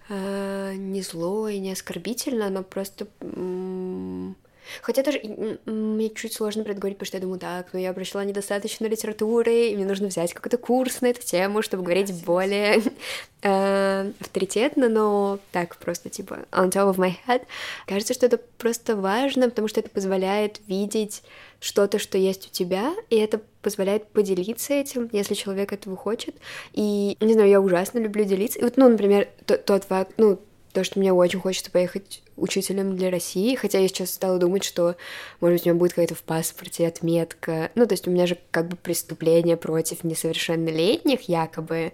э, 0.08 0.74
не 0.76 1.02
зло 1.02 1.48
и 1.48 1.58
не 1.58 1.72
оскорбительно, 1.72 2.46
оно 2.46 2.62
просто 2.62 3.08
Хотя 4.83 5.02
даже 5.02 5.20
мне 5.66 6.11
чуть 6.11 6.35
сложно 6.35 6.64
про 6.64 6.72
это 6.72 6.81
говорить, 6.81 6.98
потому 6.98 7.07
что 7.07 7.16
я 7.16 7.22
думаю, 7.22 7.40
так, 7.40 7.68
ну 7.72 7.81
я 7.81 7.92
прочла 7.92 8.24
недостаточно 8.24 8.87
литературы, 8.87 9.68
и 9.68 9.76
мне 9.76 9.85
нужно 9.85 10.09
взять 10.09 10.35
какой-то 10.35 10.59
курс 10.59 11.00
на 11.00 11.07
эту 11.07 11.22
тему, 11.22 11.62
чтобы 11.62 11.83
говорить 11.83 12.12
более 12.24 12.83
э, 13.42 14.12
авторитетно, 14.20 14.88
но 14.88 15.38
так 15.52 15.76
просто 15.76 16.11
типа 16.11 16.40
on 16.52 16.70
top 16.70 16.94
of 16.94 16.96
my 16.96 17.14
head. 17.26 17.42
Кажется, 17.87 18.14
что 18.14 18.26
это 18.26 18.38
просто 18.59 18.96
важно, 18.96 19.48
потому 19.48 19.68
что 19.68 19.81
это 19.81 19.90
позволяет 19.90 20.61
видеть 20.66 21.22
что-то, 21.61 21.98
что 21.98 22.18
есть 22.18 22.48
у 22.48 22.50
тебя, 22.50 22.94
и 23.11 23.16
это 23.16 23.40
позволяет 23.62 24.09
поделиться 24.09 24.74
этим, 24.74 25.09
если 25.12 25.35
человек 25.35 25.72
этого 25.72 25.96
хочет. 25.96 26.37
И, 26.72 27.16
не 27.20 27.33
знаю, 27.33 27.48
я 27.48 27.61
ужасно 27.61 27.98
люблю 27.98 28.24
делиться. 28.24 28.59
И 28.59 28.62
вот, 28.62 28.76
ну, 28.76 28.88
например, 28.88 29.28
тот 29.44 29.85
факт, 29.85 30.12
ну, 30.16 30.38
то, 30.72 30.85
что 30.85 30.98
мне 30.98 31.12
очень 31.12 31.40
хочется 31.40 31.70
поехать 31.70 32.22
учителем 32.38 32.96
для 32.96 33.11
России, 33.11 33.55
хотя 33.55 33.79
я 33.79 33.88
сейчас 33.88 34.11
стала 34.11 34.38
думать, 34.38 34.64
что, 34.64 34.96
может 35.40 35.59
быть, 35.59 35.66
у 35.66 35.70
меня 35.70 35.79
будет 35.79 35.92
какая-то 35.92 36.14
в 36.14 36.22
паспорте 36.22 36.87
отметка. 36.87 37.70
Ну, 37.74 37.87
то 37.87 37.92
есть 37.92 38.07
у 38.07 38.11
меня 38.11 38.27
же 38.27 38.38
как 38.51 38.68
бы 38.68 38.77
преступление 38.77 39.57
против 39.57 40.05
несовершеннолетних 40.05 41.29
якобы, 41.29 41.92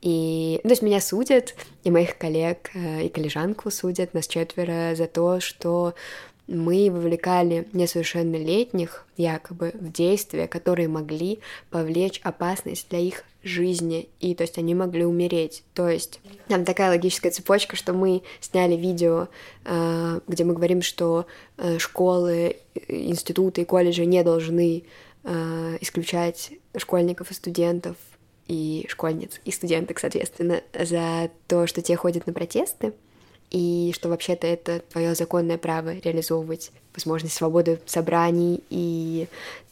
и, 0.00 0.60
ну, 0.62 0.68
то 0.68 0.72
есть 0.72 0.82
меня 0.82 1.00
судят, 1.00 1.54
и 1.82 1.90
моих 1.90 2.16
коллег, 2.16 2.70
э, 2.74 3.04
и 3.04 3.08
коллежанку 3.08 3.70
судят, 3.70 4.14
нас 4.14 4.28
четверо, 4.28 4.94
за 4.94 5.08
то, 5.08 5.40
что 5.40 5.94
мы 6.48 6.90
вовлекали 6.90 7.68
несовершеннолетних 7.72 9.06
якобы 9.16 9.72
в 9.74 9.92
действия, 9.92 10.48
которые 10.48 10.88
могли 10.88 11.40
повлечь 11.70 12.20
опасность 12.24 12.88
для 12.88 12.98
их 13.00 13.24
жизни, 13.44 14.08
и 14.18 14.34
то 14.34 14.42
есть 14.42 14.58
они 14.58 14.74
могли 14.74 15.04
умереть. 15.04 15.62
То 15.74 15.88
есть 15.88 16.20
там 16.48 16.64
такая 16.64 16.88
логическая 16.88 17.30
цепочка, 17.30 17.76
что 17.76 17.92
мы 17.92 18.22
сняли 18.40 18.74
видео, 18.74 19.28
э, 19.64 20.20
где 20.26 20.44
мы 20.44 20.54
говорим, 20.54 20.82
что 20.82 21.26
э, 21.58 21.78
школы, 21.78 22.56
институты 22.88 23.62
и 23.62 23.64
колледжи 23.64 24.06
не 24.06 24.24
должны 24.24 24.84
э, 25.24 25.78
исключать 25.80 26.52
школьников 26.76 27.30
и 27.30 27.34
студентов 27.34 27.96
и 28.46 28.86
школьниц, 28.88 29.40
и 29.44 29.50
студенток, 29.50 29.98
соответственно, 29.98 30.62
за 30.72 31.30
то, 31.46 31.66
что 31.66 31.82
те 31.82 31.96
ходят 31.96 32.26
на 32.26 32.32
протесты, 32.32 32.94
и 33.50 33.92
что 33.94 34.08
вообще-то 34.08 34.46
это 34.46 34.80
твое 34.80 35.14
законное 35.14 35.58
право 35.58 35.94
реализовывать 35.94 36.70
возможность 36.94 37.34
свободы 37.34 37.80
собраний 37.86 38.62
и 38.70 39.28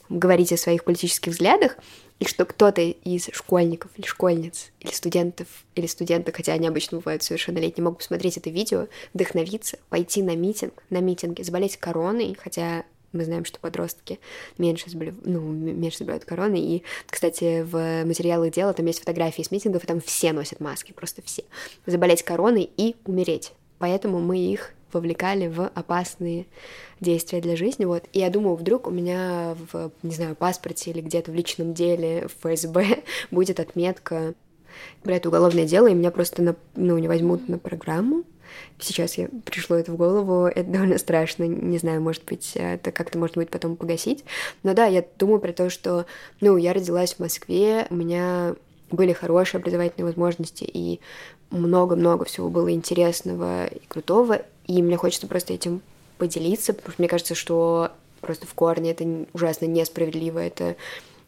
говорить 0.08 0.52
о 0.52 0.56
своих 0.56 0.84
политических 0.84 1.32
взглядах, 1.32 1.76
и 2.18 2.24
что 2.24 2.46
кто-то 2.46 2.80
из 2.80 3.28
школьников 3.32 3.90
или 3.96 4.06
школьниц, 4.06 4.70
или 4.80 4.92
студентов, 4.92 5.48
или 5.74 5.86
студенток, 5.86 6.36
хотя 6.36 6.54
они 6.54 6.66
обычно 6.66 6.98
бывают 6.98 7.22
совершеннолетние, 7.22 7.84
могут 7.84 7.98
посмотреть 7.98 8.38
это 8.38 8.48
видео, 8.48 8.86
вдохновиться, 9.12 9.78
пойти 9.90 10.22
на 10.22 10.34
митинг, 10.34 10.82
на 10.88 11.00
митинге, 11.00 11.44
заболеть 11.44 11.76
короной, 11.76 12.36
хотя 12.40 12.84
мы 13.12 13.24
знаем, 13.24 13.44
что 13.44 13.58
подростки 13.60 14.18
меньше, 14.58 14.90
заболев... 14.90 15.14
ну, 15.24 15.40
меньше 15.40 15.98
заболевают 15.98 16.24
короной. 16.24 16.60
И, 16.60 16.82
кстати, 17.06 17.62
в 17.62 18.04
материалах 18.04 18.52
дела 18.52 18.72
там 18.72 18.86
есть 18.86 19.00
фотографии 19.00 19.42
с 19.42 19.50
митингов, 19.50 19.84
и 19.84 19.86
там 19.86 20.00
все 20.00 20.32
носят 20.32 20.60
маски, 20.60 20.92
просто 20.92 21.22
все. 21.22 21.44
Заболеть 21.86 22.22
короной 22.22 22.70
и 22.76 22.96
умереть 23.04 23.52
поэтому 23.78 24.20
мы 24.20 24.38
их 24.38 24.72
вовлекали 24.92 25.48
в 25.48 25.68
опасные 25.74 26.46
действия 27.00 27.40
для 27.40 27.56
жизни, 27.56 27.84
вот. 27.84 28.04
И 28.12 28.20
я 28.20 28.30
думаю, 28.30 28.56
вдруг 28.56 28.86
у 28.86 28.90
меня 28.90 29.56
в, 29.72 29.90
не 30.02 30.14
знаю, 30.14 30.34
паспорте 30.34 30.90
или 30.90 31.00
где-то 31.00 31.30
в 31.30 31.34
личном 31.34 31.74
деле 31.74 32.28
в 32.28 32.40
ФСБ 32.40 33.02
будет 33.30 33.60
отметка 33.60 34.34
про 35.02 35.14
это 35.14 35.28
уголовное 35.28 35.64
дело, 35.64 35.86
и 35.86 35.94
меня 35.94 36.10
просто, 36.10 36.42
на, 36.42 36.56
ну, 36.74 36.98
не 36.98 37.08
возьмут 37.08 37.48
на 37.48 37.58
программу. 37.58 38.24
Сейчас 38.78 39.18
я 39.18 39.28
пришло 39.44 39.76
это 39.76 39.92
в 39.92 39.96
голову, 39.96 40.46
это 40.46 40.70
довольно 40.70 40.98
страшно, 40.98 41.44
не 41.44 41.78
знаю, 41.78 42.00
может 42.00 42.24
быть, 42.24 42.52
это 42.54 42.92
как-то 42.92 43.18
может 43.18 43.36
быть 43.36 43.50
потом 43.50 43.76
погасить. 43.76 44.24
Но 44.62 44.74
да, 44.74 44.86
я 44.86 45.04
думаю 45.18 45.40
про 45.40 45.52
то, 45.52 45.68
что, 45.68 46.06
ну, 46.40 46.56
я 46.56 46.72
родилась 46.72 47.14
в 47.14 47.18
Москве, 47.18 47.86
у 47.90 47.94
меня 47.94 48.54
были 48.90 49.12
хорошие 49.12 49.58
образовательные 49.58 50.06
возможности, 50.06 50.64
и 50.64 51.00
много-много 51.50 52.24
всего 52.24 52.48
было 52.48 52.70
интересного 52.72 53.66
и 53.66 53.80
крутого, 53.86 54.42
и 54.66 54.82
мне 54.82 54.96
хочется 54.96 55.26
просто 55.26 55.54
этим 55.54 55.82
поделиться, 56.18 56.72
потому 56.72 56.92
что 56.92 57.02
мне 57.02 57.08
кажется, 57.08 57.34
что 57.34 57.90
просто 58.20 58.46
в 58.46 58.54
корне 58.54 58.90
это 58.92 59.26
ужасно 59.32 59.66
несправедливо, 59.66 60.38
это 60.40 60.76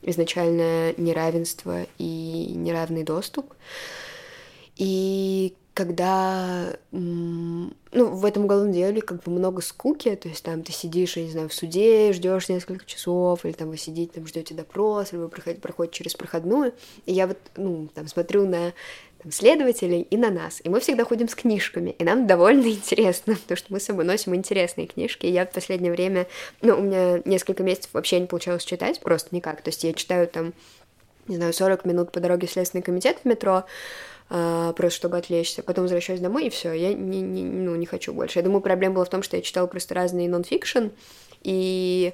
изначально 0.02 0.92
неравенство 0.96 1.87
и 1.98 2.52
неравный 2.54 3.04
доступ. 3.04 3.52
И 4.76 5.54
когда, 5.74 6.76
ну, 6.90 7.70
в 7.92 8.24
этом 8.24 8.46
уголовном 8.46 8.72
деле 8.72 9.00
как 9.00 9.22
бы 9.22 9.31
много 9.31 9.62
скуки, 9.62 10.12
то 10.16 10.28
есть 10.28 10.42
там 10.42 10.64
ты 10.64 10.72
сидишь, 10.72 11.16
я 11.16 11.22
не 11.22 11.31
знаю, 11.31 11.48
в 11.48 11.54
суде, 11.54 12.12
ждешь 12.12 12.48
несколько 12.48 12.85
часов, 12.85 13.44
или 13.44 13.52
там 13.52 13.70
вы 13.70 13.76
сидите, 13.76 14.14
там 14.14 14.26
ждете 14.26 14.54
допрос, 14.54 15.12
или 15.12 15.20
вы 15.20 15.28
проходите, 15.28 15.61
проходите 15.61 15.98
через 15.98 16.14
проходную, 16.14 16.74
и 17.07 17.12
я 17.12 17.28
вот, 17.28 17.38
ну, 17.57 17.88
там 17.94 18.09
смотрю 18.09 18.48
на 18.48 18.72
там, 19.22 19.33
следователей 19.33 20.02
и 20.02 20.16
на 20.16 20.31
нас. 20.31 20.61
И 20.64 20.68
мы 20.68 20.81
всегда 20.81 21.04
ходим 21.04 21.28
с 21.28 21.35
книжками, 21.35 21.90
и 21.98 22.04
нам 22.04 22.26
довольно 22.26 22.66
интересно, 22.68 23.35
потому 23.35 23.57
что 23.57 23.72
мы 23.72 23.81
с 23.81 23.85
собой 23.85 24.04
носим 24.04 24.35
интересные 24.35 24.87
книжки. 24.87 25.26
И 25.26 25.31
я 25.31 25.46
в 25.46 25.50
последнее 25.50 25.92
время, 25.92 26.26
ну, 26.62 26.78
у 26.78 26.83
меня 26.83 27.20
несколько 27.24 27.62
месяцев 27.62 27.90
вообще 27.92 28.20
не 28.20 28.26
получалось 28.26 28.64
читать, 28.64 29.00
просто 29.00 29.35
никак. 29.35 29.62
То 29.62 29.68
есть 29.68 29.85
я 29.85 29.92
читаю 29.92 30.28
там, 30.28 30.52
не 31.26 31.37
знаю, 31.37 31.52
40 31.52 31.85
минут 31.85 32.12
по 32.12 32.20
дороге 32.20 32.46
в 32.46 32.50
Следственный 32.50 32.83
комитет 32.83 33.18
в 33.22 33.24
метро, 33.26 33.64
Uh, 34.31 34.74
просто 34.74 34.98
чтобы 34.98 35.16
отвлечься. 35.16 35.62
Потом 35.62 35.85
возвращаюсь 35.85 36.20
домой, 36.20 36.48
и 36.48 36.50
все, 36.50 36.74
я 36.74 36.92
не, 36.92 37.22
не, 37.22 37.42
ну, 37.42 37.74
не 37.76 37.87
хочу 37.87 38.12
больше. 38.12 38.38
Я 38.38 38.42
думаю, 38.42 38.61
проблема 38.61 38.96
была 38.96 39.07
в 39.07 39.09
том, 39.09 39.22
что 39.22 39.38
я 39.38 39.42
читала 39.42 39.66
просто 39.66 39.94
разные 39.94 40.28
нон-фикшн, 40.28 40.88
и 41.42 42.12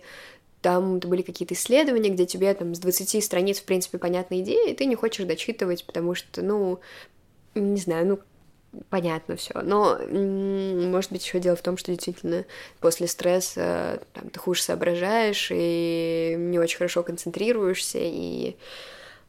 там 0.64 0.98
были 0.98 1.20
какие-то 1.20 1.53
исследования, 1.53 2.09
где 2.09 2.24
тебе 2.24 2.55
там 2.55 2.74
с 2.74 2.79
20 2.79 3.22
страниц, 3.22 3.61
в 3.61 3.64
принципе, 3.64 3.98
понятна 3.98 4.40
идея, 4.40 4.70
и 4.70 4.74
ты 4.74 4.87
не 4.87 4.94
хочешь 4.94 5.27
дочитывать, 5.27 5.85
потому 5.85 6.14
что, 6.14 6.40
ну, 6.40 6.81
не 7.55 7.77
знаю, 7.77 8.07
ну, 8.07 8.18
понятно 8.88 9.37
все. 9.37 9.61
Но, 9.61 9.98
может 10.09 11.12
быть, 11.12 11.22
еще 11.22 11.38
дело 11.38 11.55
в 11.55 11.61
том, 11.61 11.77
что 11.77 11.92
действительно 11.92 12.46
после 12.81 13.09
стресса 13.09 14.00
там, 14.14 14.31
ты 14.31 14.40
хуже 14.40 14.62
соображаешь 14.62 15.50
и 15.53 16.35
не 16.38 16.59
очень 16.59 16.79
хорошо 16.79 17.03
концентрируешься, 17.03 17.98
и 18.00 18.57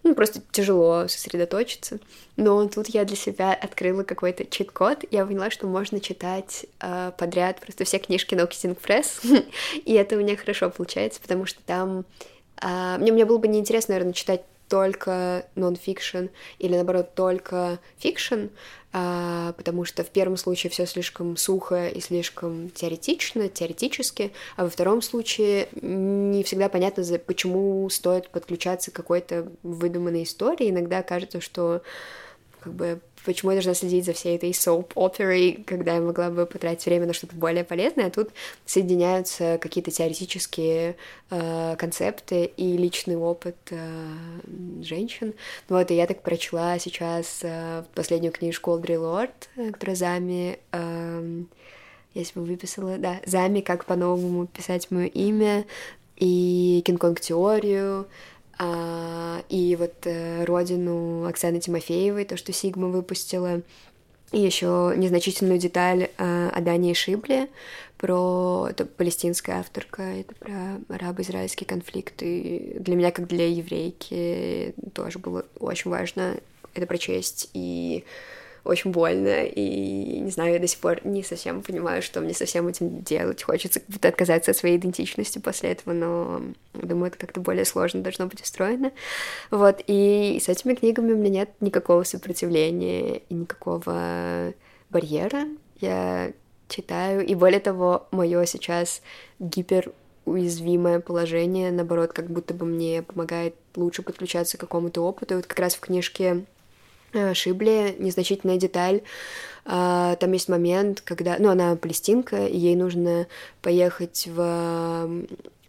ну, 0.05 0.13
просто 0.13 0.39
тяжело 0.51 1.07
сосредоточиться. 1.07 1.99
Но 2.37 2.67
тут 2.67 2.87
я 2.89 3.05
для 3.05 3.15
себя 3.15 3.53
открыла 3.53 4.03
какой-то 4.03 4.45
чит-код, 4.45 5.03
я 5.09 5.25
поняла, 5.25 5.49
что 5.49 5.65
можно 5.65 5.99
читать 5.99 6.67
э, 6.79 7.11
подряд 7.17 7.59
просто 7.59 7.85
все 7.85 7.97
книжки 7.97 8.35
No 8.35 8.45
Kidding 8.45 8.77
Press, 8.79 9.45
и 9.83 9.93
это 9.93 10.15
у 10.15 10.19
меня 10.19 10.37
хорошо 10.37 10.69
получается, 10.69 11.19
потому 11.21 11.47
что 11.47 11.59
там... 11.65 12.05
Э, 12.61 12.97
мне, 12.99 13.11
мне 13.11 13.25
было 13.25 13.39
бы 13.39 13.47
неинтересно, 13.47 13.95
наверное, 13.95 14.13
читать 14.13 14.43
только 14.69 15.47
нон-фикшн 15.55 16.27
или, 16.59 16.75
наоборот, 16.75 17.15
только 17.15 17.79
фикшн, 17.97 18.47
потому 18.95 19.83
что 19.83 20.05
в 20.05 20.09
первом 20.09 20.37
случае 20.37 20.71
все 20.71 20.85
слишком 20.85 21.35
сухо 21.35 21.89
и 21.89 21.99
слишком 21.99 22.69
теоретично, 22.69 23.49
теоретически, 23.49 24.31
а 24.55 24.63
во 24.63 24.69
втором 24.69 25.01
случае 25.01 25.67
не 25.81 26.43
всегда 26.43 26.69
понятно, 26.69 27.03
почему 27.25 27.89
стоит 27.89 28.29
подключаться 28.29 28.91
к 28.91 28.93
какой-то 28.93 29.51
выдуманной 29.63 30.23
истории. 30.23 30.69
Иногда 30.69 31.03
кажется, 31.03 31.41
что 31.41 31.81
как 32.65 32.73
бы 32.73 32.99
почему 33.23 33.51
я 33.51 33.57
должна 33.57 33.75
следить 33.75 34.05
за 34.05 34.13
всей 34.13 34.37
этой 34.37 34.49
soap 34.51 34.93
оперой, 34.95 35.63
когда 35.67 35.95
я 35.95 36.01
могла 36.01 36.31
бы 36.31 36.47
потратить 36.47 36.85
время 36.87 37.05
на 37.05 37.13
что-то 37.13 37.35
более 37.35 37.63
полезное, 37.63 38.07
а 38.07 38.09
тут 38.09 38.29
соединяются 38.65 39.59
какие-то 39.61 39.91
теоретические 39.91 40.95
э, 41.29 41.75
концепты 41.77 42.45
и 42.45 42.75
личный 42.75 43.17
опыт 43.17 43.55
э, 43.69 43.77
женщин. 44.81 45.35
Вот, 45.69 45.91
и 45.91 45.95
я 45.95 46.07
так 46.07 46.23
прочла 46.23 46.79
сейчас 46.79 47.41
э, 47.43 47.83
последнюю 47.93 48.33
книжку 48.33 48.71
Олдри 48.71 48.97
Лорд, 48.97 49.49
которая 49.71 49.95
Зами, 49.95 50.57
э, 50.71 51.43
если 52.15 52.39
бы 52.39 52.45
выписала, 52.45 52.97
да, 52.97 53.21
Зами, 53.27 53.61
как 53.61 53.85
по-новому 53.85 54.47
писать 54.47 54.89
мое 54.89 55.05
имя, 55.05 55.65
и 56.17 56.81
Кинг-Конг 56.85 57.19
теорию, 57.19 58.07
и 58.59 59.75
вот 59.77 59.93
э, 60.05 60.45
родину 60.45 61.25
Оксаны 61.25 61.59
Тимофеевой, 61.59 62.25
то, 62.25 62.37
что 62.37 62.53
Сигма 62.53 62.87
выпустила, 62.87 63.61
и 64.31 64.39
еще 64.39 64.93
незначительную 64.95 65.59
деталь 65.59 66.09
э, 66.17 66.49
о 66.49 66.61
Дании 66.61 66.93
Шибле, 66.93 67.49
про 67.97 68.67
это 68.69 68.85
палестинская 68.85 69.59
авторка, 69.59 70.01
это 70.01 70.35
про 70.35 70.95
арабо-израильский 70.95 71.65
конфликт, 71.65 72.21
и 72.21 72.77
для 72.79 72.95
меня, 72.95 73.11
как 73.11 73.27
для 73.27 73.47
еврейки, 73.47 74.73
тоже 74.93 75.19
было 75.19 75.45
очень 75.59 75.91
важно 75.91 76.37
это 76.73 76.85
прочесть, 76.85 77.49
и 77.53 78.03
очень 78.65 78.91
больно, 78.91 79.43
и, 79.43 80.19
не 80.19 80.31
знаю, 80.31 80.53
я 80.53 80.59
до 80.59 80.67
сих 80.67 80.79
пор 80.79 81.05
не 81.05 81.23
совсем 81.23 81.61
понимаю, 81.61 82.01
что 82.01 82.19
мне 82.19 82.33
со 82.33 82.45
всем 82.45 82.67
этим 82.67 83.03
делать. 83.03 83.43
Хочется 83.43 83.79
как 83.79 83.89
будто 83.89 84.07
отказаться 84.07 84.51
от 84.51 84.57
своей 84.57 84.77
идентичности 84.77 85.39
после 85.39 85.71
этого, 85.71 85.93
но 85.93 86.41
думаю, 86.73 87.07
это 87.07 87.17
как-то 87.17 87.39
более 87.39 87.65
сложно 87.65 88.01
должно 88.01 88.25
быть 88.25 88.41
устроено. 88.41 88.91
Вот, 89.51 89.81
и 89.85 90.39
с 90.41 90.49
этими 90.49 90.73
книгами 90.73 91.13
у 91.13 91.17
меня 91.17 91.41
нет 91.41 91.49
никакого 91.61 92.03
сопротивления 92.03 93.21
и 93.29 93.33
никакого 93.33 94.53
барьера. 94.89 95.45
Я 95.79 96.31
читаю, 96.67 97.25
и 97.25 97.35
более 97.35 97.59
того, 97.59 98.07
мое 98.11 98.45
сейчас 98.45 99.01
гипер 99.39 99.91
уязвимое 100.25 100.99
положение, 100.99 101.71
наоборот, 101.71 102.11
как 102.13 102.31
будто 102.31 102.53
бы 102.53 102.65
мне 102.65 103.03
помогает 103.03 103.55
лучше 103.75 104.01
подключаться 104.01 104.57
к 104.57 104.61
какому-то 104.61 105.01
опыту. 105.01 105.35
И 105.35 105.37
вот 105.37 105.45
как 105.45 105.59
раз 105.59 105.75
в 105.75 105.79
книжке 105.79 106.45
Шибли, 107.33 107.95
незначительная 107.99 108.57
деталь. 108.57 109.01
А, 109.65 110.15
там 110.17 110.31
есть 110.31 110.49
момент, 110.49 111.01
когда... 111.01 111.37
Ну, 111.39 111.49
она 111.49 111.75
палестинка, 111.75 112.45
и 112.45 112.57
ей 112.57 112.75
нужно 112.75 113.27
поехать 113.61 114.27
в 114.27 115.25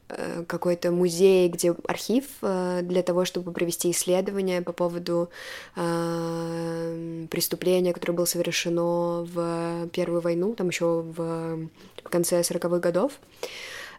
э, 0.09 0.45
какой-то 0.47 0.91
музей, 0.91 1.49
где 1.49 1.75
архив 1.89 2.25
э, 2.43 2.81
для 2.83 3.03
того, 3.03 3.25
чтобы 3.25 3.53
провести 3.53 3.91
исследование 3.91 4.61
по 4.61 4.73
поводу 4.73 5.31
преступления, 5.75 7.93
которое 7.93 8.13
было 8.13 8.27
совершено 8.27 9.25
в 9.25 9.89
Первую 9.93 10.21
войну, 10.21 10.55
там 10.55 10.69
еще 10.69 11.03
в 11.03 11.69
конце 12.05 12.41
40-х 12.41 12.79
годов. 12.79 13.19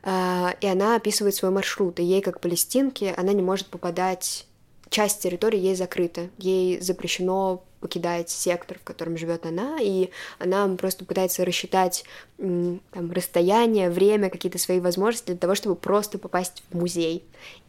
А, 0.04 0.56
и 0.62 0.68
она 0.68 0.96
описывает 0.96 1.36
свой 1.36 1.52
маршрут, 1.52 2.00
и 2.00 2.04
ей, 2.04 2.22
как 2.22 2.40
палестинке, 2.40 3.14
она 3.18 3.34
не 3.34 3.42
может 3.42 3.68
попадать 3.68 4.47
часть 4.90 5.22
территории 5.22 5.60
ей 5.60 5.76
закрыта, 5.76 6.30
ей 6.38 6.80
запрещено 6.80 7.64
покидать 7.80 8.30
сектор, 8.30 8.80
в 8.80 8.84
котором 8.84 9.18
живет 9.18 9.46
она, 9.46 9.78
и 9.80 10.10
она 10.40 10.68
просто 10.76 11.06
пытается 11.06 11.46
рассчитать 11.46 12.06
там, 12.38 13.12
расстояние, 13.12 13.90
время, 13.90 14.30
какие-то 14.30 14.58
свои 14.58 14.80
возможности 14.80 15.28
для 15.28 15.38
того, 15.38 15.56
чтобы 15.56 15.76
просто 15.76 16.18
попасть 16.18 16.64
в 16.72 16.78
музей. 16.78 17.24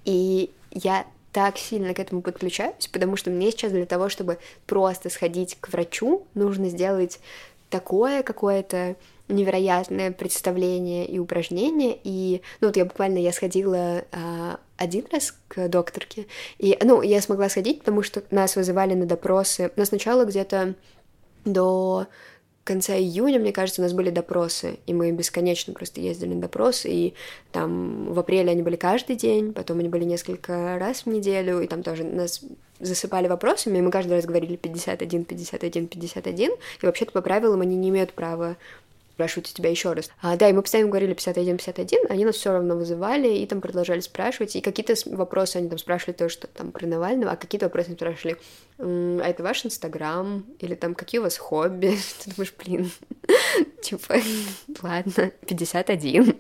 И 0.05 0.51
я 0.71 1.07
так 1.33 1.59
сильно 1.59 1.93
к 1.93 1.99
этому 1.99 2.23
подключаюсь, 2.23 2.89
потому 2.91 3.17
что 3.17 3.31
мне 3.31 3.51
сейчас 3.51 3.73
для 3.73 3.87
того, 3.87 4.09
чтобы 4.09 4.39
просто 4.67 5.11
сходить 5.11 5.57
к 5.61 5.69
врачу, 5.69 6.27
нужно 6.35 6.69
сделать 6.69 7.21
такое 7.69 8.23
какое-то 8.23 8.97
невероятное 9.29 10.11
представление 10.11 11.07
и 11.07 11.19
упражнение. 11.19 11.99
И, 12.03 12.43
ну, 12.61 12.69
вот 12.69 12.77
я 12.77 12.85
буквально, 12.85 13.19
я 13.19 13.33
сходила 13.33 14.05
а, 14.13 14.59
один 14.77 15.05
раз 15.13 15.35
к 15.49 15.69
докторке, 15.69 16.27
и, 16.59 16.79
ну, 16.83 17.03
я 17.03 17.21
смогла 17.21 17.49
сходить, 17.49 17.81
потому 17.81 18.03
что 18.03 18.23
нас 18.31 18.57
вызывали 18.57 18.95
на 18.95 19.07
допросы, 19.07 19.71
но 19.77 19.85
сначала 19.85 20.25
где-то 20.25 20.75
до 21.45 22.07
конца 22.69 22.95
июня, 22.95 23.39
мне 23.39 23.53
кажется, 23.53 23.81
у 23.81 23.85
нас 23.85 23.95
были 23.95 24.11
допросы, 24.11 24.79
и 24.87 24.93
мы 24.93 25.11
бесконечно 25.11 25.73
просто 25.73 26.03
ездили 26.03 26.35
на 26.35 26.43
допросы, 26.43 26.91
и 26.91 27.15
там 27.51 28.13
в 28.13 28.19
апреле 28.19 28.51
они 28.51 28.63
были 28.63 28.77
каждый 28.77 29.17
день, 29.17 29.55
потом 29.55 29.79
они 29.79 29.89
были 29.89 30.05
несколько 30.05 30.79
раз 30.79 31.07
в 31.07 31.07
неделю, 31.07 31.63
и 31.63 31.67
там 31.67 31.83
тоже 31.83 32.05
нас 32.05 32.43
засыпали 32.79 33.27
вопросами, 33.27 33.79
и 33.79 33.81
мы 33.81 33.91
каждый 33.91 34.13
раз 34.13 34.27
говорили 34.27 34.57
51, 34.57 35.25
51, 35.25 35.89
51, 35.89 36.51
и 36.51 36.87
вообще-то 36.87 37.13
по 37.13 37.23
правилам 37.23 37.63
они 37.63 37.75
не 37.75 37.89
имеют 37.89 38.13
права 38.13 38.59
спрашивают 39.19 39.49
у 39.49 39.53
тебя 39.53 39.69
еще 39.69 39.95
раз. 39.95 40.11
А, 40.23 40.37
да, 40.37 40.49
и 40.49 40.53
мы 40.53 40.63
постоянно 40.63 40.91
говорили 40.91 41.17
51-51, 41.17 42.07
они 42.09 42.25
нас 42.25 42.37
все 42.37 42.53
равно 42.53 42.77
вызывали 42.77 43.29
и 43.29 43.47
там 43.47 43.61
продолжали 43.61 43.99
спрашивать, 43.99 44.55
и 44.55 44.61
какие-то 44.61 44.95
вопросы 45.07 45.57
они 45.57 45.69
там 45.69 45.79
спрашивали 45.79 46.15
то, 46.15 46.29
что 46.29 46.47
там 46.47 46.71
про 46.71 46.87
Навального, 46.87 47.33
а 47.33 47.37
какие-то 47.37 47.67
вопросы 47.67 47.89
они 47.89 47.97
спрашивали, 47.97 48.37
а 48.79 49.29
это 49.29 49.43
ваш 49.43 49.67
Инстаграм, 49.67 50.47
или 50.61 50.77
там 50.77 50.95
какие 50.95 51.19
у 51.19 51.25
вас 51.25 51.37
хобби, 51.37 51.99
ты 52.25 52.31
думаешь, 52.31 52.55
блин, 52.65 52.93
типа, 53.83 54.19
ладно, 54.83 55.33
51. 55.49 56.37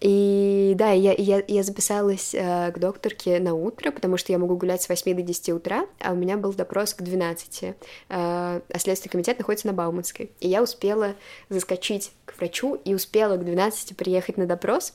И 0.00 0.74
да, 0.76 0.90
я, 0.90 1.14
я, 1.16 1.42
я 1.46 1.62
записалась 1.62 2.34
э, 2.34 2.70
к 2.70 2.78
докторке 2.78 3.38
на 3.40 3.54
утро, 3.54 3.90
потому 3.90 4.18
что 4.18 4.30
я 4.30 4.38
могу 4.38 4.56
гулять 4.56 4.82
с 4.82 4.88
8 4.88 5.16
до 5.16 5.22
10 5.22 5.48
утра, 5.50 5.86
а 6.00 6.12
у 6.12 6.14
меня 6.16 6.36
был 6.36 6.52
допрос 6.52 6.92
к 6.92 7.02
12, 7.02 7.62
э, 7.62 7.74
а 8.08 8.60
Следственный 8.76 9.10
комитет 9.10 9.38
находится 9.38 9.66
на 9.68 9.72
Бауманской. 9.72 10.30
И 10.40 10.48
я 10.48 10.62
успела 10.62 11.14
заскочить 11.48 12.12
к 12.26 12.36
врачу 12.36 12.74
и 12.84 12.94
успела 12.94 13.36
к 13.36 13.44
12 13.44 13.96
приехать 13.96 14.36
на 14.36 14.46
допрос, 14.46 14.92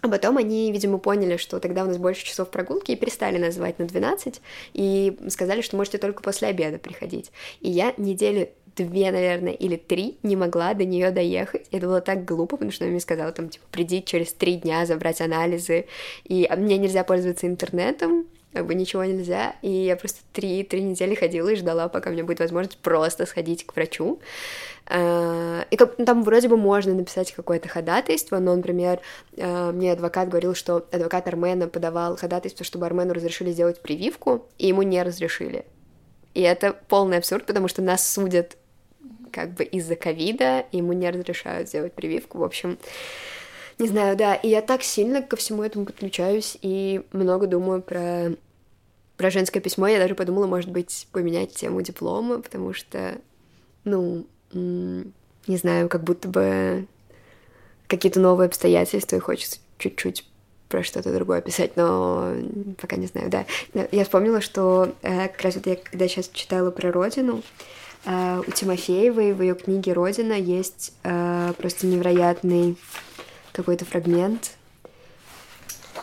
а 0.00 0.08
потом 0.08 0.36
они, 0.36 0.70
видимо, 0.70 0.98
поняли, 0.98 1.36
что 1.36 1.58
тогда 1.58 1.82
у 1.82 1.86
нас 1.88 1.96
больше 1.96 2.24
часов 2.24 2.50
прогулки, 2.50 2.92
и 2.92 2.96
перестали 2.96 3.38
называть 3.38 3.80
на 3.80 3.86
12, 3.86 4.40
и 4.74 5.18
сказали, 5.28 5.60
что 5.60 5.76
можете 5.76 5.98
только 5.98 6.22
после 6.22 6.48
обеда 6.48 6.78
приходить. 6.78 7.32
И 7.60 7.68
я 7.68 7.92
недели 7.96 8.52
две, 8.84 9.10
наверное, 9.10 9.52
или 9.52 9.76
три 9.76 10.18
не 10.22 10.36
могла 10.36 10.74
до 10.74 10.84
нее 10.84 11.10
доехать. 11.10 11.66
Это 11.70 11.86
было 11.86 12.00
так 12.00 12.24
глупо, 12.24 12.56
потому 12.56 12.72
что 12.72 12.84
она 12.84 12.92
мне 12.92 13.00
сказала, 13.00 13.32
там, 13.32 13.48
типа, 13.48 13.64
приди 13.70 14.02
через 14.02 14.32
три 14.32 14.56
дня 14.56 14.86
забрать 14.86 15.20
анализы, 15.20 15.86
и 16.24 16.46
а 16.48 16.56
мне 16.56 16.78
нельзя 16.78 17.04
пользоваться 17.04 17.46
интернетом, 17.46 18.26
как 18.52 18.66
бы 18.66 18.74
ничего 18.74 19.04
нельзя, 19.04 19.56
и 19.60 19.70
я 19.70 19.96
просто 19.96 20.20
три, 20.32 20.62
три 20.64 20.82
недели 20.82 21.14
ходила 21.14 21.48
и 21.48 21.56
ждала, 21.56 21.88
пока 21.88 22.10
меня 22.10 22.24
будет 22.24 22.40
возможность 22.40 22.78
просто 22.78 23.26
сходить 23.26 23.66
к 23.66 23.74
врачу. 23.76 24.20
А, 24.86 25.66
и 25.70 25.76
как, 25.76 25.98
ну, 25.98 26.06
там 26.06 26.22
вроде 26.22 26.48
бы 26.48 26.56
можно 26.56 26.94
написать 26.94 27.32
какое-то 27.32 27.68
ходатайство, 27.68 28.38
но, 28.38 28.56
например, 28.56 29.00
а, 29.36 29.70
мне 29.72 29.92
адвокат 29.92 30.28
говорил, 30.28 30.54
что 30.54 30.86
адвокат 30.90 31.28
Армена 31.28 31.68
подавал 31.68 32.16
ходатайство, 32.16 32.64
чтобы 32.64 32.86
Армену 32.86 33.12
разрешили 33.12 33.52
сделать 33.52 33.82
прививку, 33.82 34.46
и 34.56 34.68
ему 34.68 34.82
не 34.82 35.02
разрешили. 35.02 35.66
И 36.32 36.40
это 36.40 36.72
полный 36.88 37.18
абсурд, 37.18 37.46
потому 37.46 37.68
что 37.68 37.82
нас 37.82 38.08
судят 38.08 38.56
как 39.28 39.54
бы 39.54 39.64
из-за 39.64 39.96
ковида, 39.96 40.66
ему 40.72 40.92
не 40.92 41.10
разрешают 41.10 41.68
сделать 41.68 41.92
прививку. 41.92 42.38
В 42.38 42.44
общем, 42.44 42.78
не 43.78 43.88
знаю, 43.88 44.16
да. 44.16 44.34
И 44.34 44.48
я 44.48 44.62
так 44.62 44.82
сильно 44.82 45.22
ко 45.22 45.36
всему 45.36 45.62
этому 45.62 45.86
подключаюсь 45.86 46.58
и 46.62 47.02
много 47.12 47.46
думаю 47.46 47.82
про 47.82 48.32
про 49.16 49.30
женское 49.30 49.60
письмо. 49.60 49.88
Я 49.88 49.98
даже 49.98 50.14
подумала, 50.14 50.46
может 50.46 50.70
быть, 50.70 51.08
поменять 51.10 51.52
тему 51.52 51.82
диплома, 51.82 52.40
потому 52.40 52.72
что, 52.72 53.16
ну, 53.82 54.24
не 54.52 55.56
знаю, 55.56 55.88
как 55.88 56.04
будто 56.04 56.28
бы 56.28 56.86
какие-то 57.88 58.20
новые 58.20 58.46
обстоятельства, 58.46 59.16
и 59.16 59.20
хочется 59.20 59.58
чуть-чуть 59.78 60.24
про 60.68 60.82
что-то 60.82 61.12
другое 61.12 61.40
писать, 61.40 61.76
но 61.76 62.32
пока 62.80 62.96
не 62.96 63.06
знаю, 63.06 63.28
да. 63.30 63.44
Я 63.90 64.04
вспомнила, 64.04 64.40
что 64.40 64.94
э, 65.02 65.28
как 65.28 65.40
раз 65.40 65.56
вот 65.56 65.66
я 65.66 65.76
когда 65.76 66.06
сейчас 66.06 66.28
читала 66.28 66.70
про 66.70 66.92
родину, 66.92 67.42
у 68.04 68.50
Тимофеевой 68.50 69.32
в 69.32 69.42
ее 69.42 69.54
книге 69.54 69.92
«Родина» 69.92 70.32
есть 70.32 70.92
э, 71.04 71.52
просто 71.58 71.86
невероятный 71.86 72.76
какой-то 73.52 73.84
фрагмент. 73.84 74.52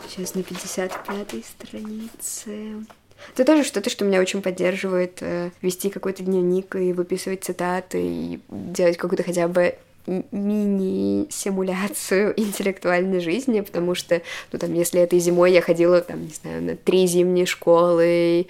Сейчас 0.08 0.34
на 0.34 0.40
55-й 0.40 1.42
странице. 1.42 2.86
Это 3.34 3.44
тоже 3.44 3.64
что-то, 3.64 3.90
что 3.90 4.04
меня 4.04 4.20
очень 4.20 4.42
поддерживает 4.42 5.18
э, 5.20 5.50
вести 5.62 5.90
какой-то 5.90 6.22
дневник 6.22 6.76
и 6.76 6.92
выписывать 6.92 7.42
цитаты 7.44 8.00
и 8.00 8.38
делать 8.48 8.98
какую-то 8.98 9.24
хотя 9.24 9.48
бы 9.48 9.76
мини-симуляцию 10.06 12.32
интеллектуальной 12.40 13.20
жизни, 13.20 13.60
потому 13.60 13.94
что, 13.94 14.22
ну, 14.52 14.58
там, 14.58 14.72
если 14.74 15.00
этой 15.00 15.18
зимой 15.18 15.52
я 15.52 15.60
ходила, 15.60 16.00
там, 16.00 16.24
не 16.24 16.32
знаю, 16.32 16.62
на 16.62 16.76
три 16.76 17.06
зимние 17.06 17.44
школы, 17.46 18.46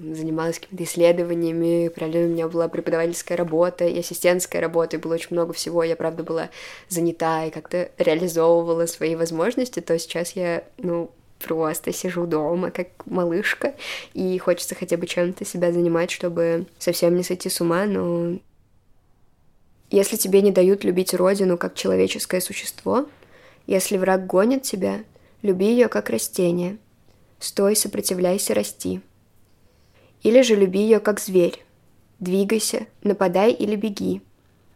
занималась 0.00 0.58
какими-то 0.58 0.84
исследованиями, 0.84 1.88
параллельно 1.88 2.28
у 2.28 2.32
меня 2.32 2.48
была 2.48 2.68
преподавательская 2.68 3.36
работа 3.36 3.86
и 3.86 3.98
ассистентская 3.98 4.60
работа, 4.60 4.96
и 4.96 5.00
было 5.00 5.14
очень 5.14 5.28
много 5.30 5.52
всего, 5.52 5.82
я, 5.82 5.96
правда, 5.96 6.22
была 6.22 6.50
занята 6.88 7.44
и 7.44 7.50
как-то 7.50 7.90
реализовывала 7.98 8.86
свои 8.86 9.14
возможности, 9.16 9.80
то 9.80 9.98
сейчас 9.98 10.32
я, 10.32 10.64
ну, 10.78 11.10
просто 11.38 11.92
сижу 11.92 12.26
дома, 12.26 12.70
как 12.70 12.88
малышка, 13.06 13.74
и 14.14 14.38
хочется 14.38 14.74
хотя 14.74 14.96
бы 14.96 15.06
чем-то 15.06 15.44
себя 15.44 15.72
занимать, 15.72 16.10
чтобы 16.10 16.66
совсем 16.78 17.16
не 17.16 17.22
сойти 17.22 17.48
с 17.48 17.60
ума, 17.60 17.84
но 17.84 18.38
если 19.90 20.16
тебе 20.16 20.40
не 20.40 20.52
дают 20.52 20.84
любить 20.84 21.14
родину 21.14 21.58
как 21.58 21.74
человеческое 21.74 22.40
существо, 22.40 23.06
если 23.66 23.96
враг 23.96 24.26
гонит 24.26 24.62
тебя, 24.62 25.04
люби 25.42 25.66
ее 25.66 25.88
как 25.88 26.10
растение. 26.10 26.78
Стой, 27.38 27.74
сопротивляйся, 27.74 28.54
расти. 28.54 29.00
Или 30.22 30.42
же 30.42 30.54
люби 30.54 30.80
ее 30.80 31.00
как 31.00 31.20
зверь. 31.20 31.64
Двигайся, 32.18 32.86
нападай 33.02 33.52
или 33.52 33.76
беги. 33.76 34.22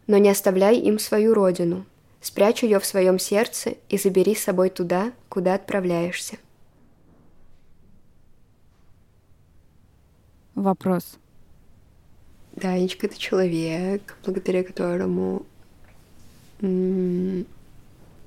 Но 0.07 0.17
не 0.17 0.29
оставляй 0.29 0.77
им 0.77 0.99
свою 0.99 1.33
родину. 1.33 1.85
Спрячь 2.21 2.63
ее 2.63 2.79
в 2.79 2.85
своем 2.85 3.19
сердце 3.19 3.75
и 3.89 3.97
забери 3.97 4.33
с 4.35 4.43
собой 4.43 4.69
туда, 4.69 5.11
куда 5.29 5.53
отправляешься. 5.53 6.37
Вопрос. 10.55 11.17
Данечка— 12.55 13.07
это 13.07 13.17
человек, 13.17 14.17
благодаря 14.23 14.63
которому... 14.63 15.45
Ну, 16.61 17.45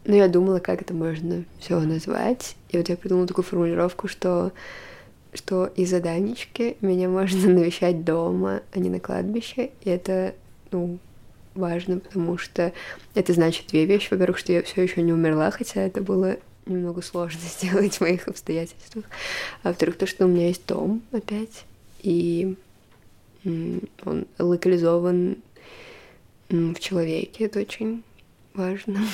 я 0.05 0.29
думала, 0.29 0.59
как 0.59 0.83
это 0.83 0.95
можно 0.95 1.45
все 1.59 1.81
назвать. 1.81 2.57
И 2.69 2.77
вот 2.77 2.89
я 2.89 2.97
придумала 2.97 3.27
такую 3.27 3.45
формулировку, 3.45 4.07
что 4.07 4.53
что 5.35 5.67
из-за 5.67 6.01
Данечки 6.01 6.77
меня 6.81 7.09
можно 7.09 7.49
навещать 7.53 8.05
дома, 8.05 8.63
а 8.73 8.79
не 8.79 8.91
на 8.91 9.01
кладбище. 9.01 9.71
И 9.83 9.91
это, 9.91 10.35
ну, 10.71 10.99
важно, 11.55 11.99
потому 11.99 12.39
что 12.39 12.73
это 13.15 13.33
значит 13.33 13.67
две 13.69 13.85
вещи. 13.85 14.09
Во-первых, 14.11 14.39
что 14.39 14.53
я 14.53 14.63
все 14.63 14.83
еще 14.83 15.03
не 15.03 15.13
умерла, 15.13 15.51
хотя 15.51 15.83
это 15.83 16.01
было 16.01 16.37
немного 16.67 17.03
сложно 17.03 17.41
сделать 17.59 17.97
в 17.97 18.01
моих 18.01 18.29
обстоятельствах. 18.29 19.05
А 19.63 19.69
во-вторых, 19.69 19.97
то, 19.97 20.07
что 20.07 20.27
у 20.27 20.29
меня 20.29 20.49
есть 20.49 20.67
дом 20.67 21.03
опять. 21.13 21.65
И 22.03 22.57
он 23.45 24.27
локализован 24.39 25.39
в 26.49 26.79
человеке, 26.79 27.45
это 27.45 27.61
очень 27.61 28.03
важно. 28.55 29.01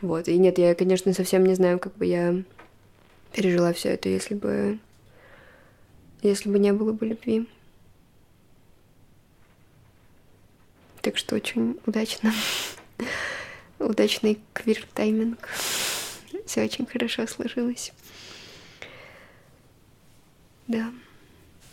Вот, 0.00 0.28
и 0.28 0.36
нет, 0.36 0.58
я, 0.58 0.74
конечно, 0.74 1.14
совсем 1.14 1.46
не 1.46 1.54
знаю, 1.54 1.78
как 1.78 1.94
бы 1.96 2.04
я 2.04 2.42
пережила 3.32 3.72
все 3.72 3.90
это, 3.90 4.10
если 4.10 4.34
бы 4.34 4.78
если 6.28 6.48
бы 6.48 6.58
не 6.58 6.72
было 6.72 6.92
бы 6.92 7.06
любви. 7.06 7.48
Так 11.02 11.18
что 11.18 11.36
очень 11.36 11.78
удачно. 11.86 12.32
Удачный 13.78 14.38
квир-тайминг. 14.54 15.48
Все 16.46 16.64
очень 16.64 16.86
хорошо 16.86 17.26
сложилось. 17.26 17.92
Да. 20.66 20.90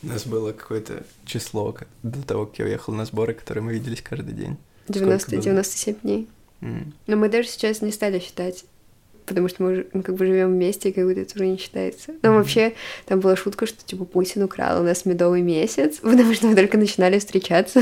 У 0.04 0.08
нас 0.08 0.26
было 0.26 0.52
какое-то 0.52 1.06
число 1.26 1.78
до 2.04 2.22
того, 2.24 2.46
как 2.48 2.60
я 2.60 2.66
уехал 2.66 2.94
на 2.94 3.06
сборы, 3.06 3.34
которые 3.34 3.64
мы 3.64 3.74
виделись 3.74 4.02
каждый 4.02 4.34
день. 4.34 4.58
90, 4.88 5.38
97 5.38 6.00
дней. 6.02 6.28
Mm. 6.62 6.92
Но 7.08 7.16
мы 7.16 7.30
даже 7.30 7.48
сейчас 7.48 7.82
не 7.82 7.92
стали 7.92 8.20
считать, 8.20 8.66
потому 9.26 9.48
что 9.48 9.64
мы 9.64 9.88
ну, 9.94 10.04
как 10.04 10.16
бы 10.16 10.26
живем 10.26 10.54
вместе, 10.54 10.90
и 10.90 10.92
как 10.92 11.06
бы 11.06 11.14
это 11.14 11.36
уже 11.36 11.48
не 11.48 11.58
считается. 11.58 12.14
Но 12.22 12.30
mm-hmm. 12.30 12.36
вообще 12.36 12.74
там 13.06 13.20
была 13.20 13.36
шутка, 13.36 13.66
что 13.66 13.84
типа 13.86 14.06
Путин 14.06 14.44
украл 14.44 14.82
у 14.82 14.84
нас 14.84 15.06
медовый 15.06 15.42
месяц, 15.42 15.98
потому 16.02 16.34
что 16.34 16.48
мы 16.48 16.56
только 16.56 16.78
начинали 16.78 17.20
встречаться, 17.20 17.82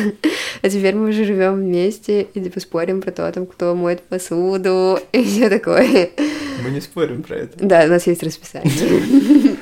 а 0.61 0.69
теперь 0.69 0.95
мы 0.95 1.09
уже 1.09 1.25
живем 1.25 1.55
вместе 1.55 2.23
и 2.33 2.41
типа 2.41 2.59
спорим 2.59 3.01
про 3.01 3.11
то, 3.11 3.31
там, 3.31 3.45
кто 3.45 3.75
моет 3.75 4.01
посуду 4.01 4.99
и 5.11 5.23
все 5.23 5.49
такое. 5.49 6.09
Мы 6.63 6.71
не 6.71 6.81
спорим 6.81 7.23
про 7.23 7.37
это. 7.37 7.57
Да, 7.59 7.85
у 7.85 7.87
нас 7.87 8.07
есть 8.07 8.23
расписание. 8.23 8.71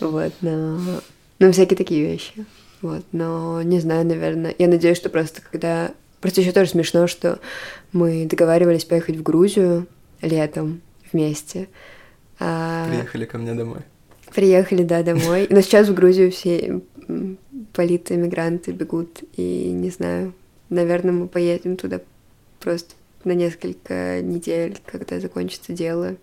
Вот, 0.00 0.34
но 0.42 0.78
ну, 1.38 1.52
всякие 1.52 1.78
такие 1.78 2.04
вещи. 2.04 2.44
Вот, 2.82 3.04
но 3.12 3.62
не 3.62 3.80
знаю, 3.80 4.04
наверное. 4.04 4.54
Я 4.58 4.68
надеюсь, 4.68 4.98
что 4.98 5.08
просто 5.08 5.40
когда... 5.40 5.92
Просто 6.20 6.42
еще 6.42 6.52
тоже 6.52 6.70
смешно, 6.70 7.06
что 7.06 7.38
мы 7.92 8.26
договаривались 8.26 8.84
поехать 8.84 9.16
в 9.16 9.22
Грузию 9.22 9.86
летом 10.20 10.82
вместе. 11.14 11.68
А... 12.38 12.88
Приехали 12.90 13.24
ко 13.24 13.38
мне 13.38 13.54
домой. 13.54 13.80
Приехали, 14.34 14.82
да, 14.82 15.02
домой. 15.02 15.46
Но 15.48 15.62
сейчас 15.62 15.88
в 15.88 15.94
Грузию 15.94 16.30
все 16.30 16.82
политэмигранты 17.72 18.72
бегут, 18.72 19.22
и 19.36 19.70
не 19.70 19.90
знаю, 19.90 20.34
наверное, 20.68 21.12
мы 21.12 21.28
поедем 21.28 21.76
туда 21.76 22.00
просто 22.60 22.94
на 23.24 23.32
несколько 23.32 24.20
недель, 24.20 24.76
когда 24.84 25.20
закончится 25.20 25.72
дело. 25.72 26.16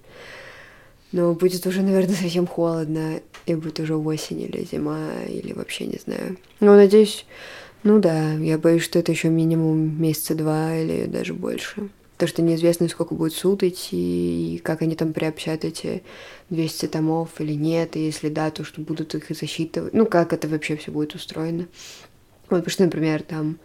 Но 1.12 1.34
будет 1.34 1.66
уже, 1.66 1.82
наверное, 1.82 2.16
совсем 2.16 2.48
холодно, 2.48 3.20
и 3.46 3.56
будет 3.56 3.80
уже 3.80 3.96
осень 3.96 4.42
или 4.42 4.66
зима, 4.70 5.10
или 5.28 5.54
вообще 5.54 5.88
не 5.88 5.98
знаю. 5.98 6.38
Но 6.60 6.76
надеюсь, 6.76 7.26
ну 7.84 8.00
да, 8.00 8.34
я 8.34 8.58
боюсь, 8.58 8.84
что 8.84 9.00
это 9.00 9.12
еще 9.12 9.30
минимум 9.30 10.02
месяца 10.02 10.36
два 10.36 10.76
или 10.76 11.06
даже 11.06 11.34
больше. 11.34 11.90
То, 12.22 12.28
что 12.28 12.44
неизвестно, 12.44 12.88
сколько 12.88 13.16
будет 13.16 13.34
суд 13.34 13.64
идти, 13.64 14.54
и 14.54 14.58
как 14.60 14.84
они 14.84 14.96
там 14.96 15.12
приобщат 15.12 15.66
эти 15.66 16.04
200 16.52 16.86
томов 16.90 17.42
или 17.42 17.54
нет, 17.54 17.96
и 17.96 18.06
если 18.06 18.30
да, 18.30 18.52
то 18.52 18.64
что 18.64 18.80
будут 18.80 19.16
их 19.16 19.36
засчитывать. 19.36 19.92
Ну, 19.96 20.06
как 20.06 20.32
это 20.32 20.48
вообще 20.48 20.78
все 20.78 20.92
будет 20.92 21.16
устроено. 21.16 21.66
Вот, 22.42 22.60
потому 22.60 22.70
что, 22.70 22.84
например, 22.84 23.24
там 23.24 23.58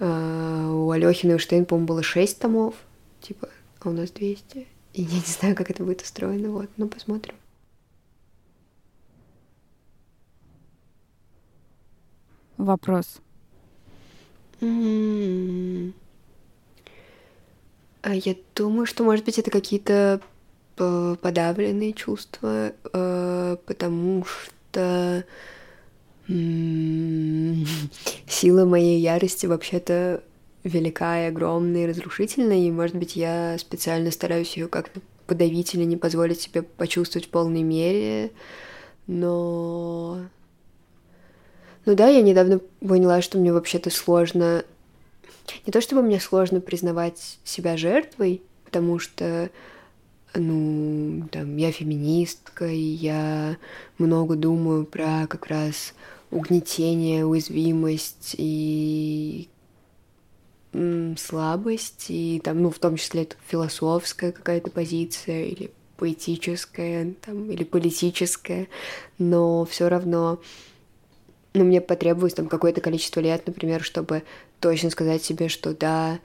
э, 0.00 0.70
у 0.70 0.90
Алёхина 0.90 1.36
и 1.36 1.38
Штейн, 1.38 1.64
по-моему, 1.64 1.86
было 1.86 2.02
6 2.02 2.38
томов, 2.38 2.74
типа, 3.22 3.48
а 3.80 3.88
у 3.88 3.92
нас 3.92 4.10
200. 4.10 4.66
И 4.92 5.02
я 5.02 5.08
не 5.08 5.20
знаю, 5.24 5.56
как 5.56 5.70
это 5.70 5.82
будет 5.82 6.02
устроено, 6.02 6.50
вот, 6.50 6.68
ну 6.76 6.88
посмотрим. 6.88 7.36
Вопрос. 12.58 13.22
Mm-hmm. 14.60 15.94
А 18.02 18.14
я 18.14 18.34
думаю, 18.54 18.86
что, 18.86 19.04
может 19.04 19.24
быть, 19.24 19.38
это 19.38 19.50
какие-то 19.50 20.20
подавленные 20.76 21.92
чувства, 21.92 22.72
э, 22.92 23.56
потому 23.66 24.24
что 24.24 25.24
Сила 26.28 26.84
моей 28.66 29.00
ярости 29.00 29.46
вообще-то 29.46 30.22
велика 30.62 31.24
и 31.24 31.28
огромная 31.28 31.84
и 31.84 31.86
разрушительная, 31.86 32.58
и, 32.58 32.70
может 32.70 32.96
быть, 32.96 33.16
я 33.16 33.56
специально 33.58 34.10
стараюсь 34.10 34.54
ее 34.54 34.68
как-то 34.68 35.00
подавить 35.26 35.74
или 35.74 35.84
не 35.84 35.96
позволить 35.96 36.42
себе 36.42 36.60
почувствовать 36.62 37.28
в 37.28 37.30
полной 37.30 37.62
мере, 37.62 38.30
но... 39.06 40.20
Ну 41.86 41.94
да, 41.94 42.08
я 42.08 42.20
недавно 42.20 42.60
поняла, 42.80 43.22
что 43.22 43.38
мне 43.38 43.50
вообще-то 43.50 43.88
сложно... 43.88 44.64
Не 45.66 45.72
то 45.72 45.80
чтобы 45.80 46.02
мне 46.02 46.20
сложно 46.20 46.60
признавать 46.60 47.38
себя 47.44 47.76
жертвой, 47.76 48.42
потому 48.64 48.98
что, 48.98 49.50
ну, 50.34 51.28
там, 51.30 51.56
я 51.56 51.72
феминистка, 51.72 52.66
и 52.66 52.78
я 52.78 53.56
много 53.98 54.36
думаю 54.36 54.84
про 54.84 55.26
как 55.26 55.46
раз 55.46 55.94
угнетение, 56.30 57.24
уязвимость 57.24 58.34
и 58.36 59.48
слабость, 61.16 62.06
и 62.08 62.40
там, 62.44 62.62
ну, 62.62 62.70
в 62.70 62.78
том 62.78 62.96
числе 62.96 63.22
это 63.22 63.36
философская 63.46 64.32
какая-то 64.32 64.70
позиция 64.70 65.46
или 65.46 65.70
поэтическая, 65.96 67.14
там, 67.22 67.50
или 67.50 67.64
политическая, 67.64 68.68
но 69.18 69.64
все 69.64 69.88
равно, 69.88 70.40
ну, 71.54 71.64
мне 71.64 71.80
потребуется 71.80 72.36
там 72.36 72.48
какое-то 72.48 72.80
количество 72.80 73.20
лет, 73.20 73.46
например, 73.46 73.82
чтобы 73.82 74.22
точно 74.60 74.90
сказать 74.90 75.22
себе, 75.22 75.48
что 75.48 75.74
да, 75.74 76.18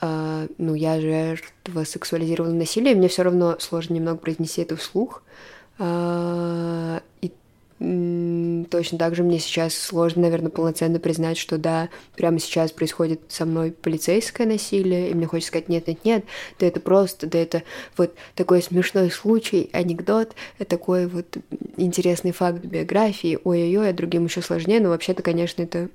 а, 0.00 0.46
ну, 0.58 0.74
я 0.74 1.00
жертва 1.00 1.84
сексуализированного 1.84 2.58
насилия, 2.58 2.94
мне 2.94 3.08
все 3.08 3.22
равно 3.22 3.56
сложно 3.58 3.94
немного 3.94 4.18
произнести 4.18 4.62
это 4.62 4.76
вслух. 4.76 5.22
А, 5.78 7.02
и 7.20 7.32
точно 8.70 8.98
так 8.98 9.14
же 9.14 9.22
мне 9.22 9.38
сейчас 9.38 9.74
сложно, 9.74 10.22
наверное, 10.22 10.50
полноценно 10.50 10.98
признать, 10.98 11.38
что 11.38 11.56
да, 11.56 11.88
прямо 12.14 12.38
сейчас 12.38 12.72
происходит 12.72 13.22
со 13.28 13.46
мной 13.46 13.72
полицейское 13.72 14.46
насилие, 14.46 15.10
и 15.10 15.14
мне 15.14 15.26
хочется 15.26 15.48
сказать, 15.48 15.70
нет, 15.70 15.86
нет, 15.86 16.04
нет, 16.04 16.24
да 16.58 16.66
это 16.66 16.78
просто, 16.78 17.26
да 17.26 17.38
это 17.38 17.62
вот 17.96 18.14
такой 18.34 18.60
смешной 18.60 19.10
случай, 19.10 19.70
анекдот, 19.72 20.34
э, 20.58 20.66
такой 20.66 21.06
вот 21.06 21.38
интересный 21.78 22.32
факт 22.32 22.62
биографии, 22.62 23.38
ой-ой-ой, 23.42 23.88
а 23.88 23.94
другим 23.94 24.26
еще 24.26 24.42
сложнее, 24.42 24.80
но 24.80 24.90
вообще-то, 24.90 25.22
конечно, 25.22 25.62
это 25.62 25.88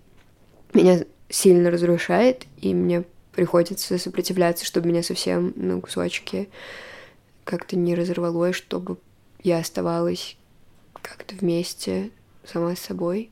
меня 0.73 1.05
сильно 1.30 1.71
разрушает, 1.71 2.45
и 2.61 2.73
мне 2.73 3.03
приходится 3.34 3.97
сопротивляться, 3.97 4.65
чтобы 4.65 4.89
меня 4.89 5.03
совсем 5.03 5.53
на 5.55 5.82
кусочки 5.82 6.49
как-то 7.43 7.76
не 7.76 7.95
разорвало, 7.95 8.49
и 8.49 8.53
чтобы 8.53 8.97
я 9.43 9.59
оставалась 9.59 10.38
как-то 11.01 11.36
вместе 11.36 12.09
сама 12.43 12.76
с 12.76 12.80
собой. 12.80 13.30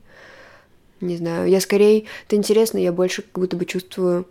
Не 1.00 1.16
знаю, 1.16 1.48
я 1.48 1.60
скорее... 1.60 2.04
Это 2.26 2.36
интересно, 2.36 2.78
я 2.78 2.92
больше 2.92 3.22
как 3.22 3.32
будто 3.34 3.56
бы 3.56 3.64
чувствую 3.64 4.28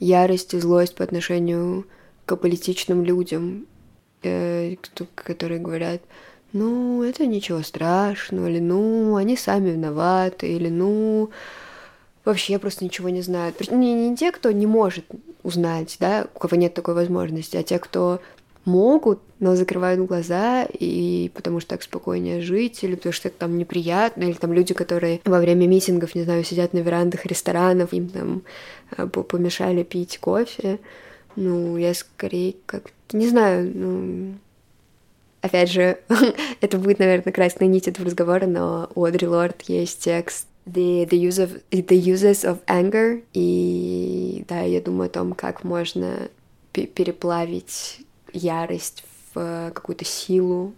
ярость 0.00 0.54
и 0.54 0.58
злость 0.58 0.96
по 0.96 1.04
отношению 1.04 1.86
к 2.26 2.36
политичным 2.36 3.04
людям, 3.04 3.66
э, 4.22 4.76
которые 5.14 5.60
говорят, 5.60 6.02
ну, 6.52 7.02
это 7.02 7.24
ничего 7.24 7.62
страшного, 7.62 8.48
или 8.48 8.58
ну, 8.58 9.16
они 9.16 9.36
сами 9.36 9.70
виноваты, 9.70 10.52
или 10.52 10.68
ну, 10.68 11.30
вообще 12.24 12.58
просто 12.58 12.84
ничего 12.84 13.08
не. 13.08 13.22
Причем 13.22 13.80
Не, 13.80 14.10
не 14.10 14.16
те, 14.16 14.32
кто 14.32 14.50
не 14.50 14.66
может 14.66 15.04
узнать, 15.42 15.96
да, 16.00 16.26
у 16.34 16.38
кого 16.38 16.56
нет 16.56 16.74
такой 16.74 16.94
возможности, 16.94 17.56
а 17.56 17.62
те, 17.62 17.78
кто 17.78 18.20
могут, 18.64 19.20
но 19.40 19.56
закрывают 19.56 20.00
глаза, 20.06 20.64
и 20.64 21.30
потому 21.34 21.58
что 21.58 21.70
так 21.70 21.82
спокойнее 21.82 22.40
жить, 22.40 22.84
или 22.84 22.94
потому 22.94 23.12
что 23.12 23.28
это 23.28 23.38
там 23.38 23.58
неприятно, 23.58 24.22
или 24.22 24.34
там 24.34 24.52
люди, 24.52 24.72
которые 24.72 25.20
во 25.24 25.40
время 25.40 25.66
митингов, 25.66 26.14
не 26.14 26.22
знаю, 26.22 26.44
сидят 26.44 26.72
на 26.72 26.78
верандах 26.78 27.26
ресторанов, 27.26 27.92
им 27.92 28.08
там 28.08 28.42
э, 28.96 29.06
по- 29.08 29.24
помешали 29.24 29.82
пить 29.82 30.18
кофе. 30.18 30.78
Ну, 31.34 31.76
я 31.76 31.92
скорее 31.94 32.54
как-то, 32.66 33.16
не 33.16 33.26
знаю, 33.28 33.72
ну, 33.74 34.34
опять 35.40 35.70
же, 35.70 35.98
это 36.60 36.78
будет, 36.78 37.00
наверное, 37.00 37.32
красная 37.32 37.66
нить 37.68 37.88
этого 37.88 38.06
разговора, 38.06 38.46
но 38.46 38.90
у 38.94 39.04
Одри 39.04 39.26
Лорд 39.26 39.62
есть 39.62 40.04
текст 40.04 40.46
the, 40.66 41.04
the, 41.06 41.16
use 41.16 41.38
of, 41.38 41.62
the 41.70 41.96
uses 41.96 42.44
of 42.44 42.64
anger, 42.66 43.22
и 43.32 44.44
да, 44.48 44.60
я 44.62 44.80
думаю 44.80 45.06
о 45.06 45.10
том, 45.10 45.32
как 45.32 45.64
можно 45.64 46.28
пе- 46.72 46.86
переплавить 46.86 48.00
ярость 48.32 49.04
в 49.34 49.70
какую-то 49.74 50.04
силу, 50.04 50.74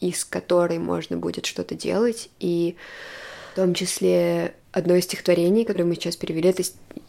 из 0.00 0.24
которой 0.24 0.78
можно 0.78 1.16
будет 1.16 1.46
что-то 1.46 1.74
делать, 1.74 2.28
и 2.40 2.76
в 3.52 3.56
том 3.56 3.74
числе 3.74 4.54
одно 4.72 4.94
из 4.94 5.04
стихотворений, 5.04 5.64
которое 5.64 5.84
мы 5.84 5.94
сейчас 5.94 6.16
перевели, 6.16 6.48
это 6.48 6.62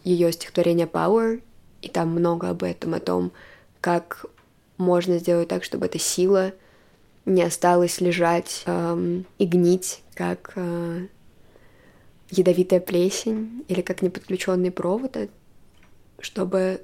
ее 0.03 0.31
стихотворение 0.31 0.87
Power, 0.87 1.41
и 1.81 1.89
там 1.89 2.09
много 2.09 2.49
об 2.49 2.63
этом, 2.63 2.93
о 2.93 2.99
том, 2.99 3.31
как 3.81 4.25
можно 4.77 5.17
сделать 5.17 5.49
так, 5.49 5.63
чтобы 5.63 5.87
эта 5.87 5.99
сила 5.99 6.53
не 7.25 7.43
осталась 7.43 8.01
лежать 8.01 8.63
эм, 8.65 9.25
и 9.37 9.45
гнить, 9.45 10.01
как 10.13 10.53
э, 10.55 11.07
ядовитая 12.37 12.79
плесень 12.79 13.63
или 13.67 13.81
как 13.81 14.01
неподключенный 14.01 14.71
провод, 14.71 15.17
а 15.17 15.27
чтобы, 16.19 16.81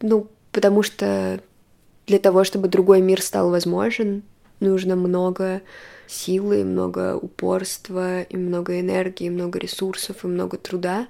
ну, 0.00 0.28
потому 0.52 0.82
что 0.82 1.40
для 2.06 2.18
того, 2.18 2.44
чтобы 2.44 2.68
другой 2.68 3.00
мир 3.00 3.22
стал 3.22 3.50
возможен, 3.50 4.22
нужно 4.60 4.96
много 4.96 5.62
силы, 6.06 6.64
много 6.64 7.16
упорства, 7.16 8.22
и 8.22 8.36
много 8.36 8.80
энергии, 8.80 9.28
много 9.28 9.58
ресурсов, 9.58 10.24
и 10.24 10.28
много 10.28 10.56
труда, 10.56 11.08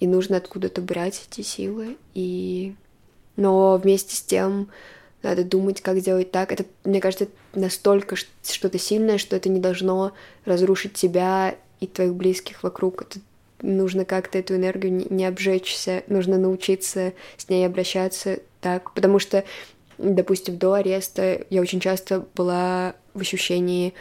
и 0.00 0.06
нужно 0.06 0.36
откуда-то 0.36 0.80
брать 0.80 1.28
эти 1.30 1.42
силы. 1.42 1.96
И... 2.14 2.74
Но 3.36 3.76
вместе 3.76 4.16
с 4.16 4.22
тем 4.22 4.68
надо 5.22 5.44
думать, 5.44 5.80
как 5.80 5.98
сделать 5.98 6.32
так. 6.32 6.52
Это, 6.52 6.64
мне 6.84 7.00
кажется, 7.00 7.28
настолько 7.54 8.16
что-то 8.16 8.78
сильное, 8.78 9.18
что 9.18 9.36
это 9.36 9.48
не 9.48 9.60
должно 9.60 10.12
разрушить 10.44 10.94
тебя 10.94 11.54
и 11.82 11.86
твоих 11.88 12.14
близких 12.14 12.62
вокруг. 12.62 13.02
Это 13.02 13.18
нужно 13.60 14.04
как-то 14.04 14.38
эту 14.38 14.54
энергию 14.54 15.06
не, 15.10 15.26
обжечься, 15.26 16.04
нужно 16.06 16.38
научиться 16.38 17.12
с 17.36 17.48
ней 17.48 17.66
обращаться 17.66 18.38
так, 18.60 18.94
потому 18.94 19.18
что, 19.18 19.44
допустим, 19.98 20.56
до 20.56 20.74
ареста 20.74 21.44
я 21.50 21.60
очень 21.60 21.80
часто 21.80 22.24
была 22.34 22.94
в 23.14 23.20
ощущении 23.20 23.94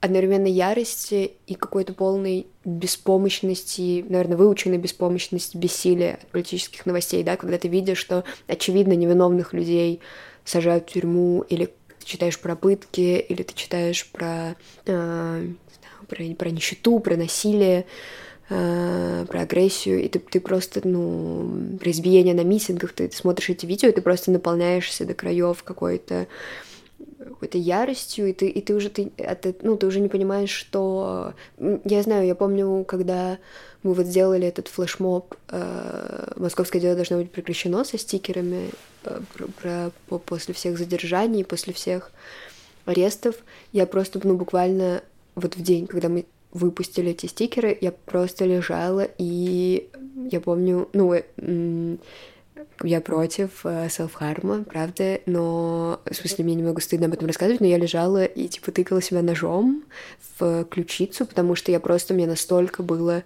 одновременно 0.00 0.46
ярости 0.46 1.32
и 1.46 1.54
какой-то 1.54 1.94
полной 1.94 2.46
беспомощности, 2.64 4.04
наверное, 4.08 4.36
выученной 4.36 4.78
беспомощности, 4.78 5.56
бессилия 5.56 6.14
от 6.22 6.26
политических 6.28 6.84
новостей, 6.84 7.22
да, 7.24 7.36
когда 7.36 7.58
ты 7.58 7.68
видишь, 7.68 7.98
что, 7.98 8.24
очевидно, 8.46 8.92
невиновных 8.92 9.54
людей 9.54 10.00
сажают 10.44 10.88
в 10.88 10.92
тюрьму, 10.92 11.44
или 11.48 11.66
ты 11.98 12.04
читаешь 12.04 12.38
про 12.38 12.54
пытки, 12.54 13.18
или 13.18 13.42
ты 13.42 13.54
читаешь 13.54 14.06
про, 14.10 14.54
э, 14.84 15.46
про, 16.08 16.24
про 16.34 16.50
нищету, 16.50 16.98
про 17.00 17.16
насилие, 17.16 17.86
э, 18.48 19.26
про 19.28 19.40
агрессию, 19.40 20.02
и 20.02 20.08
ты, 20.08 20.18
ты 20.18 20.40
просто, 20.40 20.80
ну, 20.86 21.78
про 21.78 21.90
избиение 21.90 22.34
на 22.34 22.44
митингах, 22.44 22.92
ты, 22.92 23.08
ты 23.08 23.16
смотришь 23.16 23.50
эти 23.50 23.66
видео, 23.66 23.88
и 23.88 23.92
ты 23.92 24.00
просто 24.02 24.30
наполняешься 24.30 25.04
до 25.04 25.14
краев 25.14 25.62
какой-то 25.62 26.26
какой-то 27.18 27.58
яростью, 27.58 28.28
и 28.28 28.32
ты, 28.32 28.48
и 28.48 28.60
ты 28.60 28.74
уже 28.74 28.88
ты, 28.88 29.10
ну, 29.62 29.76
ты 29.76 29.86
уже 29.86 30.00
не 30.00 30.08
понимаешь, 30.08 30.50
что... 30.50 31.34
Я 31.84 32.02
знаю, 32.02 32.26
я 32.26 32.34
помню, 32.34 32.84
когда 32.86 33.38
мы 33.82 33.94
вот 33.94 34.06
сделали 34.06 34.46
этот 34.46 34.68
флешмоб 34.68 35.34
э, 35.48 36.32
«Московское 36.36 36.80
дело 36.80 36.94
должно 36.94 37.18
быть 37.18 37.30
прекращено» 37.30 37.84
со 37.84 37.98
стикерами 37.98 38.70
э, 39.04 39.20
про, 39.34 39.46
про- 39.48 39.92
по- 40.08 40.18
после 40.18 40.54
всех 40.54 40.78
задержаний, 40.78 41.44
после 41.44 41.72
всех 41.72 42.10
арестов, 42.84 43.36
я 43.72 43.86
просто, 43.86 44.20
ну, 44.22 44.36
буквально 44.36 45.02
вот 45.36 45.56
в 45.56 45.62
день, 45.62 45.86
когда 45.86 46.08
мы 46.08 46.26
выпустили 46.52 47.10
эти 47.10 47.26
стикеры, 47.26 47.76
я 47.80 47.92
просто 47.92 48.44
лежала, 48.44 49.06
и 49.18 49.88
я 50.30 50.40
помню, 50.40 50.88
ну, 50.94 51.14
э, 51.14 51.96
я 52.82 53.00
против 53.00 53.64
э, 53.64 53.88
селф-харма, 53.88 54.64
правда, 54.64 55.20
но, 55.26 56.00
в 56.10 56.14
смысле, 56.14 56.44
мне 56.44 56.54
немного 56.54 56.80
стыдно 56.80 57.06
об 57.06 57.12
этом 57.12 57.26
рассказывать, 57.26 57.60
но 57.60 57.66
я 57.66 57.76
лежала 57.76 58.24
и, 58.24 58.48
типа, 58.48 58.72
тыкала 58.72 59.02
себя 59.02 59.22
ножом 59.22 59.84
в 60.38 60.64
ключицу, 60.64 61.26
потому 61.26 61.54
что 61.54 61.70
я 61.70 61.80
просто, 61.80 62.14
мне 62.14 62.26
настолько 62.26 62.82
было 62.82 63.22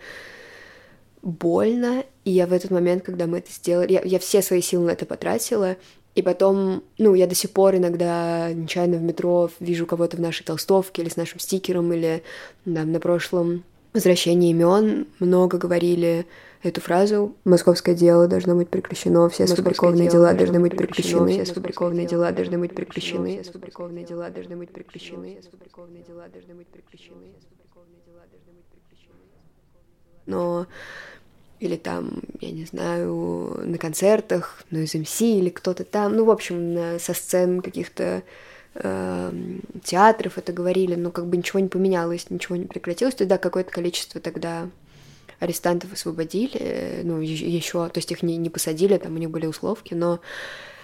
больно, 1.23 2.05
и 2.25 2.31
я 2.31 2.47
в 2.47 2.53
этот 2.53 2.71
момент, 2.71 3.05
когда 3.05 3.27
мы 3.27 3.39
это 3.39 3.53
сделали, 3.53 3.93
я, 3.93 4.03
я 4.03 4.19
все 4.19 4.43
свои 4.43 4.61
силы 4.61 4.87
на 4.87 4.91
это 4.91 5.07
потратила, 5.07 5.77
и 6.15 6.23
потом, 6.23 6.83
ну, 6.99 7.15
я 7.15 7.27
до 7.27 7.35
сих 7.35 7.51
пор 7.51 7.77
иногда 7.77 8.53
нечаянно 8.53 8.97
в 8.97 9.03
метро 9.03 9.51
вижу 9.61 9.87
кого-то 9.87 10.17
в 10.17 10.21
нашей 10.21 10.45
толстовке 10.45 11.03
или 11.03 11.09
с 11.09 11.17
нашим 11.17 11.39
стикером, 11.39 11.93
или 11.93 12.23
там, 12.65 12.93
на 12.93 13.01
прошлом 13.01 13.65
возвращении 13.93 14.51
имен 14.51 15.07
много 15.19 15.59
говорили 15.59 16.27
эту 16.63 16.81
фразу 16.81 17.35
«Московское 17.45 17.95
дело 17.95 18.29
должно 18.29 18.55
быть 18.55 18.69
прекращено, 18.69 19.29
все 19.29 19.47
сфабрикованные 19.47 20.11
дела 20.11 20.35
должны 20.35 20.61
быть 20.61 20.77
прекращены, 20.77 21.33
все 21.33 21.47
сфабрикованные 21.47 22.07
дела 22.07 22.33
должны 22.33 22.59
быть 22.59 22.75
прекращены, 22.75 23.41
все 23.41 23.45
сфабрикованные 23.45 24.05
дела 24.05 24.31
должны 24.31 24.57
быть 24.57 24.71
прекращены, 24.71 25.33
все 25.33 25.43
сфабрикованные 25.49 26.03
дела 26.03 26.27
должны 26.29 26.55
быть 26.55 26.67
прекращены, 26.67 27.33
Но 30.27 30.67
или 31.61 31.77
там, 31.77 32.23
я 32.41 32.51
не 32.51 32.65
знаю, 32.65 33.61
на 33.65 33.79
концертах, 33.79 34.65
ну, 34.71 34.81
из 34.81 34.95
МС 34.95 35.21
или 35.21 35.51
кто-то 35.51 35.85
там, 35.85 36.17
ну, 36.17 36.25
в 36.25 36.31
общем, 36.31 36.99
со 36.99 37.15
сцен 37.15 37.61
каких-то 37.61 38.23
э, 38.75 39.33
театров 39.85 40.39
это 40.39 40.53
говорили, 40.53 40.95
но 40.95 41.11
как 41.11 41.27
бы 41.27 41.37
ничего 41.37 41.61
не 41.61 41.69
поменялось, 41.69 42.31
ничего 42.31 42.57
не 42.57 42.65
прекратилось. 42.65 43.15
Тогда 43.15 43.37
какое-то 43.39 43.71
количество 43.71 44.21
тогда 44.21 44.69
арестантов 45.39 45.93
освободили, 45.93 47.01
ну, 47.05 47.21
еще, 47.21 47.89
то 47.89 47.99
есть 47.99 48.11
их 48.13 48.23
не, 48.23 48.37
не 48.37 48.51
посадили, 48.51 48.97
там 48.99 49.15
у 49.15 49.19
них 49.19 49.31
были 49.31 49.47
условки, 49.47 49.95
но 49.95 50.21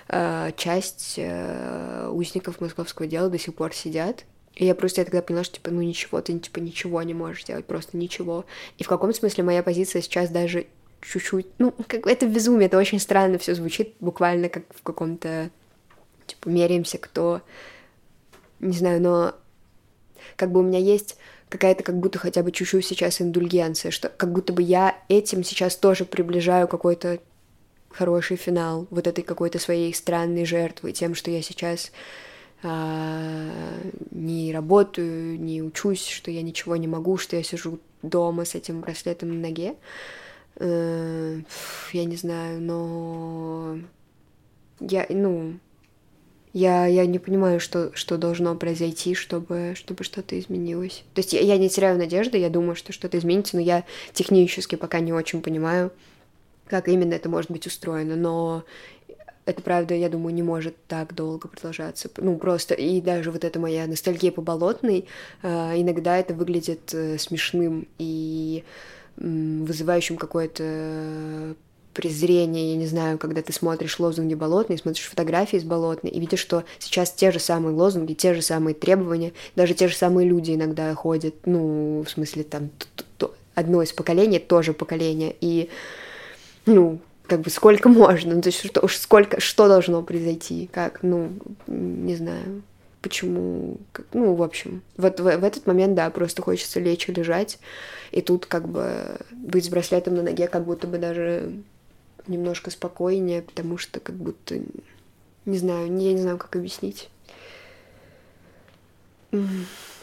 э, 0.09 0.51
часть 0.57 1.15
э, 1.19 2.09
узников 2.13 2.61
московского 2.61 3.07
дела 3.07 3.29
до 3.29 3.39
сих 3.39 3.55
пор 3.55 3.75
сидят, 3.75 4.25
и 4.57 4.65
я 4.65 4.75
просто 4.75 5.03
я 5.03 5.05
тогда 5.05 5.23
поняла, 5.23 5.45
что, 5.45 5.57
типа, 5.57 5.71
ну 5.71 5.83
ничего, 5.83 6.21
ты, 6.23 6.39
типа, 6.39 6.59
ничего 6.61 7.03
не 7.03 7.13
можешь 7.13 7.45
делать, 7.45 7.67
просто 7.67 7.97
ничего. 7.97 8.47
И 8.79 8.85
в 8.85 8.89
каком 8.89 9.13
смысле 9.13 9.45
моя 9.45 9.63
позиция 9.63 10.01
сейчас 10.01 10.31
даже 10.31 10.67
чуть-чуть... 11.03 11.47
Ну, 11.59 11.75
как 11.87 12.07
это 12.07 12.27
безумие, 12.27 12.67
это 12.67 12.79
очень 12.79 12.99
странно 12.99 13.39
все 13.39 13.55
звучит, 13.55 13.95
буквально 14.01 14.49
как 14.49 14.65
в 14.75 14.83
каком-то... 14.83 15.51
Типа, 16.27 16.49
меряемся, 16.49 16.97
кто... 16.97 17.43
Не 18.59 18.73
знаю, 18.73 19.03
но 19.03 19.35
как 20.37 20.51
бы 20.51 20.61
у 20.61 20.63
меня 20.63 20.79
есть 20.79 21.19
какая-то 21.51 21.85
как 21.85 21.99
будто 21.99 22.19
хотя 22.19 22.43
бы 22.43 22.51
чуть-чуть 22.51 22.87
сейчас 22.87 23.21
индульгенция, 23.21 23.91
что 23.91 24.09
как 24.09 24.33
будто 24.33 24.55
бы 24.55 24.63
я 24.63 24.97
этим 25.09 25.45
сейчас 25.45 25.77
тоже 25.77 26.07
приближаю 26.07 26.67
какой-то 26.67 27.21
хороший 27.91 28.37
финал 28.37 28.87
вот 28.91 29.07
этой 29.07 29.23
какой-то 29.23 29.59
своей 29.59 29.93
странной 29.93 30.47
жертвы, 30.47 30.93
тем, 30.93 31.15
что 31.15 31.31
я 31.31 31.43
сейчас 31.43 31.93
не 32.63 34.53
работаю, 34.53 35.39
не 35.39 35.63
учусь, 35.63 36.07
что 36.07 36.31
я 36.31 36.43
ничего 36.43 36.77
не 36.77 36.89
могу, 36.89 37.17
что 37.17 37.37
я 37.37 37.43
сижу 37.43 37.79
дома 38.03 38.45
с 38.45 38.55
этим 38.55 38.81
браслетом 38.81 39.29
на 39.29 39.49
ноге. 39.49 39.75
Э, 40.57 41.41
я 41.93 42.05
не 42.05 42.17
знаю, 42.17 42.61
но 42.61 43.79
я, 44.81 45.07
ну, 45.11 45.59
я, 46.53 46.87
я 46.87 47.05
не 47.05 47.19
понимаю, 47.19 47.61
что, 47.61 47.91
что 47.95 48.17
должно 48.17 48.55
произойти, 48.55 49.15
чтобы, 49.15 49.75
чтобы 49.77 50.05
что-то 50.05 50.39
изменилось. 50.39 51.05
То 51.13 51.21
есть 51.21 51.35
я, 51.35 51.41
я 51.41 51.59
не 51.59 51.69
теряю 51.69 51.99
надежды, 51.99 52.39
я 52.39 52.49
думаю, 52.49 52.77
что 52.77 52.93
что-то 52.93 53.19
изменится, 53.19 53.57
но 53.57 53.63
я 53.63 53.85
технически 54.15 54.77
пока 54.77 55.01
не 55.01 55.13
очень 55.13 55.43
понимаю, 55.43 55.93
как 56.67 56.89
именно 56.89 57.13
это 57.13 57.29
может 57.29 57.51
быть 57.51 57.67
устроено, 57.67 58.17
но 58.17 58.65
это, 59.47 59.63
правда, 59.63 59.95
я 59.95 60.09
думаю, 60.09 60.35
не 60.35 60.43
может 60.43 60.77
так 60.89 61.15
долго 61.15 61.49
продолжаться. 61.49 62.11
Ну, 62.17 62.37
просто, 62.37 62.75
и 62.75 63.01
даже 63.01 63.31
вот 63.31 63.45
эта 63.45 63.59
моя 63.61 63.87
ностальгия 63.87 64.33
по 64.33 64.43
болотной, 64.43 65.07
э, 65.43 65.49
иногда 65.81 66.19
это 66.19 66.35
выглядит 66.35 66.93
э, 66.93 67.17
смешным 67.17 67.89
и 67.99 68.65
вызывающим 69.17 70.19
какое-то 70.19 71.55
презрение, 71.95 72.73
я 72.73 72.77
не 72.77 72.87
знаю, 72.87 73.17
когда 73.17 73.41
ты 73.41 73.55
смотришь 73.55 73.99
лозунги 73.99 74.35
болотной, 74.35 74.77
смотришь 74.77 75.07
фотографии 75.07 75.57
из 75.57 75.65
болотной, 75.65 76.11
и 76.11 76.21
видишь, 76.21 76.41
что 76.41 76.65
сейчас 76.79 77.13
те 77.13 77.33
же 77.33 77.39
самые 77.39 77.75
лозунги, 77.75 78.13
те 78.13 78.35
же 78.35 78.43
самые 78.43 78.75
требования, 78.75 79.33
даже 79.55 79.73
те 79.73 79.89
же 79.89 79.97
самые 79.97 80.29
люди 80.29 80.53
иногда 80.53 80.95
ходят, 80.95 81.35
ну, 81.47 82.05
в 82.07 82.11
смысле, 82.11 82.45
там, 82.45 82.69
одно 83.55 83.83
из 83.83 83.93
поколений, 83.95 84.39
тоже 84.39 84.75
поколение, 84.75 85.35
и, 85.41 85.71
ну, 86.67 87.01
как 87.27 87.41
бы 87.41 87.51
сколько 87.51 87.89
можно, 87.91 88.35
ну, 88.35 88.43
то 88.43 88.49
есть 88.49 88.65
что, 88.65 88.81
уж 88.85 88.97
сколько, 88.97 89.41
что 89.41 89.69
должно 89.69 90.03
произойти, 90.03 90.69
как, 90.73 91.03
ну, 91.03 91.33
не 91.67 92.17
знаю, 92.17 92.63
почему, 93.03 93.79
как, 93.93 94.07
ну, 94.13 94.35
в 94.35 94.43
общем, 94.43 94.83
вот 94.97 95.21
в, 95.21 95.23
в 95.23 95.45
этот 95.45 95.67
момент, 95.67 95.95
да, 95.95 96.11
просто 96.11 96.43
хочется 96.43 96.81
лечь 96.81 97.09
и 97.09 97.13
лежать, 97.13 97.59
и 98.11 98.21
тут 98.21 98.47
как 98.47 98.69
бы 98.69 99.19
быть 99.31 99.65
с 99.65 99.69
браслетом 99.69 100.15
на 100.15 100.23
ноге 100.23 100.49
как 100.49 100.65
будто 100.65 100.87
бы 100.87 100.99
даже 100.99 101.53
немножко 102.27 102.71
спокойнее, 102.71 103.43
потому 103.43 103.79
что 103.79 104.01
как 104.01 104.17
будто, 104.17 104.59
не 105.45 105.59
знаю, 105.59 105.87
я 105.87 106.13
не 106.13 106.21
знаю, 106.21 106.39
как 106.39 106.57
объяснить. 106.57 107.09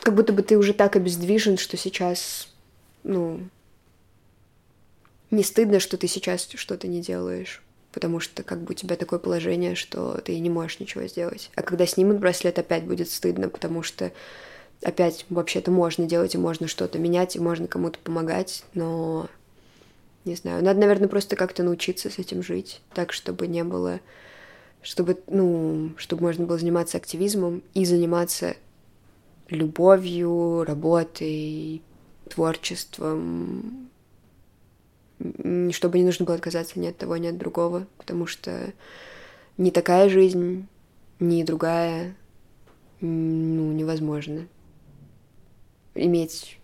Как 0.02 0.16
будто 0.16 0.34
бы 0.34 0.42
ты 0.44 0.58
уже 0.58 0.74
так 0.74 0.96
обездвижен, 0.96 1.58
что 1.58 1.78
сейчас, 1.78 2.50
ну, 3.04 3.40
не 5.34 5.44
стыдно, 5.44 5.80
что 5.80 5.98
ты 5.98 6.08
сейчас 6.08 6.48
что-то 6.56 6.88
не 6.88 7.02
делаешь, 7.02 7.62
потому 7.92 8.20
что 8.20 8.44
как 8.44 8.62
бы 8.62 8.72
у 8.72 8.76
тебя 8.76 8.96
такое 8.96 9.20
положение, 9.20 9.76
что 9.76 10.20
ты 10.24 10.40
не 10.40 10.50
можешь 10.50 10.80
ничего 10.80 11.06
сделать. 11.08 11.52
А 11.56 11.62
когда 11.62 11.86
снимут 11.86 12.20
браслет, 12.20 12.60
опять 12.60 12.86
будет 12.86 13.10
стыдно, 13.10 13.50
потому 13.50 13.84
что 13.84 14.12
опять 14.82 15.26
вообще-то 15.30 15.72
можно 15.72 16.06
делать, 16.06 16.36
и 16.36 16.38
можно 16.38 16.68
что-то 16.68 17.00
менять, 17.00 17.36
и 17.36 17.40
можно 17.40 17.68
кому-то 17.68 18.00
помогать, 18.00 18.64
но 18.74 19.30
не 20.26 20.36
знаю, 20.36 20.64
надо, 20.64 20.80
наверное, 20.80 21.10
просто 21.10 21.36
как-то 21.36 21.64
научиться 21.64 22.10
с 22.10 22.18
этим 22.18 22.44
жить, 22.44 22.82
так, 22.94 23.12
чтобы 23.12 23.48
не 23.48 23.64
было, 23.64 24.00
чтобы, 24.82 25.20
ну, 25.28 25.92
чтобы 25.98 26.24
можно 26.24 26.46
было 26.46 26.58
заниматься 26.58 26.98
активизмом 26.98 27.62
и 27.74 27.86
заниматься 27.86 28.56
любовью, 29.50 30.64
работой, 30.64 31.82
творчеством, 32.30 33.90
чтобы 35.72 36.00
не 36.00 36.06
нужно 36.06 36.26
было 36.26 36.36
отказаться 36.36 36.80
ни 36.80 36.88
от 36.88 36.98
того, 36.98 37.18
ни 37.18 37.28
от 37.28 37.38
другого, 37.38 37.88
потому 37.98 38.26
что 38.26 38.74
не 39.58 39.72
такая 39.72 40.10
жизнь, 40.10 40.68
ни 41.20 41.44
другая, 41.44 42.16
ну, 43.00 43.72
невозможно. 43.72 44.48
Иметь 45.96 46.58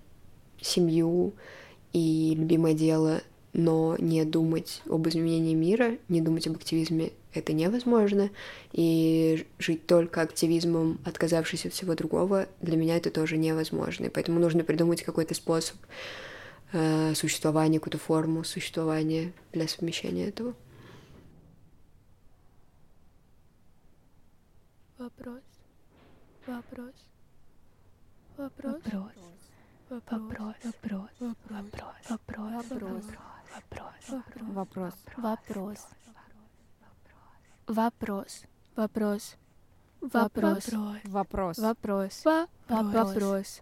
семью 0.62 1.34
и 1.94 2.34
любимое 2.36 2.74
дело, 2.74 3.22
но 3.54 3.96
не 4.00 4.24
думать 4.26 4.82
об 4.90 5.08
изменении 5.08 5.56
мира, 5.56 5.98
не 6.08 6.22
думать 6.22 6.48
об 6.48 6.56
активизме, 6.56 7.12
это 7.34 7.54
невозможно. 7.54 8.30
И 8.72 9.46
жить 9.60 9.86
только 9.86 10.22
активизмом, 10.22 11.00
отказавшись 11.06 11.66
от 11.66 11.74
всего 11.74 11.96
другого, 11.96 12.48
для 12.62 12.78
меня 12.78 12.98
это 12.98 13.12
тоже 13.12 13.38
невозможно. 13.38 14.06
И 14.06 14.10
поэтому 14.10 14.40
нужно 14.40 14.64
придумать 14.64 15.04
какой-то 15.04 15.34
способ 15.36 15.76
э, 16.72 17.14
существования, 17.16 17.80
какую-то 17.80 17.98
форму 17.98 18.44
существования 18.44 19.34
для 19.54 19.68
совмещения 19.68 20.28
этого. 20.28 20.54
Вопрос. 24.98 25.44
Вопрос. 26.46 26.94
Вопрос. 28.38 28.82
Вопрос. 28.84 29.20
Вопрос. 29.90 30.56
Вопрос. 30.64 31.10
Вопрос. 32.10 32.50
Вопрос. 32.70 33.06
Вопрос. 34.40 34.46
Вопрос. 34.48 34.96
Вопрос. 35.28 35.88
Вопрос. 37.68 38.46
Вопрос. 38.68 39.36
Вопрос. 40.02 40.58
Вопрос. 41.08 41.58
Вопрос. 41.58 41.58
Вопрос. 41.58 42.26
Вопрос. 42.70 43.62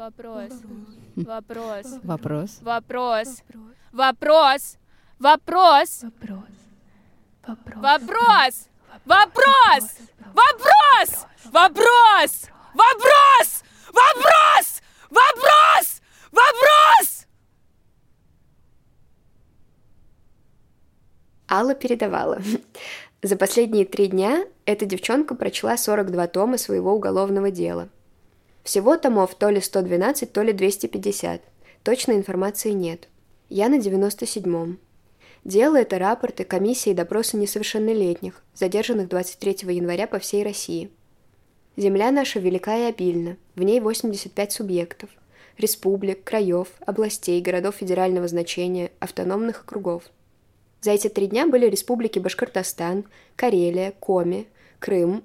Вопрос. 0.00 0.52
Вопрос. 1.14 2.62
Вопрос. 2.62 2.62
Вопрос. 3.92 4.76
Вопрос. 13.92 14.80
Вопрос. 15.10 16.00
Вопрос. 16.32 17.26
Алла 21.46 21.74
передавала. 21.74 22.38
За 23.22 23.36
последние 23.36 23.84
три 23.84 24.06
дня 24.06 24.46
эта 24.64 24.86
девчонка 24.86 25.34
прочла 25.34 25.76
42 25.76 26.26
тома 26.28 26.56
своего 26.56 26.94
уголовного 26.94 27.50
дела– 27.50 27.90
всего 28.62 28.96
томов 28.96 29.34
то 29.34 29.48
ли 29.50 29.60
112, 29.60 30.32
то 30.32 30.42
ли 30.42 30.52
250. 30.52 31.42
Точной 31.82 32.16
информации 32.16 32.70
нет. 32.70 33.08
Я 33.48 33.68
на 33.68 33.78
97-м. 33.78 34.78
Дело 35.44 35.76
это 35.76 35.98
рапорты 35.98 36.44
комиссии 36.44 36.92
допроса 36.92 37.36
несовершеннолетних, 37.38 38.42
задержанных 38.54 39.08
23 39.08 39.72
января 39.74 40.06
по 40.06 40.18
всей 40.18 40.44
России. 40.44 40.90
Земля 41.76 42.10
наша 42.10 42.40
велика 42.40 42.76
и 42.76 42.82
обильна, 42.82 43.38
в 43.54 43.62
ней 43.62 43.80
85 43.80 44.52
субъектов. 44.52 45.10
республик, 45.56 46.24
краев, 46.24 46.68
областей, 46.86 47.40
городов 47.40 47.76
федерального 47.76 48.28
значения, 48.28 48.92
автономных 48.98 49.62
округов. 49.62 50.04
За 50.80 50.92
эти 50.92 51.08
три 51.08 51.26
дня 51.26 51.46
были 51.46 51.66
республики 51.66 52.18
Башкортостан, 52.18 53.04
Карелия, 53.36 53.92
Коми, 54.00 54.46
Крым, 54.80 55.22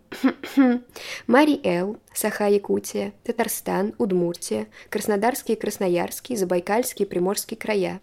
Мари-Эл, 1.28 1.98
Саха-Якутия, 2.14 3.14
Татарстан, 3.24 3.94
Удмуртия, 3.98 4.68
Краснодарский 4.90 5.56
и 5.56 5.60
Красноярский, 5.60 6.36
Забайкальский 6.36 7.06
и 7.06 7.08
Приморский 7.08 7.56
края. 7.56 8.02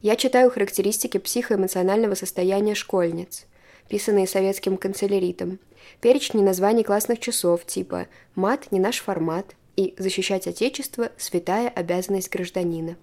Я 0.00 0.16
читаю 0.16 0.50
характеристики 0.50 1.18
психоэмоционального 1.18 2.14
состояния 2.14 2.74
школьниц, 2.74 3.44
писанные 3.88 4.26
советским 4.26 4.78
канцеляритом, 4.78 5.58
перечни 6.00 6.42
названий 6.42 6.82
классных 6.82 7.20
часов 7.20 7.66
типа 7.66 8.06
«Мат 8.34 8.72
не 8.72 8.80
наш 8.80 9.00
формат» 9.00 9.54
и 9.76 9.94
«Защищать 9.98 10.46
Отечество– 10.46 11.12
святая 11.18 11.68
обязанность 11.68 12.30
гражданина». 12.30 12.96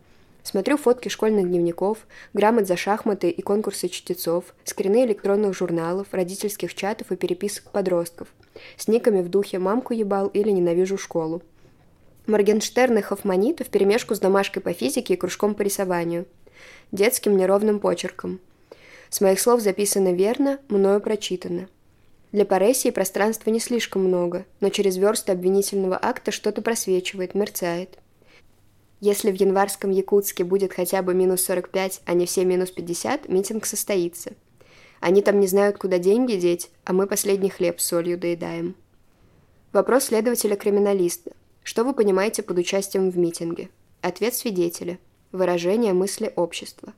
Смотрю 0.44 0.78
фотки 0.78 1.08
школьных 1.08 1.48
дневников, 1.48 2.00
грамот 2.34 2.68
за 2.68 2.76
шахматы 2.76 3.30
и 3.30 3.42
конкурсы 3.42 3.90
чтецов, 3.90 4.56
скрины 4.64 5.06
электронных 5.06 5.56
журналов, 5.56 6.08
родительских 6.12 6.74
чатов 6.74 7.12
и 7.12 7.16
переписок 7.16 7.66
подростков, 7.72 8.28
с 8.76 8.88
никами 8.88 9.22
в 9.22 9.30
духе 9.30 9.60
«мамку 9.60 9.94
ебал» 9.94 10.28
или 10.28 10.50
«ненавижу 10.50 10.98
школу». 10.98 11.44
Моргенштерн 12.26 12.98
и 12.98 13.02
Хофманита 13.02 13.64
вперемешку 13.64 14.16
с 14.16 14.20
домашкой 14.20 14.62
по 14.62 14.74
физике 14.74 15.14
и 15.14 15.18
кружком 15.18 15.54
по 15.54 15.62
рисованию. 15.62 16.26
Детским 16.92 17.38
неровным 17.38 17.80
почерком. 17.80 18.40
С 19.10 19.22
моих 19.22 19.40
слов 19.40 19.62
записано 19.62 20.14
верно, 20.14 20.60
мною 20.70 21.02
прочитано. 21.02 21.68
Для 22.32 22.46
Паресии 22.46 22.92
пространства 22.92 23.50
не 23.50 23.60
слишком 23.60 24.04
много, 24.06 24.46
но 24.60 24.70
через 24.70 24.98
версты 24.98 25.34
обвинительного 25.34 26.00
акта 26.02 26.32
что-то 26.32 26.62
просвечивает, 26.62 27.36
мерцает. 27.36 27.98
Если 29.02 29.32
в 29.32 29.36
январском 29.36 29.90
Якутске 29.90 30.44
будет 30.44 30.74
хотя 30.74 31.02
бы 31.02 31.16
минус 31.16 31.44
45, 31.44 32.02
а 32.06 32.14
не 32.14 32.28
все 32.28 32.46
минус 32.46 32.70
50, 32.70 33.28
митинг 33.30 33.66
состоится. 33.66 34.34
Они 35.00 35.24
там 35.24 35.40
не 35.40 35.48
знают, 35.48 35.80
куда 35.80 35.98
деньги 35.98 36.36
деть, 36.36 36.70
а 36.86 36.94
мы 36.94 37.08
последний 37.08 37.50
хлеб 37.50 37.82
с 37.82 37.86
солью 37.86 38.20
доедаем. 38.20 38.76
Вопрос 39.74 40.06
следователя-криминалиста. 40.06 41.32
Что 41.64 41.84
вы 41.84 41.94
понимаете 41.94 42.44
под 42.44 42.60
участием 42.60 43.10
в 43.10 43.18
митинге? 43.18 43.70
Ответ 44.02 44.36
свидетеля. 44.36 45.00
Выражение 45.32 45.94
мысли 45.94 46.32
общества. 46.36 46.94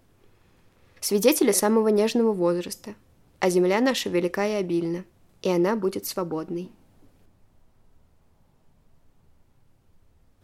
Свидетели 1.00 1.54
самого 1.54 1.88
нежного 1.88 2.34
возраста. 2.34 2.96
А 3.40 3.50
земля 3.50 3.80
наша 3.80 4.10
велика 4.10 4.46
и 4.46 4.54
обильна, 4.54 5.06
и 5.42 5.50
она 5.50 5.78
будет 5.78 6.06
свободной. 6.06 6.70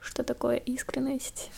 Что 0.09 0.23
такое 0.23 0.57
искренность? 0.57 1.51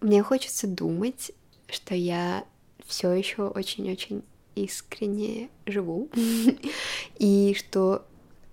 Мне 0.00 0.22
хочется 0.22 0.66
думать, 0.66 1.32
что 1.68 1.94
я 1.94 2.44
все 2.86 3.12
еще 3.12 3.48
очень-очень 3.48 4.22
искренне 4.54 5.50
живу, 5.66 6.08
и 7.18 7.54
что 7.58 8.06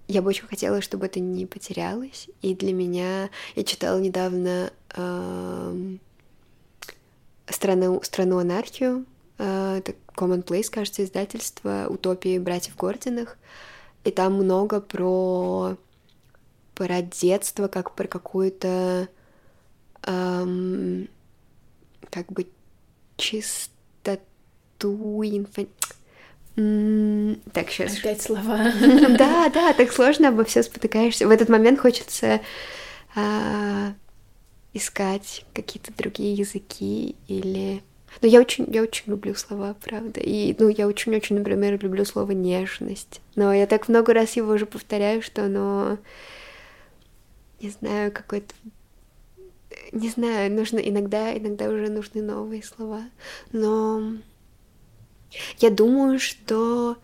я 0.10 0.22
бы 0.22 0.30
очень 0.30 0.46
хотела, 0.46 0.82
чтобы 0.82 1.06
это 1.06 1.22
не 1.22 1.46
потерялось. 1.46 2.28
И 2.42 2.54
для 2.54 2.74
меня 2.74 3.30
я 3.56 3.64
читала 3.64 3.98
недавно 3.98 4.72
эм, 4.96 6.00
страну, 7.50 8.02
страну 8.04 8.40
анархию. 8.40 9.06
Э, 9.38 9.78
это 9.78 9.96
Commonplace, 10.16 10.70
кажется, 10.70 11.04
издательство 11.04 11.88
утопии 11.90 12.40
братьев 12.40 12.76
Гординых. 12.76 13.38
И 14.08 14.12
там 14.12 14.36
много 14.36 14.80
про 14.80 15.76
про 16.76 17.02
детство, 17.02 17.68
как 17.68 17.94
про 17.94 18.08
какую-то 18.08 19.10
эм, 20.04 21.10
как 22.10 22.32
бы 22.32 22.48
чистоту 23.18 24.22
инфа... 25.24 25.66
Так, 27.52 27.70
сейчас. 27.70 27.98
Опять 27.98 28.22
слова. 28.22 28.72
Да, 29.18 29.50
да, 29.50 29.74
так 29.74 29.92
сложно 29.92 30.30
обо 30.30 30.46
все 30.46 30.64
спотыкаешься. 30.64 31.28
В 31.28 31.32
этот 31.32 31.50
момент 31.50 31.82
хочется 31.82 32.40
а, 33.14 33.94
искать 34.74 35.44
какие-то 35.54 35.92
другие 35.98 36.34
языки 36.34 37.18
или 37.28 37.84
но 38.22 38.28
я 38.28 38.40
очень, 38.40 38.66
я 38.74 38.82
очень 38.82 39.12
люблю 39.12 39.36
слова, 39.36 39.76
правда. 39.82 40.20
И, 40.20 40.56
ну, 40.58 40.70
я 40.70 40.88
очень-очень, 40.88 41.38
например, 41.38 41.82
люблю 41.82 42.06
слово 42.06 42.32
нежность. 42.32 43.22
Но 43.36 43.54
я 43.54 43.68
так 43.68 43.88
много 43.88 44.14
раз 44.14 44.36
его 44.36 44.54
уже 44.54 44.66
повторяю, 44.66 45.22
что 45.22 45.46
оно, 45.46 45.98
не 47.62 47.70
знаю, 47.70 48.12
какой-то 48.12 48.54
не 49.92 50.10
знаю, 50.10 50.52
нужно 50.52 50.80
иногда, 50.80 51.38
иногда 51.38 51.70
уже 51.70 51.90
нужны 51.90 52.22
новые 52.22 52.64
слова. 52.64 53.04
Но 53.52 54.14
я 55.60 55.70
думаю, 55.70 56.20
что 56.20 56.98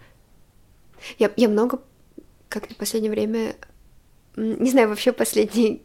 я, 1.20 1.32
я 1.36 1.49
много, 1.49 1.82
как 2.49 2.70
в 2.70 2.76
последнее 2.76 3.11
время, 3.11 3.55
не 4.36 4.72
знаю, 4.72 4.89
вообще 4.89 5.11
последние 5.11 5.82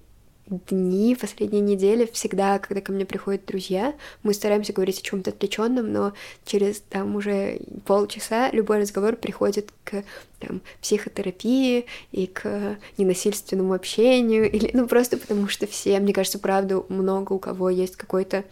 дни, 0.51 1.15
последние 1.15 1.61
недели, 1.61 2.09
всегда, 2.13 2.59
когда 2.59 2.81
ко 2.81 2.93
мне 2.93 3.05
приходят 3.05 3.45
друзья, 3.47 3.95
мы 4.23 4.35
стараемся 4.35 4.73
говорить 4.73 5.01
о 5.01 5.03
чем-то 5.03 5.31
отвлеченном, 5.31 5.93
но 5.93 6.13
через 6.45 6.81
там 6.81 7.17
уже 7.17 7.61
полчаса 7.87 8.51
любой 8.51 8.81
разговор 8.81 9.17
приходит 9.17 9.73
к 9.85 10.05
там, 10.41 10.61
психотерапии 10.81 11.87
и 12.13 12.27
к 12.27 12.79
ненасильственному 12.97 13.75
общению, 13.75 14.51
или 14.51 14.71
ну 14.73 14.87
просто 14.89 15.17
потому 15.19 15.49
что 15.49 15.67
все, 15.67 15.99
мне 16.01 16.13
кажется, 16.13 16.39
правда, 16.39 16.83
много 16.89 17.33
у 17.33 17.39
кого 17.39 17.71
есть 17.71 17.97
какой-то 17.97 18.45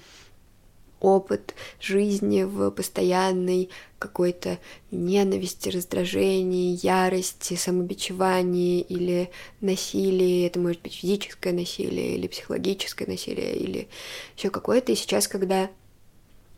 опыт 1.01 1.55
жизни 1.81 2.43
в 2.43 2.71
постоянной 2.71 3.71
какой-то 3.99 4.59
ненависти, 4.91 5.69
раздражении, 5.69 6.79
ярости, 6.83 7.55
самобичевании 7.55 8.81
или 8.81 9.31
насилии. 9.61 10.47
Это 10.47 10.59
может 10.59 10.83
быть 10.83 10.95
физическое 10.95 11.53
насилие 11.53 12.17
или 12.17 12.27
психологическое 12.27 13.07
насилие 13.07 13.57
или 13.57 13.89
еще 14.37 14.51
какое-то. 14.51 14.93
И 14.93 14.97
сейчас, 14.97 15.29
когда 15.29 15.71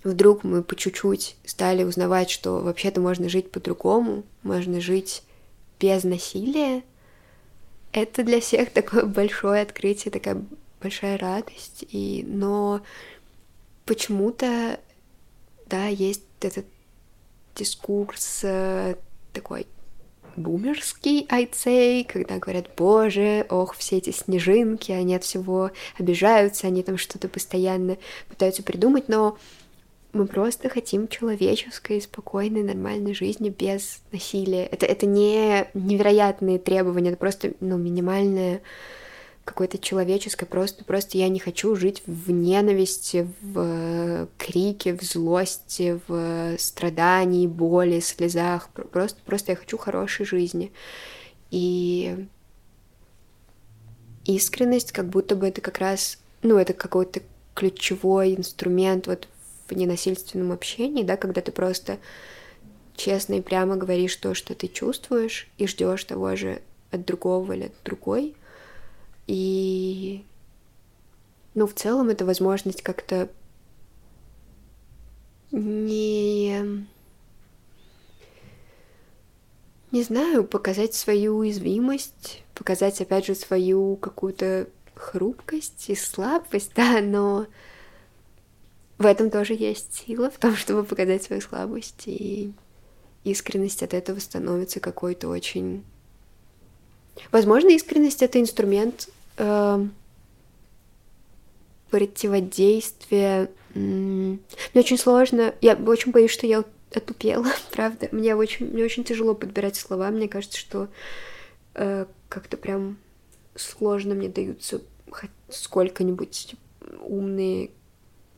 вдруг 0.04 0.44
мы 0.44 0.62
по 0.62 0.76
чуть-чуть 0.76 1.36
стали 1.44 1.84
узнавать, 1.84 2.30
что 2.30 2.60
вообще-то 2.60 3.00
можно 3.00 3.28
жить 3.28 3.50
по-другому, 3.50 4.24
можно 4.42 4.80
жить 4.80 5.22
без 5.80 6.04
насилия, 6.04 6.82
это 7.92 8.22
для 8.22 8.40
всех 8.40 8.70
такое 8.72 9.04
большое 9.04 9.62
открытие, 9.62 10.12
такая 10.12 10.42
большая 10.80 11.18
радость. 11.18 11.84
И, 11.90 12.24
но 12.26 12.82
почему-то, 13.88 14.78
да, 15.66 15.86
есть 15.86 16.22
этот 16.40 16.66
дискурс 17.56 18.40
э, 18.44 18.94
такой 19.32 19.66
бумерский, 20.36 21.26
I'd 21.30 21.52
say, 21.52 22.04
когда 22.04 22.38
говорят, 22.38 22.68
боже, 22.76 23.46
ох, 23.48 23.74
все 23.74 23.96
эти 23.96 24.10
снежинки, 24.10 24.92
они 24.92 25.16
от 25.16 25.24
всего 25.24 25.70
обижаются, 25.98 26.66
они 26.66 26.82
там 26.82 26.98
что-то 26.98 27.28
постоянно 27.28 27.96
пытаются 28.28 28.62
придумать, 28.62 29.08
но 29.08 29.38
мы 30.12 30.26
просто 30.26 30.68
хотим 30.68 31.08
человеческой, 31.08 32.00
спокойной, 32.00 32.62
нормальной 32.62 33.14
жизни 33.14 33.48
без 33.48 34.02
насилия. 34.12 34.66
Это, 34.66 34.86
это 34.86 35.06
не 35.06 35.66
невероятные 35.74 36.58
требования, 36.58 37.10
это 37.10 37.18
просто 37.18 37.54
ну, 37.60 37.78
минимальное 37.78 38.60
какое-то 39.48 39.78
человеческое, 39.78 40.44
просто, 40.44 40.84
просто 40.84 41.16
я 41.16 41.28
не 41.30 41.38
хочу 41.38 41.74
жить 41.74 42.02
в 42.06 42.30
ненависти, 42.30 43.26
в 43.40 44.28
крике, 44.36 44.92
в 44.94 45.02
злости, 45.02 45.98
в 46.06 46.58
страдании, 46.58 47.46
боли, 47.46 48.00
слезах, 48.00 48.68
просто, 48.68 49.18
просто 49.24 49.52
я 49.52 49.56
хочу 49.56 49.78
хорошей 49.78 50.26
жизни. 50.26 50.70
И 51.50 52.26
искренность, 54.26 54.92
как 54.92 55.08
будто 55.08 55.34
бы 55.34 55.48
это 55.48 55.62
как 55.62 55.78
раз, 55.78 56.18
ну, 56.42 56.58
это 56.58 56.74
какой-то 56.74 57.22
ключевой 57.54 58.34
инструмент 58.34 59.06
вот 59.06 59.28
в 59.66 59.72
ненасильственном 59.74 60.52
общении, 60.52 61.04
да, 61.04 61.16
когда 61.16 61.40
ты 61.40 61.52
просто 61.52 61.96
честно 62.96 63.34
и 63.34 63.40
прямо 63.40 63.76
говоришь 63.76 64.16
то, 64.16 64.34
что 64.34 64.54
ты 64.54 64.68
чувствуешь, 64.68 65.48
и 65.56 65.66
ждешь 65.66 66.04
того 66.04 66.36
же 66.36 66.60
от 66.90 67.06
другого 67.06 67.54
или 67.54 67.64
от 67.64 67.72
другой— 67.82 68.34
и, 69.28 70.24
ну, 71.54 71.66
в 71.66 71.74
целом 71.74 72.08
это 72.08 72.24
возможность 72.24 72.82
как-то 72.82 73.28
не... 75.52 76.86
Не 79.90 80.02
знаю, 80.02 80.44
показать 80.44 80.94
свою 80.94 81.36
уязвимость, 81.36 82.42
показать, 82.54 83.00
опять 83.00 83.26
же, 83.26 83.34
свою 83.34 83.96
какую-то 83.96 84.68
хрупкость 84.94 85.88
и 85.88 85.94
слабость, 85.94 86.72
да, 86.76 87.00
но 87.00 87.46
в 88.96 89.06
этом 89.06 89.30
тоже 89.30 89.54
есть 89.54 90.06
сила, 90.06 90.30
в 90.30 90.38
том, 90.38 90.56
чтобы 90.56 90.84
показать 90.84 91.22
свою 91.22 91.42
слабость, 91.42 92.04
и 92.06 92.52
искренность 93.24 93.82
от 93.82 93.92
этого 93.92 94.18
становится 94.20 94.80
какой-то 94.80 95.28
очень 95.28 95.84
Возможно, 97.32 97.68
искренность 97.70 98.22
это 98.22 98.40
инструмент 98.40 99.08
э, 99.38 99.86
противодействия. 101.90 103.50
М, 103.74 104.30
Мне 104.74 104.82
очень 104.82 104.98
сложно. 104.98 105.54
Я 105.60 105.74
очень 105.74 106.12
боюсь, 106.12 106.30
что 106.30 106.46
я 106.46 106.64
отупела, 106.94 107.46
правда. 107.72 108.08
Мне 108.12 108.34
очень, 108.34 108.66
мне 108.66 108.84
очень 108.84 109.04
тяжело 109.04 109.34
подбирать 109.34 109.76
слова. 109.76 110.10
Мне 110.10 110.28
кажется, 110.28 110.58
что 110.58 110.88
э, 111.74 112.06
как-то 112.28 112.56
прям 112.56 112.98
сложно 113.54 114.14
мне 114.14 114.28
даются 114.28 114.80
хоть 115.10 115.30
сколько-нибудь 115.48 116.54
умные 117.02 117.70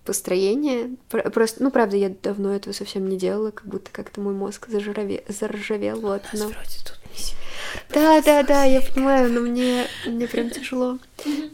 построения. 0.04 0.96
Про- 1.08 1.28
Просто, 1.30 1.62
ну, 1.62 1.70
правда, 1.70 1.96
я 1.96 2.08
давно 2.08 2.54
этого 2.54 2.72
совсем 2.72 3.08
не 3.08 3.16
делала, 3.18 3.50
как 3.50 3.66
будто 3.66 3.90
как-то 3.92 4.20
мой 4.20 4.34
мозг 4.34 4.68
зажирове- 4.68 5.24
заржавел, 5.30 6.00
вот. 6.00 6.22
но- 6.32 6.46
Вроде 6.48 6.78
тут 6.84 6.98
не 7.12 7.18
семинар. 7.18 7.44
Да, 7.90 8.20
да, 8.22 8.42
да, 8.42 8.64
я 8.64 8.80
понимаю, 8.80 9.32
но 9.32 9.40
мне, 9.40 9.86
мне 10.06 10.26
прям 10.26 10.50
тяжело. 10.50 10.98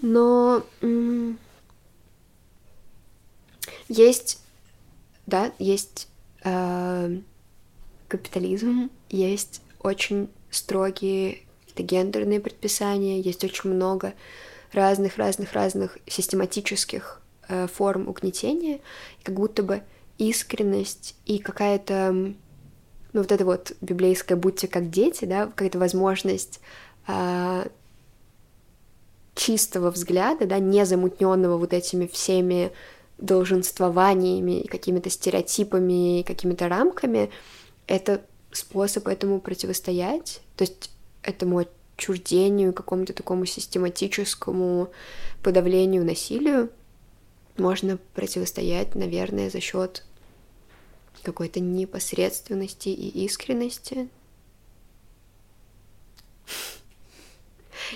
Но 0.02 0.64
м, 0.80 1.38
есть, 3.88 4.40
да, 5.26 5.52
есть 5.58 6.08
э, 6.44 7.18
капитализм, 8.08 8.90
есть 9.08 9.62
очень 9.80 10.28
строгие 10.50 11.42
какие-то 11.60 11.82
гендерные 11.82 12.40
предписания, 12.40 13.20
есть 13.20 13.44
очень 13.44 13.70
много 13.70 14.14
разных-разных-разных 14.72 15.98
систематических 16.06 17.20
э, 17.48 17.66
форм 17.66 18.08
угнетения, 18.08 18.80
как 19.22 19.34
будто 19.34 19.62
бы 19.62 19.82
искренность 20.18 21.14
и 21.26 21.38
какая-то 21.38 22.34
ну, 23.16 23.22
вот 23.22 23.32
это 23.32 23.46
вот 23.46 23.72
библейское 23.80 24.36
«будьте 24.36 24.68
как 24.68 24.90
дети», 24.90 25.24
да, 25.24 25.46
какая-то 25.46 25.78
возможность 25.78 26.60
а, 27.06 27.66
чистого 29.34 29.90
взгляда, 29.90 30.44
да, 30.44 30.58
не 30.58 30.84
замутненного 30.84 31.56
вот 31.56 31.72
этими 31.72 32.06
всеми 32.06 32.72
долженствованиями, 33.16 34.66
какими-то 34.66 35.08
стереотипами, 35.08 36.24
какими-то 36.26 36.68
рамками, 36.68 37.30
это 37.86 38.20
способ 38.52 39.08
этому 39.08 39.40
противостоять, 39.40 40.42
то 40.54 40.64
есть 40.64 40.90
этому 41.22 41.64
отчуждению, 41.96 42.74
какому-то 42.74 43.14
такому 43.14 43.46
систематическому 43.46 44.90
подавлению 45.42 46.04
насилию 46.04 46.68
можно 47.56 47.98
противостоять, 48.12 48.94
наверное, 48.94 49.48
за 49.48 49.60
счет 49.60 50.04
какой-то 51.22 51.60
непосредственности 51.60 52.88
и 52.88 53.24
искренности. 53.24 54.08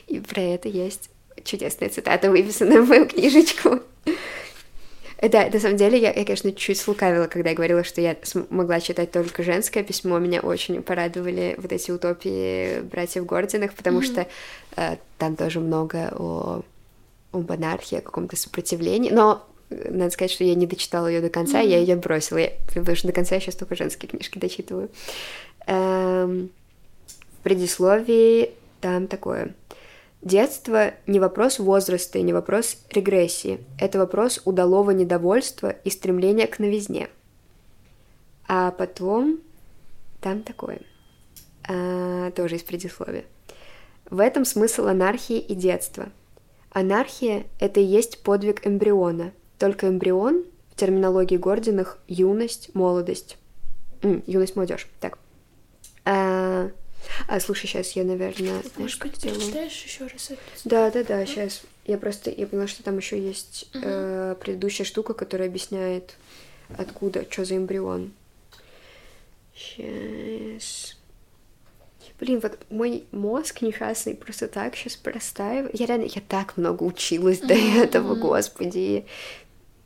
И 0.07 0.21
про 0.21 0.41
это 0.41 0.68
есть 0.68 1.11
чудесная 1.45 1.89
цитата, 1.89 2.31
выписанная 2.31 2.83
в 2.83 2.89
мою 2.89 3.07
книжечку. 3.07 3.81
Да, 5.23 5.49
на 5.53 5.61
самом 5.61 5.77
деле, 5.77 5.99
я, 5.99 6.12
я, 6.12 6.25
конечно, 6.25 6.51
чуть 6.53 6.79
слукавила, 6.79 7.27
когда 7.27 7.51
я 7.51 7.57
говорила, 7.57 7.85
что 7.85 8.01
я 8.01 8.16
смогла 8.23 8.81
читать 8.81 9.12
только 9.12 9.43
женское 9.43 9.83
письмо. 9.83 10.18
Меня 10.18 10.41
очень 10.41 10.83
порадовали 10.83 11.57
вот 11.59 11.73
эти 11.73 11.91
утопии 11.91 12.81
братьев 12.81 13.27
Гординых, 13.27 13.75
потому 13.75 14.01
что 14.01 14.27
э, 14.77 14.97
там 15.18 15.37
тоже 15.37 15.61
много 15.61 16.11
о, 16.16 16.62
об 17.33 17.49
монархии, 17.51 17.99
о 17.99 18.01
каком-то 18.01 18.37
сопротивлении. 18.37 19.11
Но 19.11 19.47
надо 19.71 20.11
сказать, 20.11 20.31
что 20.31 20.45
я 20.45 20.55
не 20.55 20.66
дочитала 20.66 21.07
ее 21.07 21.21
до 21.21 21.31
конца, 21.31 21.61
я 21.61 21.79
ее 21.79 21.97
бросила, 21.97 22.39
я- 22.39 22.53
потому 22.75 22.97
что 22.97 23.07
до 23.07 23.12
конца 23.12 23.37
я 23.37 23.41
сейчас 23.41 23.55
только 23.55 23.77
женские 23.77 24.09
книжки 24.11 24.39
дочитываю. 24.39 24.91
Эм, 25.66 26.51
в 27.07 27.43
предисловии 27.43 28.51
там 28.81 29.07
такое. 29.07 29.55
Детство 30.23 30.93
не 31.07 31.18
вопрос 31.18 31.59
возраста 31.59 32.18
и 32.18 32.23
не 32.23 32.33
вопрос 32.33 32.77
регрессии. 32.91 33.61
Это 33.79 33.99
вопрос 33.99 34.43
удалого 34.45 34.91
недовольства 34.91 35.71
и 35.85 35.91
стремления 35.91 36.47
к 36.47 36.59
новизне. 36.59 37.09
А 38.47 38.71
потом 38.73 39.41
там 40.21 40.43
такое. 40.43 40.81
А, 41.68 42.31
тоже 42.33 42.57
из 42.57 42.62
предисловия. 42.62 43.25
В 44.11 44.21
этом 44.21 44.45
смысл 44.45 44.87
анархии 44.89 45.39
и 45.39 45.55
детства. 45.55 46.11
Анархия— 46.71 47.45
это 47.61 47.81
и 47.81 47.85
есть 47.85 48.23
подвиг 48.23 48.66
эмбриона. 48.66 49.33
Только 49.61 49.88
эмбрион, 49.88 50.46
в 50.72 50.76
терминологии 50.76 51.36
Гординых, 51.36 51.98
юность, 52.08 52.74
молодость. 52.74 53.36
М, 54.02 54.24
юность, 54.26 54.56
молодежь. 54.56 54.88
Так. 55.00 55.18
А, 56.06 56.70
а, 57.28 57.40
слушай, 57.40 57.66
сейчас 57.66 57.92
я, 57.92 58.04
наверное, 58.04 58.62
знаешь, 58.62 58.74
Может 58.78 59.02
быть, 59.02 59.16
сделаю? 59.16 59.38
прочитаешь 59.38 59.84
еще 59.84 60.06
раз 60.06 60.30
это? 60.30 60.40
Да, 60.64 60.90
да, 60.90 61.04
да, 61.04 61.26
сейчас. 61.26 61.61
Я 61.84 61.98
просто 61.98 62.30
я 62.30 62.46
поняла, 62.46 62.68
что 62.68 62.82
там 62.82 62.96
еще 62.96 63.20
есть 63.20 63.68
Мгм. 63.74 63.82
э, 63.84 64.36
предыдущая 64.40 64.86
штука, 64.86 65.12
которая 65.12 65.48
объясняет, 65.48 66.14
откуда, 66.78 67.26
что 67.30 67.44
за 67.44 67.58
эмбрион. 67.58 68.12
Сейчас. 69.54 70.96
Блин, 72.18 72.40
вот 72.42 72.58
мой 72.70 73.04
мозг 73.12 73.61
несчастный 73.61 74.14
просто 74.14 74.48
так 74.48 74.74
сейчас 74.76 74.96
простаивает. 74.96 75.78
Я 75.78 75.84
реально, 75.86 76.04
я 76.04 76.22
так 76.26 76.56
много 76.56 76.82
училась 76.82 77.40
до 77.40 77.54
Мгм, 77.54 77.76
этого, 77.78 78.14
господи. 78.14 79.04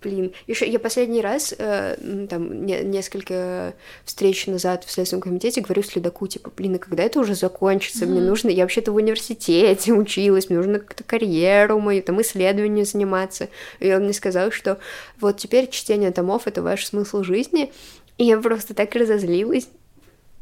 Блин, 0.04 0.32
еще 0.46 0.68
я 0.68 0.78
последний 0.78 1.22
раз, 1.22 1.54
э, 1.56 2.26
там, 2.28 2.66
не- 2.66 2.82
несколько 2.84 3.72
встреч 4.04 4.46
назад 4.46 4.84
в 4.84 4.90
Следственном 4.90 5.22
комитете 5.22 5.62
говорю 5.62 5.82
следаку, 5.82 6.26
типа, 6.26 6.52
блин, 6.54 6.74
а 6.74 6.78
когда 6.78 7.04
это 7.04 7.20
уже 7.20 7.34
закончится? 7.34 8.04
Мне 8.04 8.20
нужно, 8.20 8.50
я 8.50 8.64
вообще-то 8.64 8.92
в 8.92 8.96
университете 8.96 9.92
училась, 9.94 10.50
мне 10.50 10.58
нужно 10.58 10.78
как-то 10.78 11.04
карьеру 11.04 11.80
мою, 11.80 12.02
там, 12.02 12.20
исследованиями 12.20 12.84
заниматься. 12.84 13.48
И 13.80 13.90
он 13.94 14.04
мне 14.04 14.12
сказал, 14.12 14.50
что 14.50 14.78
вот 15.20 15.38
теперь 15.38 15.70
чтение 15.70 16.10
томов— 16.10 16.42
это 16.46 16.60
ваш 16.60 16.84
смысл 16.84 17.22
жизни. 17.22 17.72
И 18.18 18.24
я 18.24 18.38
просто 18.38 18.74
так 18.74 18.94
разозлилась. 18.94 19.68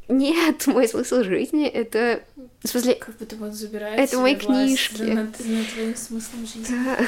Нет, 0.08 0.66
мой 0.66 0.88
смысл 0.88 1.22
жизни— 1.22 1.66
это... 1.68 2.20
В 2.64 2.68
смысле, 2.68 2.96
Как 2.96 3.16
будто 3.16 3.36
вот 3.36 3.52
забирает 3.54 4.00
Это 4.00 4.18
мои 4.18 4.34
книжки. 4.34 5.02
Над, 5.02 5.38
над 5.38 5.68
твоим 5.72 5.94
смыслом 5.94 6.46
жизни. 6.46 6.66
да. 6.68 6.98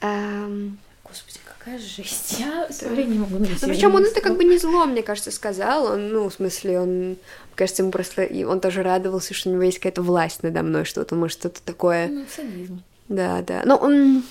Ам, 0.00 0.78
Господи, 1.12 1.38
какая 1.44 1.78
жесть. 1.78 2.40
Я 2.40 2.66
sorry, 2.70 3.04
не 3.04 3.18
могу 3.18 3.34
на 3.38 3.46
Ну, 3.46 3.68
причем 3.68 3.94
он 3.94 4.04
это 4.04 4.22
как 4.22 4.36
бы 4.36 4.44
не 4.44 4.56
зло, 4.56 4.86
мне 4.86 5.02
кажется, 5.02 5.30
сказал. 5.30 5.84
Он, 5.84 6.08
ну, 6.08 6.28
в 6.30 6.32
смысле, 6.32 6.80
он, 6.80 7.16
кажется, 7.54 7.82
ему 7.82 7.92
просто, 7.92 8.22
и 8.22 8.44
он 8.44 8.60
тоже 8.60 8.82
радовался, 8.82 9.34
что 9.34 9.50
у 9.50 9.52
него 9.52 9.62
есть 9.64 9.78
какая-то 9.78 10.00
власть 10.02 10.42
надо 10.42 10.62
мной, 10.62 10.86
что 10.86 11.00
вот 11.00 11.12
он 11.12 11.18
может 11.20 11.38
что-то 11.38 11.60
такое. 11.62 12.08
Ну, 12.08 12.24
садизм. 12.34 12.82
Да, 13.08 13.42
да. 13.42 13.60
Ну, 13.66 13.74
он, 13.76 14.24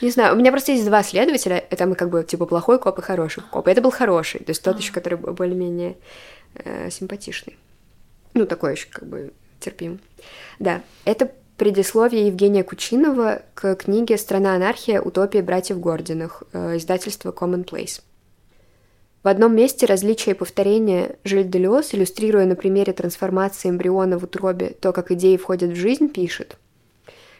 не 0.00 0.10
знаю, 0.10 0.34
у 0.34 0.38
меня 0.38 0.52
просто 0.52 0.70
есть 0.70 0.84
два 0.84 1.02
следователя, 1.02 1.64
это 1.68 1.86
мы 1.86 1.96
как 1.96 2.10
бы 2.10 2.22
типа 2.22 2.46
плохой 2.46 2.78
коп 2.78 2.98
и 3.00 3.02
хороший 3.02 3.42
коп. 3.50 3.66
И 3.66 3.70
это 3.72 3.80
был 3.82 3.90
хороший, 3.90 4.38
то 4.38 4.50
есть 4.50 4.62
тот 4.62 4.76
А. 4.76 4.78
еще, 4.78 4.92
который 4.92 5.18
бо- 5.18 5.32
более-менее 5.32 5.96
э, 6.54 6.90
симпатичный. 6.90 7.58
Ну, 8.34 8.46
такой 8.46 8.72
еще 8.72 8.86
как 8.88 9.08
бы 9.08 9.32
терпим. 9.58 9.98
Да, 10.60 10.82
это 11.04 11.30
предисловие 11.56 12.26
Евгения 12.26 12.64
Кучинова 12.64 13.42
к 13.54 13.76
книге 13.76 14.18
«Страна 14.18 14.54
анархия. 14.54 15.00
Утопия 15.00 15.42
братьев 15.42 15.78
Гординых», 15.80 16.42
э, 16.52 16.76
издательство 16.76 17.32
Commonplace. 17.32 18.00
В 19.22 19.28
одном 19.28 19.56
месте 19.56 19.86
различия 19.86 20.32
и 20.32 20.34
повторения 20.34 21.16
Жиль 21.24 21.48
Делиос, 21.48 21.94
иллюстрируя 21.94 22.44
на 22.44 22.56
примере 22.56 22.92
трансформации 22.92 23.70
эмбриона 23.70 24.18
в 24.18 24.24
утробе 24.24 24.74
то, 24.78 24.92
как 24.92 25.10
идеи 25.12 25.36
входят 25.36 25.70
в 25.70 25.76
жизнь, 25.76 26.08
пишет 26.08 26.56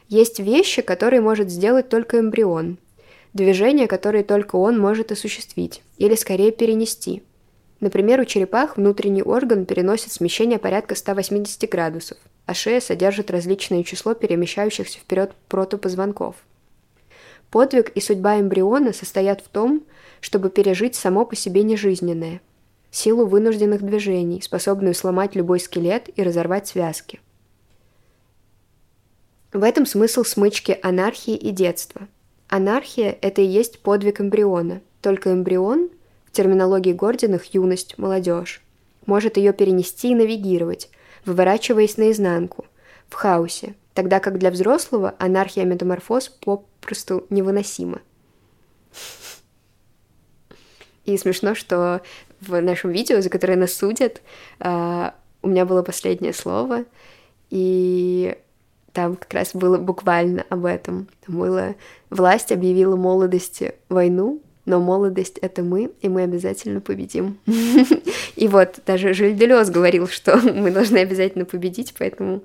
«Есть 0.09 0.39
вещи, 0.39 0.81
которые 0.81 1.21
может 1.21 1.51
сделать 1.51 1.89
только 1.89 2.21
эмбрион, 2.21 2.79
движения, 3.35 3.87
которые 3.87 4.25
только 4.25 4.57
он 4.57 4.79
может 4.79 5.12
осуществить, 5.12 5.83
или 5.99 6.15
скорее 6.15 6.53
перенести. 6.53 7.23
Например, 7.81 8.21
у 8.21 8.25
черепах 8.25 8.77
внутренний 8.77 9.23
орган 9.23 9.67
переносит 9.67 10.12
смещение 10.12 10.59
порядка 10.59 10.95
180 10.95 11.69
градусов, 11.69 12.17
а 12.47 12.55
шея 12.55 12.81
содержит 12.81 13.31
различное 13.31 13.83
число 13.83 14.15
перемещающихся 14.15 14.99
вперед 14.99 15.33
протопозвонков. 15.49 16.37
Подвиг 17.51 17.91
и 17.91 18.01
судьба 18.01 18.41
эмбриона 18.41 18.93
состоят 18.93 19.41
в 19.41 19.49
том, 19.49 19.85
чтобы 20.21 20.51
пережить 20.51 20.95
само 20.95 21.25
по 21.25 21.37
себе 21.37 21.63
нежизненное, 21.63 22.41
силу 22.91 23.27
вынужденных 23.27 23.83
движений, 23.83 24.43
способную 24.43 24.95
сломать 24.95 25.35
любой 25.35 25.61
скелет 25.61 26.11
и 26.17 26.23
разорвать 26.23 26.67
связки. 26.67 27.21
В 29.53 29.63
этом 29.63 29.87
смысл 29.87 30.25
смычки 30.25 30.79
анархии 30.83 31.37
и 31.37 31.51
детства. 31.51 32.09
Анархия– 32.49 33.17
это 33.21 33.41
и 33.41 33.47
есть 33.47 33.79
подвиг 33.81 34.21
эмбриона, 34.21 34.81
только 35.01 35.33
эмбрион, 35.33 35.91
в 36.27 36.33
терминологии 36.33 36.93
Гординых– 36.93 37.45
юность, 37.55 37.97
молодежь, 37.97 38.63
может 39.07 39.37
ее 39.37 39.53
перенести 39.53 40.11
и 40.11 40.15
навигировать, 40.15 40.91
выворачиваясь 41.25 41.97
наизнанку, 41.97 42.66
в 43.09 43.14
хаосе, 43.14 43.75
тогда 43.95 44.20
как 44.20 44.39
для 44.39 44.51
взрослого 44.51 45.14
анархия-метаморфоз 45.18 46.29
попросту 46.45 47.27
невыносима. 47.31 48.01
И 51.05 51.16
смешно, 51.18 51.55
что 51.55 52.01
в 52.41 52.61
нашем 52.61 52.91
видео, 52.91 53.20
за 53.20 53.29
которое 53.31 53.57
нас 53.57 53.75
судят, 53.75 54.22
а, 54.59 55.14
у 55.43 55.49
меня 55.49 55.66
было 55.66 55.83
последнее 55.83 56.33
слово, 56.33 56.85
и 57.51 58.37
там 58.93 59.16
как 59.16 59.33
раз 59.35 59.55
было 59.55 59.77
буквально 59.77 60.47
об 60.49 60.64
этом. 60.64 61.09
Там 61.27 61.39
было 61.39 61.75
«Власть 62.11 62.53
объявила 62.53 62.97
молодости 62.97 63.75
войну, 63.89 64.41
но 64.67 64.81
молодость— 64.81 65.39
это 65.43 65.62
мы, 65.62 65.91
и 66.01 66.09
мы 66.09 66.23
обязательно 66.23 66.81
победим». 66.81 67.39
И 68.37 68.49
вот 68.49 68.81
даже 68.85 69.15
Жиль 69.15 69.37
Делес 69.37 69.71
говорил, 69.71 70.09
что 70.09 70.37
мы 70.55 70.71
должны 70.71 70.99
обязательно 70.99 71.45
победить, 71.45 71.95
поэтому 71.97 72.43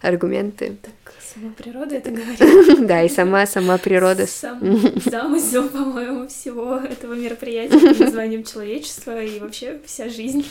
аргументы. 0.00 0.76
Так, 0.80 1.14
сама 1.20 1.52
природа 1.52 1.96
это 1.96 2.10
говорит. 2.10 2.86
Да, 2.86 3.02
и 3.02 3.08
сама 3.08 3.46
сама 3.46 3.78
природа. 3.78 4.26
Сам 4.26 4.60
замысел, 5.04 5.68
по-моему, 5.68 6.28
всего 6.28 6.76
этого 6.76 7.14
мероприятия 7.14 7.78
под 7.78 7.98
названием 7.98 8.44
человечество 8.44 9.22
и 9.22 9.40
вообще 9.40 9.80
вся 9.84 10.08
жизнь 10.08 10.44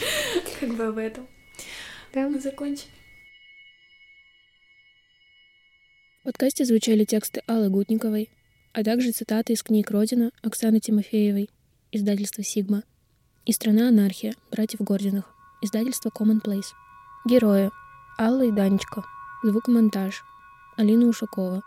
как 0.59 0.69
бы 0.69 0.85
об 0.85 0.97
этом. 0.97 1.27
Да. 2.13 2.27
Мы 2.27 2.39
закончим. 2.39 2.87
В 6.21 6.25
подкасте 6.25 6.63
звучали 6.63 7.03
тексты 7.03 7.41
Аллы 7.47 7.69
Гутниковой, 7.69 8.29
а 8.73 8.83
также 8.83 9.11
цитаты 9.11 9.53
из 9.53 9.63
книг 9.63 9.91
«Родина» 9.91 10.31
Оксаны 10.41 10.79
Тимофеевой, 10.79 11.49
издательство 11.91 12.43
«Сигма», 12.43 12.83
и 13.45 13.51
«Страна 13.51 13.89
анархия» 13.89 14.35
братьев 14.51 14.81
Гординых, 14.81 15.25
издательство 15.61 16.09
Commonplace. 16.09 16.73
Герои 17.25 17.71
Алла 18.19 18.43
и 18.43 18.51
Данечка, 18.51 19.03
звукомонтаж 19.43 20.23
Алина 20.75 21.05
Ушакова, 21.05 21.61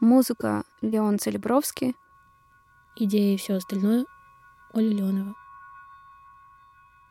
Музыка 0.00 0.64
Леон 0.82 1.18
Целебровский. 1.18 1.96
идея 2.96 3.34
и 3.34 3.38
все 3.38 3.54
остальное 3.54 4.04
Оля 4.72 4.88
Леонова. 4.88 5.34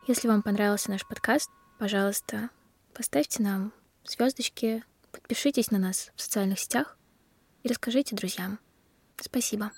Если 0.05 0.27
вам 0.27 0.43
понравился 0.43 0.91
наш 0.91 1.07
подкаст, 1.07 1.49
пожалуйста, 1.79 2.49
поставьте 2.93 3.41
нам 3.41 3.73
звездочки, 4.05 4.83
подпишитесь 5.11 5.71
на 5.71 5.79
нас 5.79 6.11
в 6.15 6.21
социальных 6.21 6.59
сетях 6.59 6.97
и 7.63 7.69
расскажите 7.69 8.15
друзьям. 8.15 8.59
Спасибо. 9.21 9.71